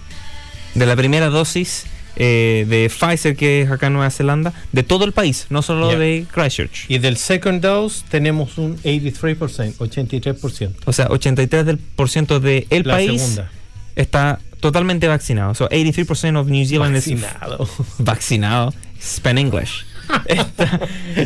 De 0.75 0.85
la 0.85 0.95
primera 0.97 1.29
dosis 1.29 1.85
eh, 2.15 2.65
de 2.69 2.89
Pfizer 2.89 3.35
que 3.35 3.61
es 3.63 3.71
acá 3.71 3.87
en 3.87 3.93
Nueva 3.93 4.09
Zelanda, 4.11 4.53
de 4.71 4.83
todo 4.83 5.05
el 5.05 5.11
país, 5.13 5.47
no 5.49 5.61
solo 5.61 5.89
Yeah. 5.89 5.99
de 5.99 6.25
Christchurch. 6.31 6.85
Y 6.89 6.97
del 6.99 7.17
second 7.17 7.61
dose 7.61 8.03
tenemos 8.09 8.57
un 8.57 8.77
83%, 8.83 9.75
83%. 9.77 10.73
O 10.85 10.93
sea, 10.93 11.07
83% 11.09 12.39
del 12.39 12.41
de 12.41 12.67
el 12.69 12.83
La 12.87 12.93
país 12.95 13.21
segunda. 13.21 13.51
está 13.95 14.39
totalmente 14.59 15.07
vaccinado. 15.07 15.53
So 15.55 15.67
83% 15.69 16.37
of 16.39 16.47
New 16.47 16.65
Zealand 16.65 16.95
is 16.95 17.05
Vaccinado. 17.09 17.69
vaccinado. 17.99 18.73
Spell 19.01 19.37
English. 19.37 19.85
Está- 20.25 20.79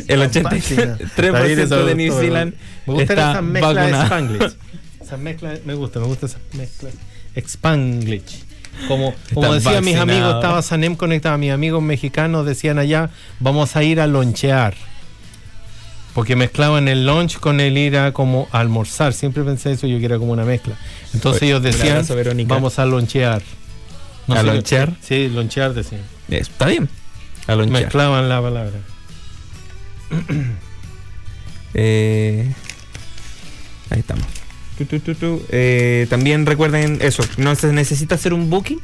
el 0.08 0.22
Está 0.22 0.42
83% 0.50 1.48
eso, 1.60 1.86
de 1.86 1.96
New. 1.96 2.14
Zealand 2.20 2.54
Me 2.86 2.94
gusta 2.94 3.14
está 3.14 3.32
esa 3.32 3.42
mezcla 3.42 3.86
de. 3.86 3.92
Spanglish. 3.92 4.56
Esa 5.02 5.18
mezcla, 5.18 5.54
me 5.66 5.74
gusta, 5.74 6.00
me 6.02 6.06
gusta 6.08 6.26
esa 6.26 6.38
mezcla. 6.54 6.90
Spanglish. 7.36 8.44
Como, 8.88 9.14
como 9.34 9.54
decían 9.54 9.84
mis 9.84 9.98
amigos, 9.98 10.36
estaba 10.36 10.62
Sanem 10.62 10.96
conectado, 10.96 11.38
mis 11.38 11.52
amigos 11.52 11.82
mexicanos 11.82 12.46
decían 12.46 12.80
allá, 12.80 13.10
vamos 13.40 13.76
a 13.76 13.84
ir 13.84 14.00
a 14.00 14.08
lonchear. 14.08 14.76
Porque 16.14 16.36
mezclaban 16.36 16.88
el 16.88 17.06
lunch 17.06 17.40
con 17.40 17.60
el 17.60 17.78
ir 17.78 17.98
a 17.98 18.12
como 18.12 18.48
a 18.52 18.60
almorzar. 18.60 19.14
Siempre 19.14 19.44
pensé 19.44 19.74
eso, 19.74 19.86
yo 19.86 20.00
que 20.00 20.06
era 20.06 20.18
como 20.18 20.32
una 20.32 20.46
mezcla. 20.46 20.76
Entonces 21.14 21.44
Oye, 21.44 21.52
ellos 21.52 21.64
decían, 21.64 22.06
vamos 22.48 22.80
a 22.80 22.86
lonchear. 22.86 23.44
¿A 24.28 24.44
lonchear? 24.44 24.94
Sí, 25.02 25.30
lonchear 25.30 25.74
decían. 25.74 26.02
Está 26.30 26.68
bien. 26.68 26.90
A 27.46 27.56
lonchear. 27.56 27.84
Mezclaban 27.84 28.30
la 28.30 28.42
palabra. 28.42 28.80
Eh, 31.80 32.52
ahí 33.92 34.00
estamos. 34.00 34.26
Tu, 34.86 35.00
tu, 35.00 35.16
tu. 35.16 35.42
Eh, 35.50 36.06
también 36.10 36.46
recuerden 36.46 37.00
eso, 37.02 37.24
no 37.38 37.56
se 37.56 37.72
necesita 37.74 38.16
hacer 38.16 38.34
un 38.34 38.50
booking. 38.50 38.80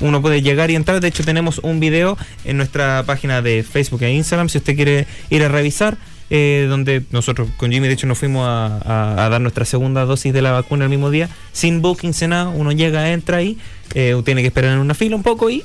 Uno 0.00 0.22
puede 0.22 0.42
llegar 0.42 0.70
y 0.70 0.76
entrar. 0.76 1.00
De 1.00 1.08
hecho, 1.08 1.24
tenemos 1.24 1.58
un 1.58 1.80
video 1.80 2.16
en 2.44 2.56
nuestra 2.56 3.02
página 3.04 3.42
de 3.42 3.62
Facebook 3.64 4.02
e 4.02 4.12
Instagram. 4.12 4.48
Si 4.48 4.58
usted 4.58 4.76
quiere 4.76 5.06
ir 5.28 5.42
a 5.42 5.48
revisar, 5.48 5.98
eh, 6.30 6.66
donde 6.68 7.02
nosotros 7.10 7.48
con 7.56 7.72
Jimmy, 7.72 7.88
de 7.88 7.94
hecho, 7.94 8.06
nos 8.06 8.16
fuimos 8.18 8.46
a, 8.46 8.78
a- 8.84 9.26
a 9.26 9.28
dar 9.28 9.40
nuestra 9.40 9.64
segunda 9.64 10.04
dosis 10.04 10.32
de 10.32 10.40
la 10.40 10.52
vacuna 10.52 10.84
el 10.84 10.90
mismo 10.90 11.10
día, 11.10 11.28
sin 11.52 11.82
booking, 11.82 12.14
sin 12.14 12.30
nada. 12.30 12.48
Uno 12.50 12.70
llega, 12.72 13.10
entra 13.10 13.38
ahí, 13.38 13.58
eh, 13.94 14.14
tiene 14.24 14.40
que 14.42 14.46
esperar 14.48 14.72
en 14.72 14.78
una 14.78 14.94
fila 14.94 15.16
un 15.16 15.22
poco 15.24 15.50
y 15.50 15.64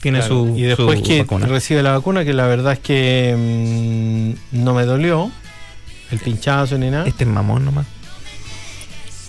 tiene 0.00 0.18
Claro, 0.20 0.46
su, 0.46 0.56
y 0.58 0.62
después 0.62 0.98
su 1.00 1.04
que 1.04 1.18
vacuna. 1.20 1.46
recibe 1.46 1.82
la 1.82 1.92
vacuna, 1.92 2.24
que 2.24 2.32
la 2.32 2.46
verdad 2.46 2.72
es 2.72 2.78
que 2.78 4.34
mm, 4.52 4.64
no 4.64 4.74
me 4.74 4.84
dolió 4.84 5.30
el 6.10 6.18
pinchazo 6.18 6.78
ni 6.78 6.88
nada. 6.90 7.06
Este 7.06 7.24
es 7.24 7.30
mamón 7.30 7.64
nomás. 7.66 7.86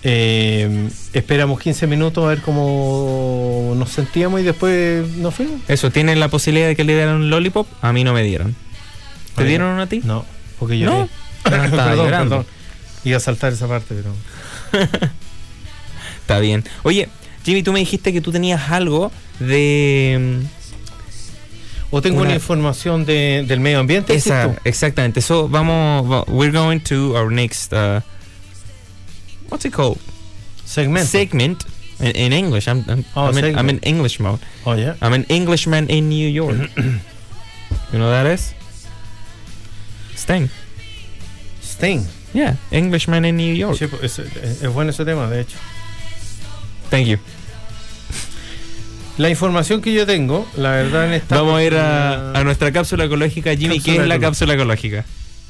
Eh, 0.04 0.88
esperamos 1.12 1.58
15 1.60 1.86
minutos 1.88 2.24
a 2.24 2.28
ver 2.28 2.40
cómo 2.40 3.74
nos 3.76 3.90
sentíamos 3.90 4.40
y 4.40 4.44
después 4.44 5.06
nos 5.16 5.34
fuimos. 5.34 5.60
Eso, 5.68 5.90
tienen 5.90 6.20
la 6.20 6.28
posibilidad 6.28 6.68
de 6.68 6.76
que 6.76 6.84
le 6.84 6.94
dieran 6.94 7.16
un 7.16 7.30
lollipop. 7.30 7.66
A 7.82 7.92
mí 7.92 8.04
no 8.04 8.12
me 8.12 8.22
dieron. 8.22 8.54
¿Te 9.34 9.42
Oye, 9.42 9.48
dieron 9.50 9.72
uno 9.72 9.82
a 9.82 9.86
ti? 9.86 10.00
No, 10.04 10.24
porque 10.58 10.78
yo 10.78 10.86
¿No? 10.90 11.08
Estaba 11.64 11.94
llorando. 11.96 12.46
Iba 13.04 13.16
a 13.16 13.20
saltar 13.20 13.52
esa 13.52 13.66
parte, 13.68 13.94
pero 13.94 14.12
Está 16.20 16.38
bien. 16.40 16.64
Oye, 16.82 17.08
Jimmy, 17.44 17.62
tú 17.62 17.72
me 17.72 17.78
dijiste 17.80 18.12
que 18.12 18.20
tú 18.20 18.32
tenías 18.32 18.70
algo 18.70 19.10
de... 19.38 20.40
o 21.90 22.02
tengo 22.02 22.18
Una- 22.18 22.26
una, 22.30 22.34
información 22.34 23.04
de- 23.06 23.44
del 23.48 23.60
medio 23.60 23.78
ambiente. 23.80 24.12
mm, 24.12 24.16
Esa, 24.16 24.56
exactamente. 24.64 25.22
So, 25.22 25.48
vamos, 25.48 26.10
va- 26.10 26.24
we're 26.28 26.52
going 26.56 26.80
to 26.80 27.14
our 27.16 27.32
next, 27.32 27.72
uh, 27.72 28.00
what's 29.48 29.64
it 29.64 29.72
called? 29.72 29.98
segmento. 30.66 31.06
Segment 31.06 31.64
in, 32.00 32.12
in 32.16 32.32
English. 32.32 32.68
I'm, 32.68 32.84
I'm, 32.88 33.04
Oh, 33.16 33.26
I'm, 33.26 33.38
in, 33.38 33.44
I'm 33.44 33.68
in 33.70 33.76
segment. 33.76 33.86
English 33.86 34.20
mode. 34.20 34.40
Oh, 34.66 34.74
yeah. 34.74 34.94
I'm 35.00 35.12
an 35.14 35.24
Englishman 35.28 35.88
in 35.90 36.08
New 36.08 36.28
York. 36.28 36.56
you 36.76 37.98
know 37.98 38.06
what 38.10 38.22
that 38.22 38.26
is? 38.26 38.54
Sting. 40.14 40.48
Sting. 41.62 42.04
Yeah, 42.34 42.56
Englishman 42.70 43.24
in 43.24 43.36
New 43.36 43.54
York. 43.54 43.76
Sí, 43.78 43.86
pues, 43.86 44.02
es, 44.02 44.18
es- 44.18 44.62
es 44.62 44.72
bueno 44.72 44.90
ese 44.90 45.04
tema, 45.04 45.28
de 45.30 45.40
hecho. 45.40 45.56
Thank 46.90 47.06
you. 47.06 47.18
La 49.16 49.30
información 49.30 49.80
que 49.80 49.92
yo 49.92 50.06
tengo, 50.06 50.46
la 50.56 50.70
verdad 50.70 51.06
en 51.06 51.12
esta 51.14 51.36
Vamos 51.36 51.58
a 51.58 51.64
ir 51.64 51.74
a, 51.74 52.32
a 52.38 52.44
nuestra 52.44 52.70
cápsula 52.70 53.04
ecológica. 53.06 53.56
Jimmy, 53.56 53.80
¿qué 53.80 53.96
es 53.96 54.06
la 54.06 54.18
cápsula 54.20 54.54
ecológica? 54.54 55.04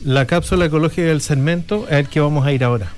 la 0.04 0.26
cápsula 0.26 0.66
ecológica 0.66 1.02
del 1.02 1.20
segmento, 1.20 1.84
a 1.90 1.96
ver 1.96 2.06
que 2.06 2.20
vamos 2.20 2.46
a 2.46 2.52
ir 2.52 2.62
ahora. 2.64 2.92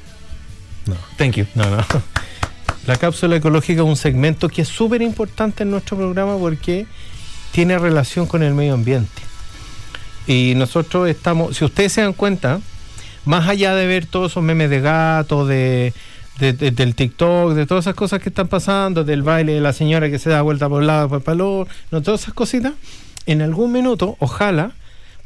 No, 0.90 0.96
Thank 1.16 1.36
you. 1.36 1.46
no, 1.54 1.64
no. 1.70 1.84
La 2.86 2.96
cápsula 2.96 3.36
ecológica 3.36 3.82
es 3.82 3.86
un 3.88 3.96
segmento 3.96 4.48
que 4.48 4.62
es 4.62 4.68
súper 4.68 5.02
importante 5.02 5.62
en 5.62 5.70
nuestro 5.70 5.96
programa 5.96 6.36
porque 6.38 6.86
tiene 7.52 7.78
relación 7.78 8.26
con 8.26 8.42
el 8.42 8.54
medio 8.54 8.74
ambiente. 8.74 9.22
Y 10.26 10.54
nosotros 10.56 11.08
estamos, 11.08 11.56
si 11.56 11.64
ustedes 11.64 11.92
se 11.92 12.00
dan 12.02 12.12
cuenta, 12.14 12.60
más 13.24 13.48
allá 13.48 13.74
de 13.74 13.86
ver 13.86 14.06
todos 14.06 14.32
esos 14.32 14.42
memes 14.42 14.70
de 14.70 14.80
gato, 14.80 15.46
de, 15.46 15.92
de- 16.38 16.52
de- 16.52 16.70
del 16.70 16.94
TikTok, 16.94 17.52
de 17.54 17.66
todas 17.66 17.84
esas 17.84 17.94
cosas 17.94 18.20
que 18.20 18.28
están 18.30 18.48
pasando, 18.48 19.04
del 19.04 19.22
baile 19.22 19.52
de 19.54 19.60
la 19.60 19.72
señora 19.72 20.08
que 20.10 20.18
se 20.18 20.30
da 20.30 20.42
vuelta 20.42 20.68
por 20.68 20.80
un 20.80 20.86
lado, 20.86 21.08
por 21.08 21.22
el 21.32 21.38
no 21.38 22.02
todas 22.02 22.22
esas 22.22 22.34
cositas, 22.34 22.72
en 23.26 23.42
algún 23.42 23.72
minuto, 23.72 24.16
ojalá, 24.20 24.72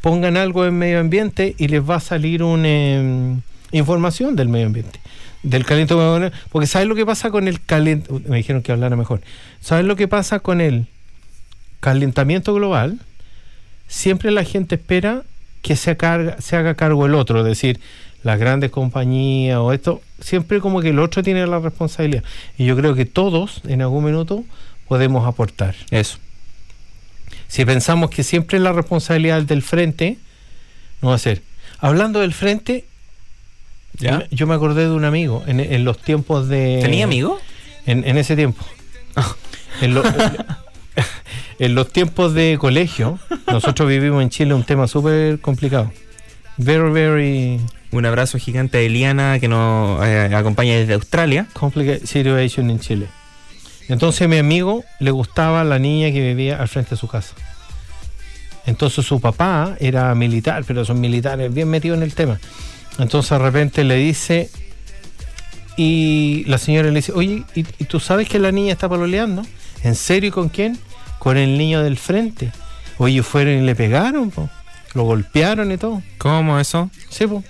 pongan 0.00 0.36
algo 0.36 0.66
en 0.66 0.76
medio 0.76 1.00
ambiente 1.00 1.54
y 1.56 1.68
les 1.68 1.88
va 1.88 1.96
a 1.96 2.00
salir 2.00 2.42
una 2.42 3.38
información 3.78 4.36
del 4.36 4.48
medio 4.48 4.66
ambiente. 4.66 5.00
Del 5.42 5.66
calentamiento 5.66 6.30
porque 6.50 6.66
¿sabes 6.66 6.88
lo 6.88 6.94
que 6.94 7.04
pasa 7.04 7.30
con 7.30 7.48
el 7.48 7.62
calentamiento? 7.62 8.30
Me 8.30 8.38
dijeron 8.38 8.62
que 8.62 8.72
hablara 8.72 8.96
mejor. 8.96 9.20
¿Sabes 9.60 9.84
lo 9.84 9.96
que 9.96 10.08
pasa 10.08 10.40
con 10.40 10.60
el 10.60 10.86
calentamiento 11.80 12.54
global? 12.54 12.98
Siempre 13.86 14.30
la 14.30 14.44
gente 14.44 14.76
espera 14.76 15.22
que 15.60 15.76
se, 15.76 15.96
carga- 15.96 16.40
se 16.40 16.56
haga 16.56 16.74
cargo 16.74 17.04
el 17.06 17.14
otro, 17.14 17.40
es 17.40 17.44
decir, 17.44 17.80
las 18.22 18.38
grandes 18.38 18.70
compañías 18.70 19.58
o 19.58 19.72
esto, 19.72 20.00
siempre 20.20 20.60
como 20.60 20.80
que 20.80 20.90
el 20.90 20.98
otro 20.98 21.22
tiene 21.22 21.46
la 21.46 21.58
responsabilidad. 21.58 22.24
Y 22.56 22.64
yo 22.64 22.76
creo 22.76 22.94
que 22.94 23.04
todos 23.04 23.60
en 23.68 23.82
algún 23.82 24.04
minuto 24.04 24.44
podemos 24.88 25.26
aportar. 25.26 25.74
Eso. 25.90 26.18
Si 27.48 27.64
pensamos 27.66 28.08
que 28.10 28.22
siempre 28.22 28.56
es 28.56 28.62
la 28.62 28.72
responsabilidad 28.72 29.42
del 29.42 29.62
frente, 29.62 30.16
no 31.02 31.10
va 31.10 31.16
a 31.16 31.18
ser. 31.18 31.42
Hablando 31.80 32.20
del 32.20 32.32
frente, 32.32 32.86
¿Ya? 33.98 34.10
yo 34.10 34.18
me- 34.18 34.28
yo 34.30 34.46
me 34.46 34.54
acordé 34.54 34.82
de 34.88 34.90
un 34.94 35.04
amigo 35.04 35.42
en, 35.46 35.60
en 35.60 35.84
los 35.84 35.98
tiempos 35.98 36.48
de... 36.48 36.80
¿Tenía 36.82 37.04
amigo? 37.04 37.38
En, 37.86 38.06
en 38.06 38.16
ese 38.18 38.34
tiempo. 38.36 38.64
En, 39.80 39.94
lo- 39.94 40.02
en 41.58 41.74
los 41.74 41.90
tiempos 41.92 42.34
de 42.34 42.56
colegio, 42.60 43.18
nosotros 43.46 43.88
vivimos 43.88 44.22
en 44.22 44.30
Chile 44.30 44.54
un 44.54 44.64
tema 44.64 44.86
súper 44.88 45.40
complicado. 45.40 45.92
Very, 46.56 46.90
very 46.92 47.60
Un 47.90 48.06
abrazo 48.06 48.38
gigante 48.38 48.78
a 48.78 48.80
Eliana 48.80 49.38
que 49.40 49.48
nos 49.48 50.04
eh, 50.04 50.30
acompaña 50.34 50.74
desde 50.76 50.94
Australia. 50.94 51.46
complicated 51.52 52.06
situation 52.06 52.70
en 52.70 52.80
Chile. 52.80 53.06
Entonces 53.88 54.22
a 54.22 54.28
mi 54.28 54.38
amigo 54.38 54.82
le 54.98 55.10
gustaba 55.10 55.62
la 55.64 55.78
niña 55.78 56.10
que 56.10 56.20
vivía 56.20 56.56
al 56.60 56.68
frente 56.68 56.90
de 56.90 56.96
su 56.96 57.06
casa. 57.06 57.34
Entonces 58.66 59.04
su 59.04 59.20
papá 59.20 59.76
era 59.78 60.14
militar, 60.14 60.64
pero 60.66 60.84
son 60.84 61.00
militares 61.00 61.52
bien 61.52 61.68
metidos 61.68 61.98
en 61.98 62.02
el 62.02 62.14
tema. 62.14 62.40
Entonces 62.98 63.30
de 63.30 63.38
repente 63.38 63.84
le 63.84 63.96
dice, 63.96 64.50
y 65.76 66.44
la 66.46 66.58
señora 66.58 66.88
le 66.88 66.96
dice, 66.96 67.12
oye, 67.12 67.44
¿y, 67.54 67.60
y 67.78 67.84
tú 67.84 68.00
sabes 68.00 68.28
que 68.28 68.38
la 68.38 68.52
niña 68.52 68.72
está 68.72 68.88
paloleando? 68.88 69.42
¿En 69.82 69.94
serio 69.94 70.28
y 70.28 70.32
con 70.32 70.48
quién? 70.48 70.78
Con 71.18 71.36
el 71.36 71.58
niño 71.58 71.82
del 71.82 71.96
frente. 71.96 72.52
Oye, 72.98 73.22
fueron 73.22 73.54
y 73.54 73.60
le 73.62 73.74
pegaron, 73.74 74.30
po. 74.30 74.48
lo 74.94 75.02
golpearon 75.02 75.72
y 75.72 75.76
todo. 75.76 76.02
¿Cómo 76.18 76.58
eso? 76.58 76.90
Sí, 77.08 77.26
po. 77.26 77.42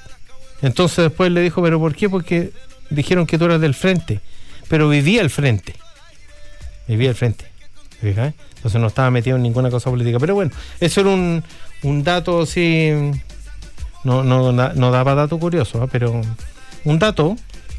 Entonces 0.63 1.05
después 1.05 1.31
le 1.31 1.43
dijo, 1.43 1.63
¿pero 1.63 1.79
por 1.79 1.95
qué? 1.95 2.09
Porque 2.09 2.53
dijeron 2.91 3.27
que 3.27 3.39
tú 3.39 3.45
eras 3.45 3.61
del 3.61 3.75
frente. 3.75 4.21
Pero 4.69 4.89
vivía 4.89 5.21
al 5.21 5.31
frente. 5.31 5.75
Vivía 6.89 7.11
al 7.11 7.15
frente. 7.15 7.45
Entonces 8.03 8.81
no 8.81 8.87
estaba 8.87 9.11
metido 9.11 9.37
en 9.37 9.43
ninguna 9.43 9.71
cosa 9.71 9.91
política. 9.91 10.19
Pero 10.19 10.35
bueno, 10.35 10.51
eso 10.81 11.01
era 11.03 11.11
un, 11.11 11.45
un 11.83 12.03
dato 12.03 12.43
así. 12.43 12.91
No, 14.05 14.23
no, 14.23 14.53
da- 14.53 14.73
no 14.75 14.91
daba 14.91 15.15
dato 15.15 15.39
curioso, 15.39 15.83
¿ah? 15.83 15.89
pero 15.91 16.21
un 16.85 16.99
dato 16.99 17.37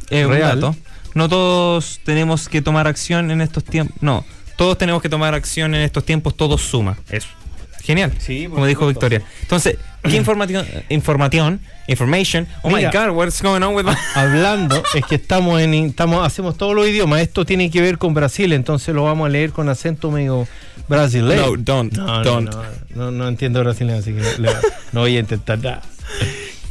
Es 0.10 0.26
un 0.26 0.40
dato. 0.40 0.76
No 1.14 1.30
todos 1.30 2.00
tenemos 2.04 2.50
que 2.50 2.62
tomar 2.62 2.88
acción 2.88 3.32
en 3.32 3.42
estos 3.42 3.64
tiempos. 3.64 3.96
No, 4.02 4.26
todos 4.58 4.78
tenemos 4.78 5.02
que 5.02 5.08
tomar 5.10 5.34
acción 5.34 5.74
en 5.76 5.82
estos 5.82 6.04
tiempos, 6.04 6.36
todo 6.36 6.58
suma. 6.58 6.98
Eso. 7.10 7.28
Genial. 7.84 8.12
Sí, 8.18 8.44
por 8.48 8.56
como 8.56 8.66
dijo 8.66 8.88
Victoria. 8.88 9.22
Entonces, 9.44 9.78
¿qué 10.02 10.16
información? 10.16 10.66
Información. 10.90 11.62
Information. 11.88 12.48
Oh 12.64 12.70
Mira. 12.70 12.90
my 12.92 12.98
God, 12.98 13.16
what's 13.16 13.42
going 13.44 13.62
on 13.62 13.76
with 13.76 13.86
my... 13.86 13.94
hablando 14.16 14.82
es 14.96 15.06
que 15.06 15.16
estamos 15.16 15.62
en 15.62 15.74
estamos 15.76 16.26
hacemos 16.26 16.58
todos 16.58 16.74
los 16.74 16.88
idiomas 16.88 17.22
esto 17.22 17.46
tiene 17.46 17.70
que 17.70 17.80
ver 17.82 18.00
con 18.00 18.16
Brasil 18.16 18.52
entonces 18.54 18.96
lo 18.96 19.04
vamos 19.04 19.28
a 19.28 19.30
leer 19.30 19.52
con 19.52 19.70
acento 19.70 20.10
medio 20.10 20.48
brasileño 20.90 21.56
No, 21.56 21.58
don't, 21.58 21.94
no, 21.96 22.24
no, 22.24 22.42
no, 22.42 22.52
no, 22.96 23.12
no 23.12 23.28
entiendo 23.28 23.60
brasileño 23.60 24.00
así 24.00 24.14
que 24.14 24.22
le- 24.42 24.50
no 24.94 25.02
voy 25.02 25.16
a 25.18 25.20
intentar 25.20 25.60
nada 25.60 25.82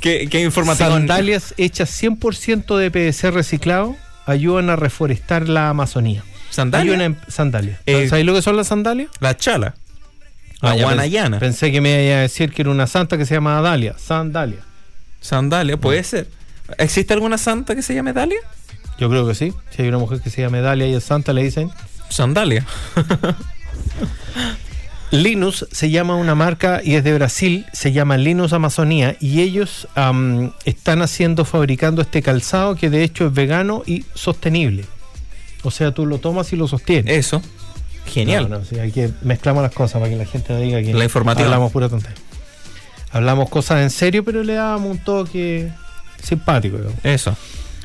¿Qué, 0.05 0.29
qué 0.31 0.43
información? 0.43 0.91
sandalias 0.91 1.55
hechas 1.57 1.91
100% 2.03 2.77
de 2.77 2.91
PVC 2.91 3.31
reciclado 3.31 3.97
ayudan 4.27 4.69
a 4.69 4.77
reforestar 4.77 5.49
la 5.49 5.71
Amazonía 5.71 6.23
¿Sandalia? 6.51 6.91
Hay 6.93 6.95
una 6.95 7.05
em- 7.07 7.17
sandalia 7.27 7.81
Eh, 7.87 8.07
¿sabéis 8.09 8.27
lo 8.27 8.35
que 8.35 8.43
son 8.43 8.55
las 8.55 8.67
sandalias? 8.67 9.09
La 9.21 9.35
chala. 9.35 9.75
La 10.61 10.73
Ah, 10.73 10.77
ya, 10.77 10.83
guanayana. 10.85 11.39
Pensé, 11.39 11.61
pensé 11.69 11.73
que 11.73 11.81
me 11.81 12.05
iba 12.07 12.17
a 12.17 12.21
decir 12.21 12.53
que 12.53 12.61
era 12.61 12.71
una 12.71 12.87
santa 12.87 13.17
que 13.17 13.25
se 13.25 13.33
llama 13.35 13.59
Dalia 13.63 13.97
sandalia 13.99 14.61
Sandalia, 15.23 15.79
puede 15.79 16.05
ser. 16.05 16.29
¿Existe 16.77 17.15
alguna 17.15 17.39
santa 17.39 17.75
que 17.75 17.81
se 17.81 17.95
llame 17.95 18.13
Dalia? 18.13 18.41
yo 18.99 19.09
creo 19.09 19.27
que 19.27 19.35
sí 19.35 19.55
si 19.75 19.81
hay 19.83 19.89
una 19.89 19.97
mujer 19.99 20.21
que 20.21 20.29
se 20.29 20.43
llama 20.43 20.61
Dalia 20.61 20.87
y 20.87 20.95
es 20.95 21.03
santa 21.03 21.33
le 21.33 21.43
dicen 21.43 21.71
Sandalia. 22.11 22.67
Linus 25.23 25.67
se 25.71 25.91
llama 25.91 26.17
una 26.17 26.35
marca 26.35 26.81
y 26.83 26.95
es 26.97 27.05
de 27.05 27.15
Brasil, 27.15 27.67
se 27.73 27.93
llama 27.93 28.17
Linus 28.17 28.53
Amazonía 28.53 29.17
y 29.21 29.41
ellos 29.43 29.87
están 30.65 31.03
haciendo, 31.03 31.45
fabricando 31.45 32.03
este 32.03 32.21
calzado 32.23 32.75
que 32.75 32.91
de 32.91 33.05
hecho 33.05 33.27
es 33.27 33.33
vegano 33.35 33.83
y 33.87 34.05
sostenible. 34.15 34.85
O 35.63 35.71
sea, 35.71 35.93
tú 35.93 36.05
lo 36.07 36.19
tomas 36.19 36.53
y 36.53 36.57
lo 36.57 36.67
sostienes. 36.69 37.17
Eso. 37.17 37.41
Genial. 38.07 38.51
No, 38.51 38.59
no, 38.59 38.65
sí, 38.65 38.79
hay 38.79 38.91
que 38.93 39.11
mezclamos 39.23 39.63
las 39.63 39.73
cosas 39.73 40.01
para 40.01 40.11
que 40.11 40.17
la 40.17 40.27
gente 40.27 40.53
no 40.53 40.61
diga 40.61 40.83
que 40.83 40.93
La 40.93 41.05
informativa. 41.05 41.47
hablamos 41.47 41.73
pura 41.73 41.89
tontería. 41.89 42.19
Hablamos 43.13 43.49
cosas 43.49 43.81
en 43.83 43.91
serio, 43.91 44.25
pero 44.25 44.43
le 44.43 44.55
damos 44.55 44.91
un 44.91 44.99
toque 44.99 45.71
simpático. 46.23 46.77
digamos. 46.79 46.99
Eso. 47.05 47.37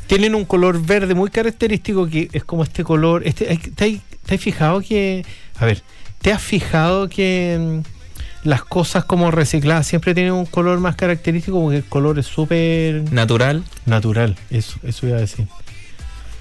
Tienen 0.07 0.34
un 0.34 0.43
color 0.45 0.82
verde 0.84 1.13
muy 1.13 1.30
característico 1.30 2.07
que 2.07 2.27
es 2.34 2.43
como 2.43 2.63
este 2.63 2.84
color. 2.84 3.21
Este, 3.25 3.45
¿te, 3.75 3.86
has- 3.86 4.01
te 4.25 4.36
has 4.36 4.41
fijado 4.41 4.82
que.? 4.82 5.23
A 5.59 5.65
ver, 5.65 5.84
¿te 6.22 6.32
has 6.32 6.41
fijado 6.41 7.09
que 7.09 7.57
mm, 7.59 8.47
las 8.47 8.63
cosas 8.63 9.05
como 9.05 9.32
recicladas 9.32 9.88
siempre 9.88 10.13
tienen 10.13 10.34
un 10.34 10.45
color 10.45 10.80
más 10.80 10.95
característico? 10.95 11.61
Porque 11.61 11.78
el 11.78 11.86
color 11.86 12.20
es 12.20 12.26
súper 12.28 13.11
Natural. 13.11 13.63
natural. 13.86 14.36
Eso, 14.49 14.80
eso 14.84 15.07
iba 15.07 15.17
a 15.17 15.22
decir. 15.22 15.47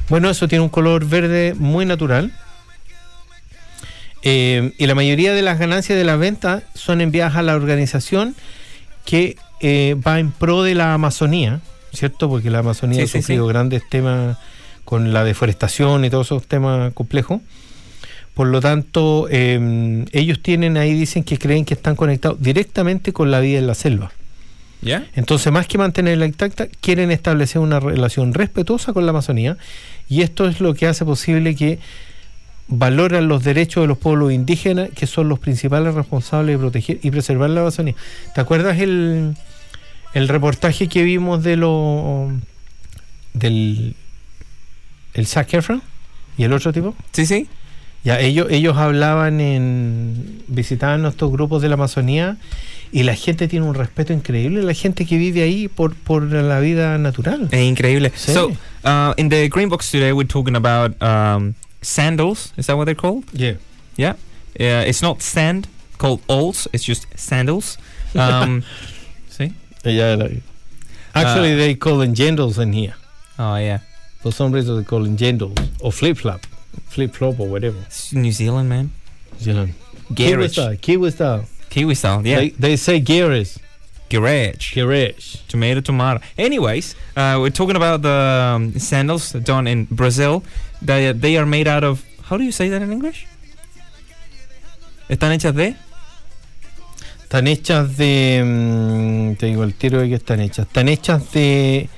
Bueno, 0.08 0.30
eso 0.30 0.48
tiene 0.48 0.62
un 0.62 0.70
color 0.70 1.04
verde 1.06 1.54
muy 1.58 1.84
natural. 1.84 2.32
Eh, 4.22 4.72
y 4.78 4.86
la 4.86 4.94
mayoría 4.94 5.32
de 5.32 5.42
las 5.42 5.58
ganancias 5.58 5.96
de 5.96 6.04
la 6.04 6.16
venta 6.16 6.62
son 6.74 7.00
enviadas 7.00 7.36
a 7.36 7.42
la 7.42 7.54
organización 7.54 8.34
que 9.04 9.36
eh, 9.60 9.96
va 10.06 10.18
en 10.18 10.32
pro 10.32 10.62
de 10.62 10.74
la 10.74 10.92
Amazonía, 10.94 11.60
¿cierto? 11.92 12.28
Porque 12.28 12.50
la 12.50 12.58
Amazonía 12.58 12.98
Sí, 12.98 13.02
ha 13.04 13.06
sí, 13.06 13.18
sufrido 13.20 13.44
sí. 13.46 13.48
grandes 13.52 13.82
temas 13.88 14.36
con 14.84 15.12
la 15.12 15.22
deforestación 15.24 16.04
y 16.04 16.10
todos 16.10 16.26
esos 16.28 16.46
temas 16.46 16.92
complejos. 16.94 17.40
Por 18.38 18.46
lo 18.46 18.60
tanto, 18.60 19.26
eh, 19.32 20.04
ellos 20.12 20.40
tienen 20.40 20.76
ahí, 20.76 20.94
dicen 20.94 21.24
que 21.24 21.38
creen 21.38 21.64
que 21.64 21.74
están 21.74 21.96
conectados 21.96 22.40
directamente 22.40 23.12
con 23.12 23.32
la 23.32 23.40
vida 23.40 23.58
en 23.58 23.66
la 23.66 23.74
selva. 23.74 24.12
¿Ya? 24.80 25.04
Entonces, 25.16 25.52
más 25.52 25.66
que 25.66 25.76
mantenerla 25.76 26.24
intacta, 26.24 26.68
quieren 26.80 27.10
establecer 27.10 27.60
una 27.60 27.80
relación 27.80 28.32
respetuosa 28.32 28.92
con 28.92 29.06
la 29.06 29.10
Amazonía 29.10 29.56
y 30.08 30.22
esto 30.22 30.46
es 30.46 30.60
lo 30.60 30.74
que 30.74 30.86
hace 30.86 31.04
posible 31.04 31.56
que 31.56 31.80
valoran 32.68 33.26
los 33.26 33.42
derechos 33.42 33.82
de 33.82 33.88
los 33.88 33.98
pueblos 33.98 34.30
indígenas, 34.30 34.90
que 34.94 35.08
son 35.08 35.28
los 35.28 35.40
principales 35.40 35.94
responsables 35.94 36.54
de 36.54 36.58
proteger 36.60 37.00
y 37.02 37.10
preservar 37.10 37.50
la 37.50 37.62
Amazonía. 37.62 37.96
¿Te 38.36 38.40
acuerdas 38.40 38.78
el, 38.78 39.34
el 40.14 40.28
reportaje 40.28 40.86
que 40.86 41.02
vimos 41.02 41.42
de 41.42 41.56
lo 41.56 42.30
del 43.32 43.96
el 45.14 45.26
Zac 45.26 45.54
Efron 45.54 45.82
y 46.36 46.44
el 46.44 46.52
otro 46.52 46.72
tipo? 46.72 46.94
Sí, 47.10 47.26
sí. 47.26 47.48
Ya, 48.04 48.20
ellos, 48.20 48.46
ellos 48.50 48.76
hablaban 48.76 49.40
en. 49.40 50.42
visitaban 50.48 51.02
nuestros 51.02 51.30
grupos 51.30 51.60
de 51.62 51.68
la 51.68 51.74
Amazonía 51.74 52.36
y 52.90 53.02
la 53.02 53.14
gente 53.14 53.48
tiene 53.48 53.66
un 53.66 53.74
respeto 53.74 54.12
increíble, 54.14 54.62
la 54.62 54.72
gente 54.72 55.04
que 55.04 55.18
vive 55.18 55.42
ahí 55.42 55.68
por, 55.68 55.94
por 55.94 56.22
la 56.22 56.58
vida 56.60 56.96
natural. 56.96 57.48
Es 57.50 57.60
increíble. 57.60 58.12
Sí. 58.16 58.32
So, 58.32 58.52
uh, 58.84 59.12
in 59.18 59.28
the 59.28 59.48
green 59.48 59.68
box 59.68 59.90
today, 59.90 60.12
we're 60.12 60.26
talking 60.26 60.56
about 60.56 60.94
um, 61.02 61.54
sandals. 61.82 62.52
Is 62.56 62.66
that 62.66 62.76
what 62.76 62.86
they're 62.86 62.94
called? 62.94 63.24
Yeah. 63.32 63.56
Yeah. 63.96 64.14
Uh, 64.58 64.84
it's 64.88 65.02
not 65.02 65.20
sand 65.20 65.68
called 65.98 66.20
alls. 66.28 66.66
It's 66.72 66.84
just 66.84 67.06
sandals. 67.16 67.76
Um, 68.14 68.62
see? 69.28 69.52
Actually, 71.14 71.52
Ah. 71.52 71.56
they 71.56 71.74
call 71.74 71.98
them 71.98 72.14
jandals 72.14 72.58
in 72.58 72.72
here. 72.72 72.94
Oh 73.38 73.56
yeah. 73.56 73.80
For 74.22 74.32
some 74.32 74.50
reason, 74.52 74.76
they 74.76 74.84
call 74.84 75.02
them 75.02 75.16
jandals 75.16 75.58
or 75.80 75.92
flip 75.92 76.16
flop, 76.16 76.40
flip 76.88 77.14
flop 77.14 77.38
or 77.40 77.48
whatever. 77.48 77.78
It's 77.86 78.12
New 78.12 78.32
Zealand, 78.32 78.68
man. 78.68 78.90
Zealand. 79.38 79.74
Kiwi 80.14 80.48
style. 80.48 80.76
Kiwi 80.76 81.10
style. 81.10 81.44
Kiwi 81.70 81.94
style, 81.94 82.26
yeah. 82.26 82.36
They, 82.38 82.48
they 82.50 82.76
say 82.76 82.98
garage. 83.00 83.56
Garage. 84.10 84.74
Garage. 84.74 85.36
Tomato, 85.48 85.80
tomato. 85.82 86.20
Anyways, 86.38 86.94
uh, 87.16 87.36
we're 87.40 87.50
talking 87.50 87.76
about 87.76 88.00
the 88.02 88.54
um, 88.54 88.78
sandals 88.78 89.32
done 89.32 89.66
in 89.66 89.84
Brazil. 89.90 90.42
They, 90.80 91.12
they 91.12 91.36
are 91.36 91.44
made 91.46 91.68
out 91.68 91.84
of. 91.84 92.04
How 92.22 92.36
do 92.38 92.44
you 92.44 92.52
say 92.52 92.68
that 92.70 92.80
in 92.80 92.90
English? 92.90 93.26
Están 95.08 95.32
hechas 95.32 95.54
de. 95.54 95.76
Están 97.22 97.46
hechas 97.48 97.96
de. 97.96 98.42
mm, 98.42 99.36
te 99.36 99.46
digo 99.46 99.62
el 99.62 99.74
tiro 99.74 100.00
de 100.00 100.08
que 100.08 100.14
están 100.16 100.40
hechas. 100.40 100.66
Están 100.66 100.88
hechas 100.88 101.30
de. 101.32 101.88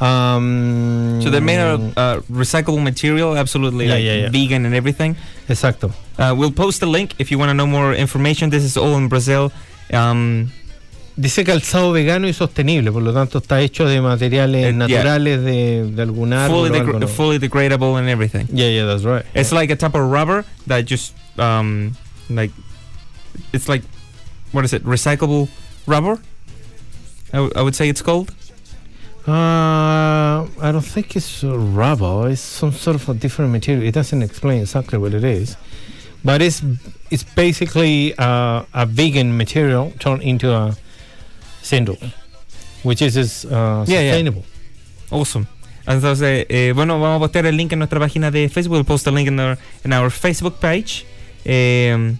Um, 0.00 1.20
So 1.22 1.30
they're 1.30 1.40
made 1.40 1.58
out 1.58 1.74
of 1.80 1.98
uh, 1.98 2.20
recyclable 2.30 2.82
material, 2.82 3.36
absolutely 3.36 3.86
Yeah, 3.86 3.94
like 3.94 4.04
yeah, 4.04 4.14
yeah. 4.22 4.28
vegan 4.30 4.64
and 4.66 4.74
everything. 4.74 5.16
Exacto. 5.48 5.92
Uh, 6.18 6.34
we'll 6.36 6.52
post 6.52 6.82
a 6.82 6.86
link 6.86 7.14
if 7.18 7.30
you 7.30 7.38
want 7.38 7.50
to 7.50 7.54
know 7.54 7.66
more 7.66 7.92
information. 7.94 8.50
This 8.50 8.64
is 8.64 8.76
all 8.76 8.96
in 8.96 9.08
Brazil. 9.08 9.52
Um, 9.92 10.50
Dice 11.16 11.44
calzado 11.44 11.92
vegano 11.92 12.28
y 12.28 12.32
sostenible, 12.32 12.90
por 12.92 13.02
lo 13.02 13.12
tanto 13.12 13.38
está 13.40 13.60
hecho 13.60 13.84
de 13.84 14.00
materiales 14.00 14.62
yeah. 14.62 14.72
naturales 14.72 15.44
de, 15.44 15.84
de 15.90 16.02
algún 16.02 16.32
árbol. 16.32 16.68
fully, 16.68 16.70
o 16.70 16.74
algo, 16.80 16.92
degra- 16.92 17.00
¿no? 17.00 17.08
fully 17.08 17.38
degradable 17.38 17.98
and 17.98 18.08
everything. 18.08 18.46
Yeah, 18.50 18.68
yeah, 18.68 18.86
that's 18.86 19.04
right. 19.04 19.26
It's 19.34 19.52
like 19.52 19.70
a 19.70 19.76
type 19.76 19.94
of 19.94 20.10
rubber 20.10 20.46
that 20.68 20.86
just 20.86 21.12
um, 21.38 21.94
like 22.30 22.52
it's 23.52 23.68
like 23.68 23.82
what 24.52 24.64
is 24.64 24.72
it? 24.72 24.82
Recyclable 24.84 25.48
rubber. 25.86 26.18
I, 27.34 27.50
I 27.54 27.60
would 27.62 27.74
say 27.74 27.90
it's 27.90 28.00
called. 28.02 28.32
Uh, 29.26 29.32
don't 30.80 30.92
think 30.92 31.14
it's 31.16 31.44
rubber. 31.44 32.30
It's 32.30 32.40
some 32.40 32.72
sort 32.72 32.96
of 32.96 33.08
a 33.08 33.14
different 33.14 33.52
material. 33.52 33.84
It 33.86 33.92
doesn't 33.92 34.22
explain 34.22 34.62
exactly 34.62 34.98
what 34.98 35.12
it 35.14 35.24
is, 35.24 35.56
but 36.24 36.40
it's 36.40 36.62
it's 37.10 37.22
basically 37.22 38.14
uh, 38.18 38.64
a 38.72 38.86
vegan 38.86 39.36
material 39.36 39.92
turned 39.98 40.22
into 40.22 40.52
a 40.52 40.76
sandal, 41.62 41.96
which 42.82 43.02
is 43.02 43.16
is, 43.16 43.44
uh, 43.44 43.84
Yeah, 43.86 44.00
yeah. 44.00 44.12
sustainable. 44.12 44.44
Awesome. 45.10 45.46
Entonces, 45.86 46.46
eh, 46.48 46.72
bueno, 46.74 46.98
vamos 47.00 47.16
a 47.16 47.20
postear 47.20 47.46
el 47.46 47.56
link 47.56 47.72
en 47.72 47.80
nuestra 47.80 47.98
página 47.98 48.30
de 48.30 48.48
Facebook. 48.48 48.76
We'll 48.76 48.84
post 48.84 49.06
a 49.06 49.10
link 49.10 49.28
in 49.28 49.40
our, 49.40 49.58
in 49.84 49.92
our 49.92 50.10
Facebook 50.10 50.60
page. 50.60 51.04
Eh, 51.44 52.14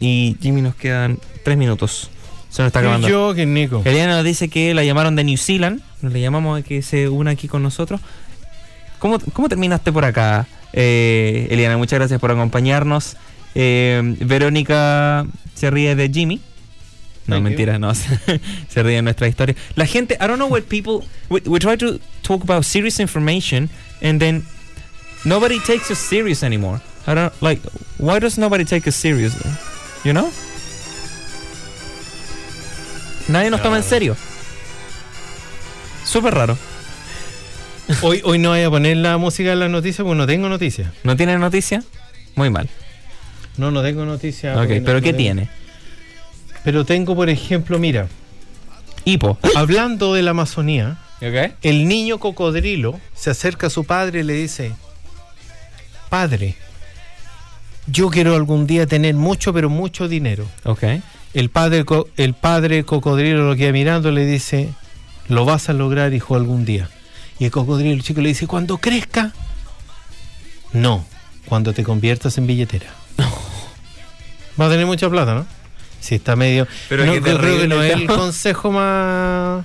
y 0.00 0.36
Jimmy, 0.40 0.62
nos 0.62 0.74
quedan 0.76 1.18
tres 1.42 1.56
minutos. 1.56 2.10
Se 2.54 2.62
nos 2.62 2.68
está 2.68 2.78
acabando. 2.78 3.08
Yo 3.08 3.34
que 3.34 3.46
Nico. 3.46 3.82
Eliana 3.84 4.14
nos 4.14 4.24
dice 4.24 4.48
que 4.48 4.74
la 4.74 4.84
llamaron 4.84 5.16
de 5.16 5.24
New 5.24 5.36
Zealand. 5.36 5.80
Le 6.02 6.20
llamamos 6.20 6.60
a 6.60 6.62
que 6.62 6.82
se 6.82 7.08
una 7.08 7.32
aquí 7.32 7.48
con 7.48 7.64
nosotros. 7.64 8.00
¿Cómo, 9.00 9.18
cómo 9.32 9.48
terminaste 9.48 9.90
por 9.90 10.04
acá, 10.04 10.46
eh, 10.72 11.48
Eliana? 11.50 11.76
Muchas 11.78 11.98
gracias 11.98 12.20
por 12.20 12.30
acompañarnos. 12.30 13.16
Eh, 13.56 14.00
Verónica 14.20 15.26
se 15.54 15.68
ríe 15.68 15.96
de 15.96 16.08
Jimmy. 16.08 16.40
No, 17.26 17.34
Thank 17.34 17.38
you. 17.38 17.42
mentira, 17.42 17.78
no. 17.80 17.92
se 18.68 18.82
ríe 18.84 18.94
de 18.94 19.02
nuestra 19.02 19.26
historia. 19.26 19.56
La 19.74 19.86
gente, 19.86 20.14
I 20.20 20.28
don't 20.28 20.36
know 20.36 20.48
what 20.48 20.62
people. 20.68 21.04
We, 21.30 21.42
we 21.46 21.58
try 21.58 21.76
to 21.76 21.98
talk 22.22 22.44
about 22.44 22.62
serious 22.64 23.00
information 23.00 23.68
and 24.00 24.20
then 24.20 24.44
nobody 25.24 25.58
takes 25.58 25.90
us 25.90 25.98
serious 25.98 26.44
anymore. 26.44 26.80
I 27.08 27.14
don't 27.14 27.32
like. 27.42 27.60
Why 27.98 28.20
does 28.20 28.38
nobody 28.38 28.64
take 28.64 28.86
us 28.86 28.94
seriously? 28.94 29.50
You 30.04 30.12
know? 30.12 30.30
Nadie 33.28 33.50
nos 33.50 33.62
toma 33.62 33.76
en 33.78 33.82
serio. 33.82 34.16
Súper 36.04 36.34
raro. 36.34 36.58
Hoy, 38.02 38.20
hoy 38.24 38.38
no 38.38 38.50
voy 38.50 38.62
a 38.62 38.70
poner 38.70 38.96
la 38.98 39.16
música 39.18 39.52
en 39.52 39.60
las 39.60 39.70
noticias 39.70 40.04
porque 40.04 40.16
no 40.16 40.26
tengo 40.26 40.48
noticias. 40.48 40.90
¿No 41.02 41.16
tiene 41.16 41.36
noticia? 41.38 41.82
Muy 42.34 42.50
mal. 42.50 42.68
No, 43.56 43.70
no 43.70 43.82
tengo 43.82 44.04
noticias. 44.04 44.56
ok, 44.56 44.66
pero 44.84 44.94
no 44.94 45.00
¿qué 45.00 45.10
tengo- 45.12 45.16
tiene? 45.18 45.48
Pero 46.64 46.84
tengo, 46.84 47.14
por 47.14 47.28
ejemplo, 47.28 47.78
mira, 47.78 48.08
Hipo. 49.04 49.38
hablando 49.56 50.14
de 50.14 50.22
la 50.22 50.30
Amazonía, 50.30 50.98
el 51.62 51.86
niño 51.88 52.18
cocodrilo 52.18 53.00
se 53.14 53.30
acerca 53.30 53.66
a 53.66 53.70
su 53.70 53.84
padre 53.84 54.20
y 54.20 54.22
le 54.22 54.32
dice, 54.34 54.72
padre, 56.08 56.56
yo 57.86 58.08
quiero 58.08 58.34
algún 58.34 58.66
día 58.66 58.86
tener 58.86 59.14
mucho, 59.14 59.52
pero 59.52 59.68
mucho 59.68 60.08
dinero. 60.08 60.46
Ok. 60.64 60.84
El 61.34 61.50
padre, 61.50 61.84
el 62.16 62.34
padre 62.34 62.84
cocodrilo 62.84 63.48
lo 63.48 63.56
queda 63.56 63.72
mirando 63.72 64.10
le 64.12 64.24
dice, 64.24 64.70
lo 65.28 65.44
vas 65.44 65.68
a 65.68 65.72
lograr, 65.72 66.14
hijo, 66.14 66.36
algún 66.36 66.64
día. 66.64 66.88
Y 67.38 67.46
el 67.46 67.50
cocodrilo 67.50 67.92
el 67.92 68.02
chico 68.02 68.20
le 68.20 68.28
dice, 68.28 68.46
cuando 68.46 68.78
crezca, 68.78 69.32
no, 70.72 71.04
cuando 71.46 71.72
te 71.72 71.82
conviertas 71.82 72.38
en 72.38 72.46
billetera. 72.46 72.86
Va 74.60 74.66
a 74.66 74.70
tener 74.70 74.86
mucha 74.86 75.10
plata, 75.10 75.34
¿no? 75.34 75.46
Sí, 76.00 76.14
está 76.14 76.36
medio... 76.36 76.68
Pero 76.88 77.04
no, 77.04 77.20
creo 77.20 77.58
que 77.58 77.66
no 77.66 77.82
es 77.82 77.92
el 77.94 78.06
consejo 78.06 78.70
más... 78.70 79.64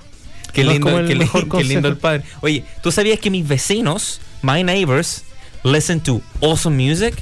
Qué 0.53 0.63
lindo, 0.63 0.87
como 0.87 0.97
el 0.97 1.07
qué, 1.07 1.13
li- 1.13 1.19
mejor 1.19 1.47
qué 1.47 1.63
lindo 1.63 1.87
el 1.87 1.97
padre. 1.97 2.23
Oye, 2.41 2.63
¿tú 2.81 2.91
sabías 2.91 3.19
que 3.19 3.29
mis 3.29 3.47
vecinos, 3.47 4.19
my 4.41 4.63
neighbors, 4.63 5.23
listen 5.63 5.99
to 5.99 6.21
awesome 6.41 6.75
music? 6.75 7.13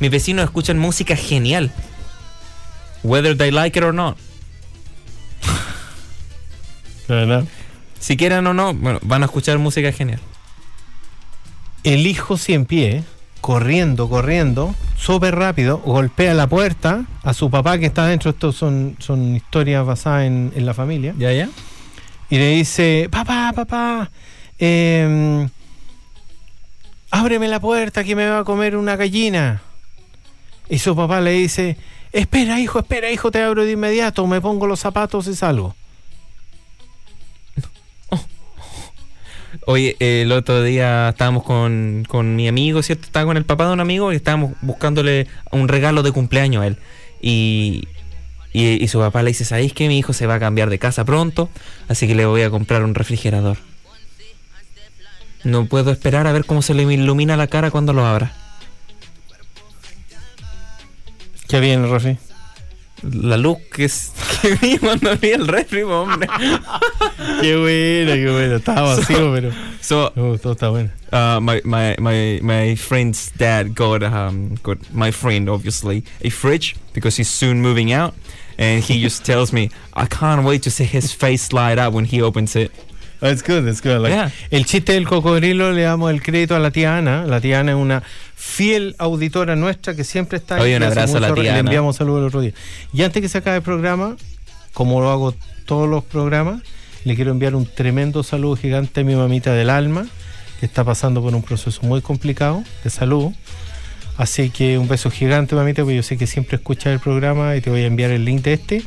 Mis 0.00 0.10
vecinos 0.10 0.44
escuchan 0.44 0.78
música 0.78 1.14
genial. 1.14 1.70
Whether 3.02 3.36
they 3.36 3.50
like 3.50 3.78
it 3.78 3.84
or 3.84 3.94
not. 3.94 4.16
Si 7.98 8.16
quieran 8.16 8.46
o 8.46 8.54
no, 8.54 8.72
bueno, 8.74 8.98
van 9.02 9.22
a 9.22 9.26
escuchar 9.26 9.58
música 9.58 9.92
genial. 9.92 10.20
El 11.84 12.06
hijo 12.06 12.38
cien 12.38 12.64
pie, 12.64 13.04
corriendo, 13.40 14.08
corriendo, 14.08 14.74
súper 14.96 15.34
rápido, 15.34 15.78
golpea 15.78 16.32
la 16.32 16.46
puerta 16.46 17.04
a 17.22 17.34
su 17.34 17.50
papá 17.50 17.78
que 17.78 17.86
está 17.86 18.06
dentro. 18.06 18.30
Estos 18.30 18.56
son, 18.56 18.96
son 18.98 19.36
historias 19.36 19.84
basadas 19.84 20.24
en, 20.24 20.52
en 20.54 20.64
la 20.64 20.74
familia. 20.74 21.14
¿Ya, 21.18 21.32
ya? 21.32 21.48
Y 22.30 22.38
le 22.38 22.50
dice, 22.50 23.08
papá, 23.10 23.52
papá, 23.54 24.10
eh, 24.58 25.46
ábreme 27.10 27.46
la 27.46 27.60
puerta 27.60 28.04
que 28.04 28.16
me 28.16 28.26
va 28.26 28.38
a 28.38 28.44
comer 28.44 28.76
una 28.76 28.96
gallina. 28.96 29.60
Y 30.70 30.78
su 30.78 30.96
papá 30.96 31.20
le 31.20 31.32
dice, 31.32 31.76
espera 32.12 32.60
hijo, 32.60 32.78
espera 32.78 33.10
hijo, 33.10 33.30
te 33.30 33.42
abro 33.42 33.64
de 33.64 33.72
inmediato, 33.72 34.26
me 34.26 34.40
pongo 34.40 34.66
los 34.66 34.80
zapatos 34.80 35.26
y 35.26 35.34
salgo. 35.34 35.74
Oye, 39.66 39.96
el 40.00 40.32
otro 40.32 40.62
día 40.62 41.10
estábamos 41.10 41.44
con, 41.44 42.04
con 42.08 42.34
mi 42.34 42.48
amigo, 42.48 42.82
¿cierto? 42.82 43.04
Estaba 43.04 43.26
con 43.26 43.36
el 43.36 43.44
papá 43.44 43.66
de 43.66 43.72
un 43.74 43.80
amigo 43.80 44.12
y 44.12 44.16
estábamos 44.16 44.52
buscándole 44.60 45.28
un 45.50 45.68
regalo 45.68 46.02
de 46.02 46.10
cumpleaños 46.10 46.62
a 46.62 46.66
él. 46.66 46.78
Y, 47.20 47.86
y, 48.52 48.82
y 48.82 48.88
su 48.88 48.98
papá 48.98 49.22
le 49.22 49.28
dice, 49.28 49.44
¿sabéis 49.44 49.72
que 49.72 49.88
mi 49.88 49.98
hijo 49.98 50.12
se 50.12 50.26
va 50.26 50.34
a 50.34 50.40
cambiar 50.40 50.68
de 50.68 50.78
casa 50.78 51.04
pronto? 51.04 51.48
Así 51.88 52.08
que 52.08 52.14
le 52.14 52.26
voy 52.26 52.42
a 52.42 52.50
comprar 52.50 52.82
un 52.82 52.94
refrigerador. 52.94 53.58
No 55.44 55.66
puedo 55.66 55.90
esperar 55.90 56.26
a 56.26 56.32
ver 56.32 56.44
cómo 56.44 56.62
se 56.62 56.74
le 56.74 56.82
ilumina 56.82 57.36
la 57.36 57.46
cara 57.46 57.70
cuando 57.70 57.92
lo 57.92 58.06
abra. 58.06 58.32
Qué 61.52 61.60
bien, 61.60 61.86
Rafi. 61.86 62.16
La 63.02 63.36
luz 63.36 63.58
que, 63.74 63.84
es, 63.84 64.10
que 64.40 64.54
vi 64.54 64.78
cuando 64.78 65.10
abrí 65.10 65.32
el 65.32 65.46
refri, 65.46 65.82
hombre. 65.82 66.26
Qué 67.42 67.56
bueno, 67.58 68.14
qué 68.14 68.30
bueno. 68.32 68.56
Estaba 68.56 68.96
vacío, 68.96 69.30
pero 69.34 69.50
So, 69.82 70.10
me 70.16 70.22
gustó, 70.30 70.52
está 70.52 70.70
bueno. 70.70 70.88
uh, 71.12 71.38
my, 71.42 71.60
my, 71.62 71.94
my, 71.98 72.40
my 72.42 72.74
friend's 72.74 73.30
dad 73.36 73.74
got 73.74 74.02
um 74.02 74.54
got 74.62 74.78
my 74.94 75.10
friend 75.10 75.50
obviously 75.50 76.04
a 76.24 76.30
fridge 76.30 76.74
because 76.94 77.18
he's 77.18 77.28
soon 77.28 77.60
moving 77.60 77.92
out 77.92 78.14
and 78.56 78.82
he 78.82 79.02
just 79.02 79.26
tells 79.26 79.52
me 79.52 79.68
I 79.92 80.06
can't 80.06 80.46
wait 80.46 80.62
to 80.62 80.70
see 80.70 80.84
his 80.84 81.12
face 81.12 81.52
light 81.52 81.78
up 81.78 81.92
when 81.92 82.06
he 82.06 82.22
opens 82.22 82.56
it. 82.56 82.70
That's 83.22 83.40
good, 83.44 83.64
that's 83.64 83.80
good. 83.80 84.00
Like, 84.00 84.12
Yeah. 84.12 84.32
El 84.50 84.66
chiste 84.66 84.94
del 84.94 85.06
cocodrilo 85.06 85.70
le 85.70 85.82
damos 85.82 86.10
el 86.10 86.20
crédito 86.22 86.56
a 86.56 86.58
la 86.58 86.72
tía 86.72 86.98
Ana. 86.98 87.24
La 87.24 87.40
tía 87.40 87.60
Ana 87.60 87.70
es 87.70 87.78
una 87.78 88.02
fiel 88.34 88.96
auditora 88.98 89.54
nuestra 89.54 89.94
que 89.94 90.02
siempre 90.02 90.38
está 90.38 90.60
Oye, 90.60 90.76
un 90.76 90.82
abrazo 90.82 91.18
a 91.18 91.20
la 91.20 91.32
tía 91.32 91.52
Le 91.52 91.60
enviamos 91.60 91.94
saludos 91.94 92.18
el 92.22 92.26
otro 92.26 92.40
día. 92.40 92.52
Y 92.92 93.02
antes 93.02 93.22
que 93.22 93.28
se 93.28 93.38
acabe 93.38 93.58
el 93.58 93.62
programa, 93.62 94.16
como 94.72 95.00
lo 95.00 95.10
hago 95.12 95.36
todos 95.66 95.88
los 95.88 96.02
programas, 96.02 96.62
le 97.04 97.14
quiero 97.14 97.30
enviar 97.30 97.54
un 97.54 97.64
tremendo 97.64 98.24
saludo 98.24 98.56
gigante 98.56 99.02
a 99.02 99.04
mi 99.04 99.14
mamita 99.14 99.52
del 99.52 99.70
alma, 99.70 100.04
que 100.58 100.66
está 100.66 100.82
pasando 100.82 101.22
por 101.22 101.32
un 101.32 101.42
proceso 101.44 101.80
muy 101.82 102.00
complicado 102.02 102.64
de 102.82 102.90
salud. 102.90 103.30
Así 104.16 104.50
que 104.50 104.78
un 104.78 104.88
beso 104.88 105.12
gigante, 105.12 105.54
mamita, 105.54 105.82
porque 105.82 105.96
yo 105.96 106.02
sé 106.02 106.18
que 106.18 106.26
siempre 106.26 106.56
escuchas 106.56 106.92
el 106.92 106.98
programa 106.98 107.54
y 107.54 107.60
te 107.60 107.70
voy 107.70 107.82
a 107.82 107.86
enviar 107.86 108.10
el 108.10 108.24
link 108.24 108.42
de 108.42 108.54
este. 108.54 108.82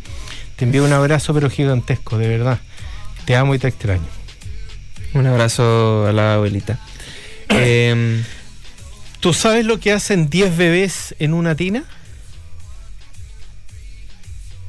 Te 0.58 0.66
envío 0.66 0.84
un 0.84 0.92
abrazo, 0.92 1.34
pero 1.34 1.50
gigantesco, 1.50 2.18
de 2.18 2.28
verdad. 2.28 2.60
Te 3.24 3.38
amo 3.38 3.56
y 3.56 3.60
te 3.60 3.70
extraño. 3.70 4.25
Un 5.16 5.26
abrazo 5.28 6.06
a 6.06 6.12
la 6.12 6.36
abuelita. 6.36 6.78
Em, 7.50 8.24
¿Tú 9.22 9.34
sabes 9.34 9.66
lo 9.66 9.80
que 9.80 9.92
hacen 9.94 10.30
10 10.30 10.58
bebés 10.58 11.16
en 11.20 11.34
una 11.34 11.56
tina? 11.56 11.84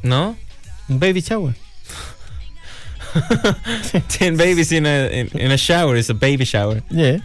¿No? 0.02 0.36
Un 0.88 1.00
baby 1.00 1.20
shower. 1.20 1.54
Ten 4.18 4.36
babies 4.36 4.70
in 4.72 4.86
a 4.86 5.08
in, 5.10 5.28
in 5.34 5.50
a 5.50 5.56
shower 5.58 5.96
is 5.96 6.08
a 6.10 6.14
baby 6.14 6.44
shower. 6.44 6.82
Yeah. 6.90 7.18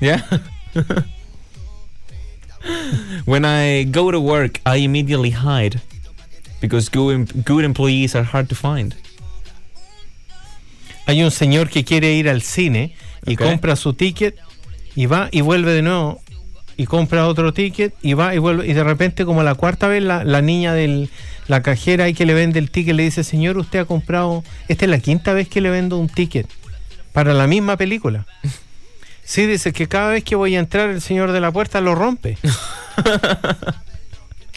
Yeah. 0.00 0.22
When 3.26 3.44
I 3.44 3.84
go 3.84 4.10
to 4.10 4.18
work, 4.18 4.60
I 4.64 4.76
immediately 4.76 5.30
hide 5.30 5.82
because 6.60 6.88
good, 6.88 7.14
em- 7.14 7.42
good 7.44 7.64
employees 7.64 8.14
are 8.14 8.22
hard 8.22 8.48
to 8.48 8.54
find. 8.54 8.94
Hay 11.06 11.22
un 11.22 11.30
señor 11.30 11.68
que 11.68 11.84
quiere 11.84 12.14
ir 12.14 12.28
al 12.28 12.42
cine 12.42 12.94
y 13.26 13.36
compra 13.36 13.76
su 13.76 13.94
ticket 13.94 14.36
y 14.94 15.06
va 15.06 15.28
y 15.30 15.40
vuelve 15.40 15.72
de 15.72 15.82
nuevo 15.82 16.20
y 16.76 16.86
compra 16.86 17.26
otro 17.26 17.52
ticket 17.52 17.94
y 18.02 18.14
va 18.14 18.34
y 18.34 18.38
vuelve. 18.38 18.66
Y 18.66 18.72
de 18.72 18.84
repente 18.84 19.24
como 19.24 19.42
la 19.42 19.54
cuarta 19.54 19.86
vez 19.88 20.02
la, 20.02 20.24
la 20.24 20.42
niña 20.42 20.72
de 20.72 21.08
la 21.46 21.62
cajera 21.62 22.04
ahí 22.04 22.14
que 22.14 22.26
le 22.26 22.34
vende 22.34 22.58
el 22.58 22.70
ticket 22.70 22.94
le 22.94 23.02
dice 23.02 23.22
señor 23.22 23.58
usted 23.58 23.80
ha 23.80 23.84
comprado 23.84 24.42
esta 24.68 24.84
es 24.86 24.90
la 24.90 24.98
quinta 24.98 25.32
vez 25.34 25.48
que 25.48 25.60
le 25.60 25.70
vendo 25.70 25.98
un 25.98 26.08
ticket 26.08 26.48
para 27.12 27.34
la 27.34 27.46
misma 27.46 27.76
película 27.76 28.26
sí 29.24 29.46
dice 29.46 29.72
que 29.72 29.86
cada 29.86 30.10
vez 30.10 30.24
que 30.24 30.36
voy 30.36 30.56
a 30.56 30.58
entrar 30.58 30.90
el 30.90 31.02
señor 31.02 31.32
de 31.32 31.40
la 31.40 31.52
puerta 31.52 31.80
lo 31.80 31.94
rompe 31.94 32.38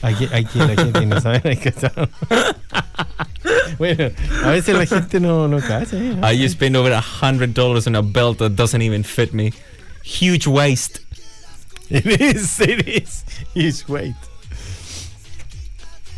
Aquí, 0.01 0.25
aquí 0.31 0.59
la 0.59 0.75
gente 0.75 1.05
no 1.05 1.19
sabe 1.19 1.55
saber. 1.79 2.09
bueno 3.79 4.11
a 4.43 4.51
veces 4.51 4.75
la 4.75 4.85
gente 4.85 5.19
no, 5.19 5.47
no 5.47 5.59
cacha 5.59 5.97
¿eh? 5.97 6.19
I 6.21 6.37
just 6.37 6.53
spent 6.55 6.75
over 6.75 6.91
a 6.91 7.01
hundred 7.01 7.53
dollars 7.53 7.87
on 7.87 7.95
a 7.95 8.01
belt 8.03 8.37
that 8.37 8.51
doesn't 8.55 8.81
even 8.81 9.03
fit 9.03 9.33
me. 9.33 9.51
Huge 10.03 10.47
waste. 10.47 10.99
It 11.89 12.05
is, 12.05 12.59
it 12.59 12.85
is. 12.87 13.23
It's 13.55 13.87
weight. 13.87 14.15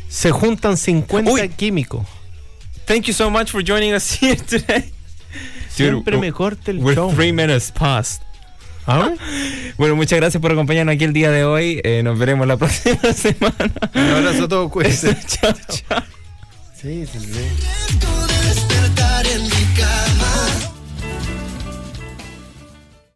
Se 0.10 0.32
juntan 0.32 0.76
50 0.78 1.30
Uy. 1.30 1.50
químicos. 1.50 2.08
Thank 2.88 3.08
you 3.08 3.14
so 3.14 3.30
much 3.30 3.52
for 3.52 3.62
joining 3.62 3.94
us 3.94 4.12
here 4.20 4.36
today. 4.36 4.92
Siempre 5.70 6.14
Dude, 6.14 6.22
me 6.22 6.32
corta 6.32 6.72
el 6.72 6.80
We're 6.80 6.96
show. 6.96 7.12
three 7.12 7.32
minutes 7.32 7.70
past. 7.72 8.24
¿Ah? 8.92 9.14
Bueno, 9.78 9.96
muchas 9.96 10.18
gracias 10.20 10.42
por 10.42 10.52
acompañarnos 10.52 10.96
aquí 10.96 11.04
el 11.04 11.14
día 11.14 11.30
de 11.30 11.44
hoy. 11.44 11.80
Eh, 11.84 12.02
nos 12.04 12.18
veremos 12.18 12.48
la 12.48 12.58
próxima 12.62 13.14
semana. 13.14 13.72
Un 13.94 14.02
abrazo 14.02 14.46
a 14.46 14.48
todos, 14.48 14.72
cuídense. 14.72 15.16
chao, 15.28 15.54
chao. 15.68 16.04
Sí, 16.74 17.06
sí, 17.06 17.20
sí. 17.20 18.79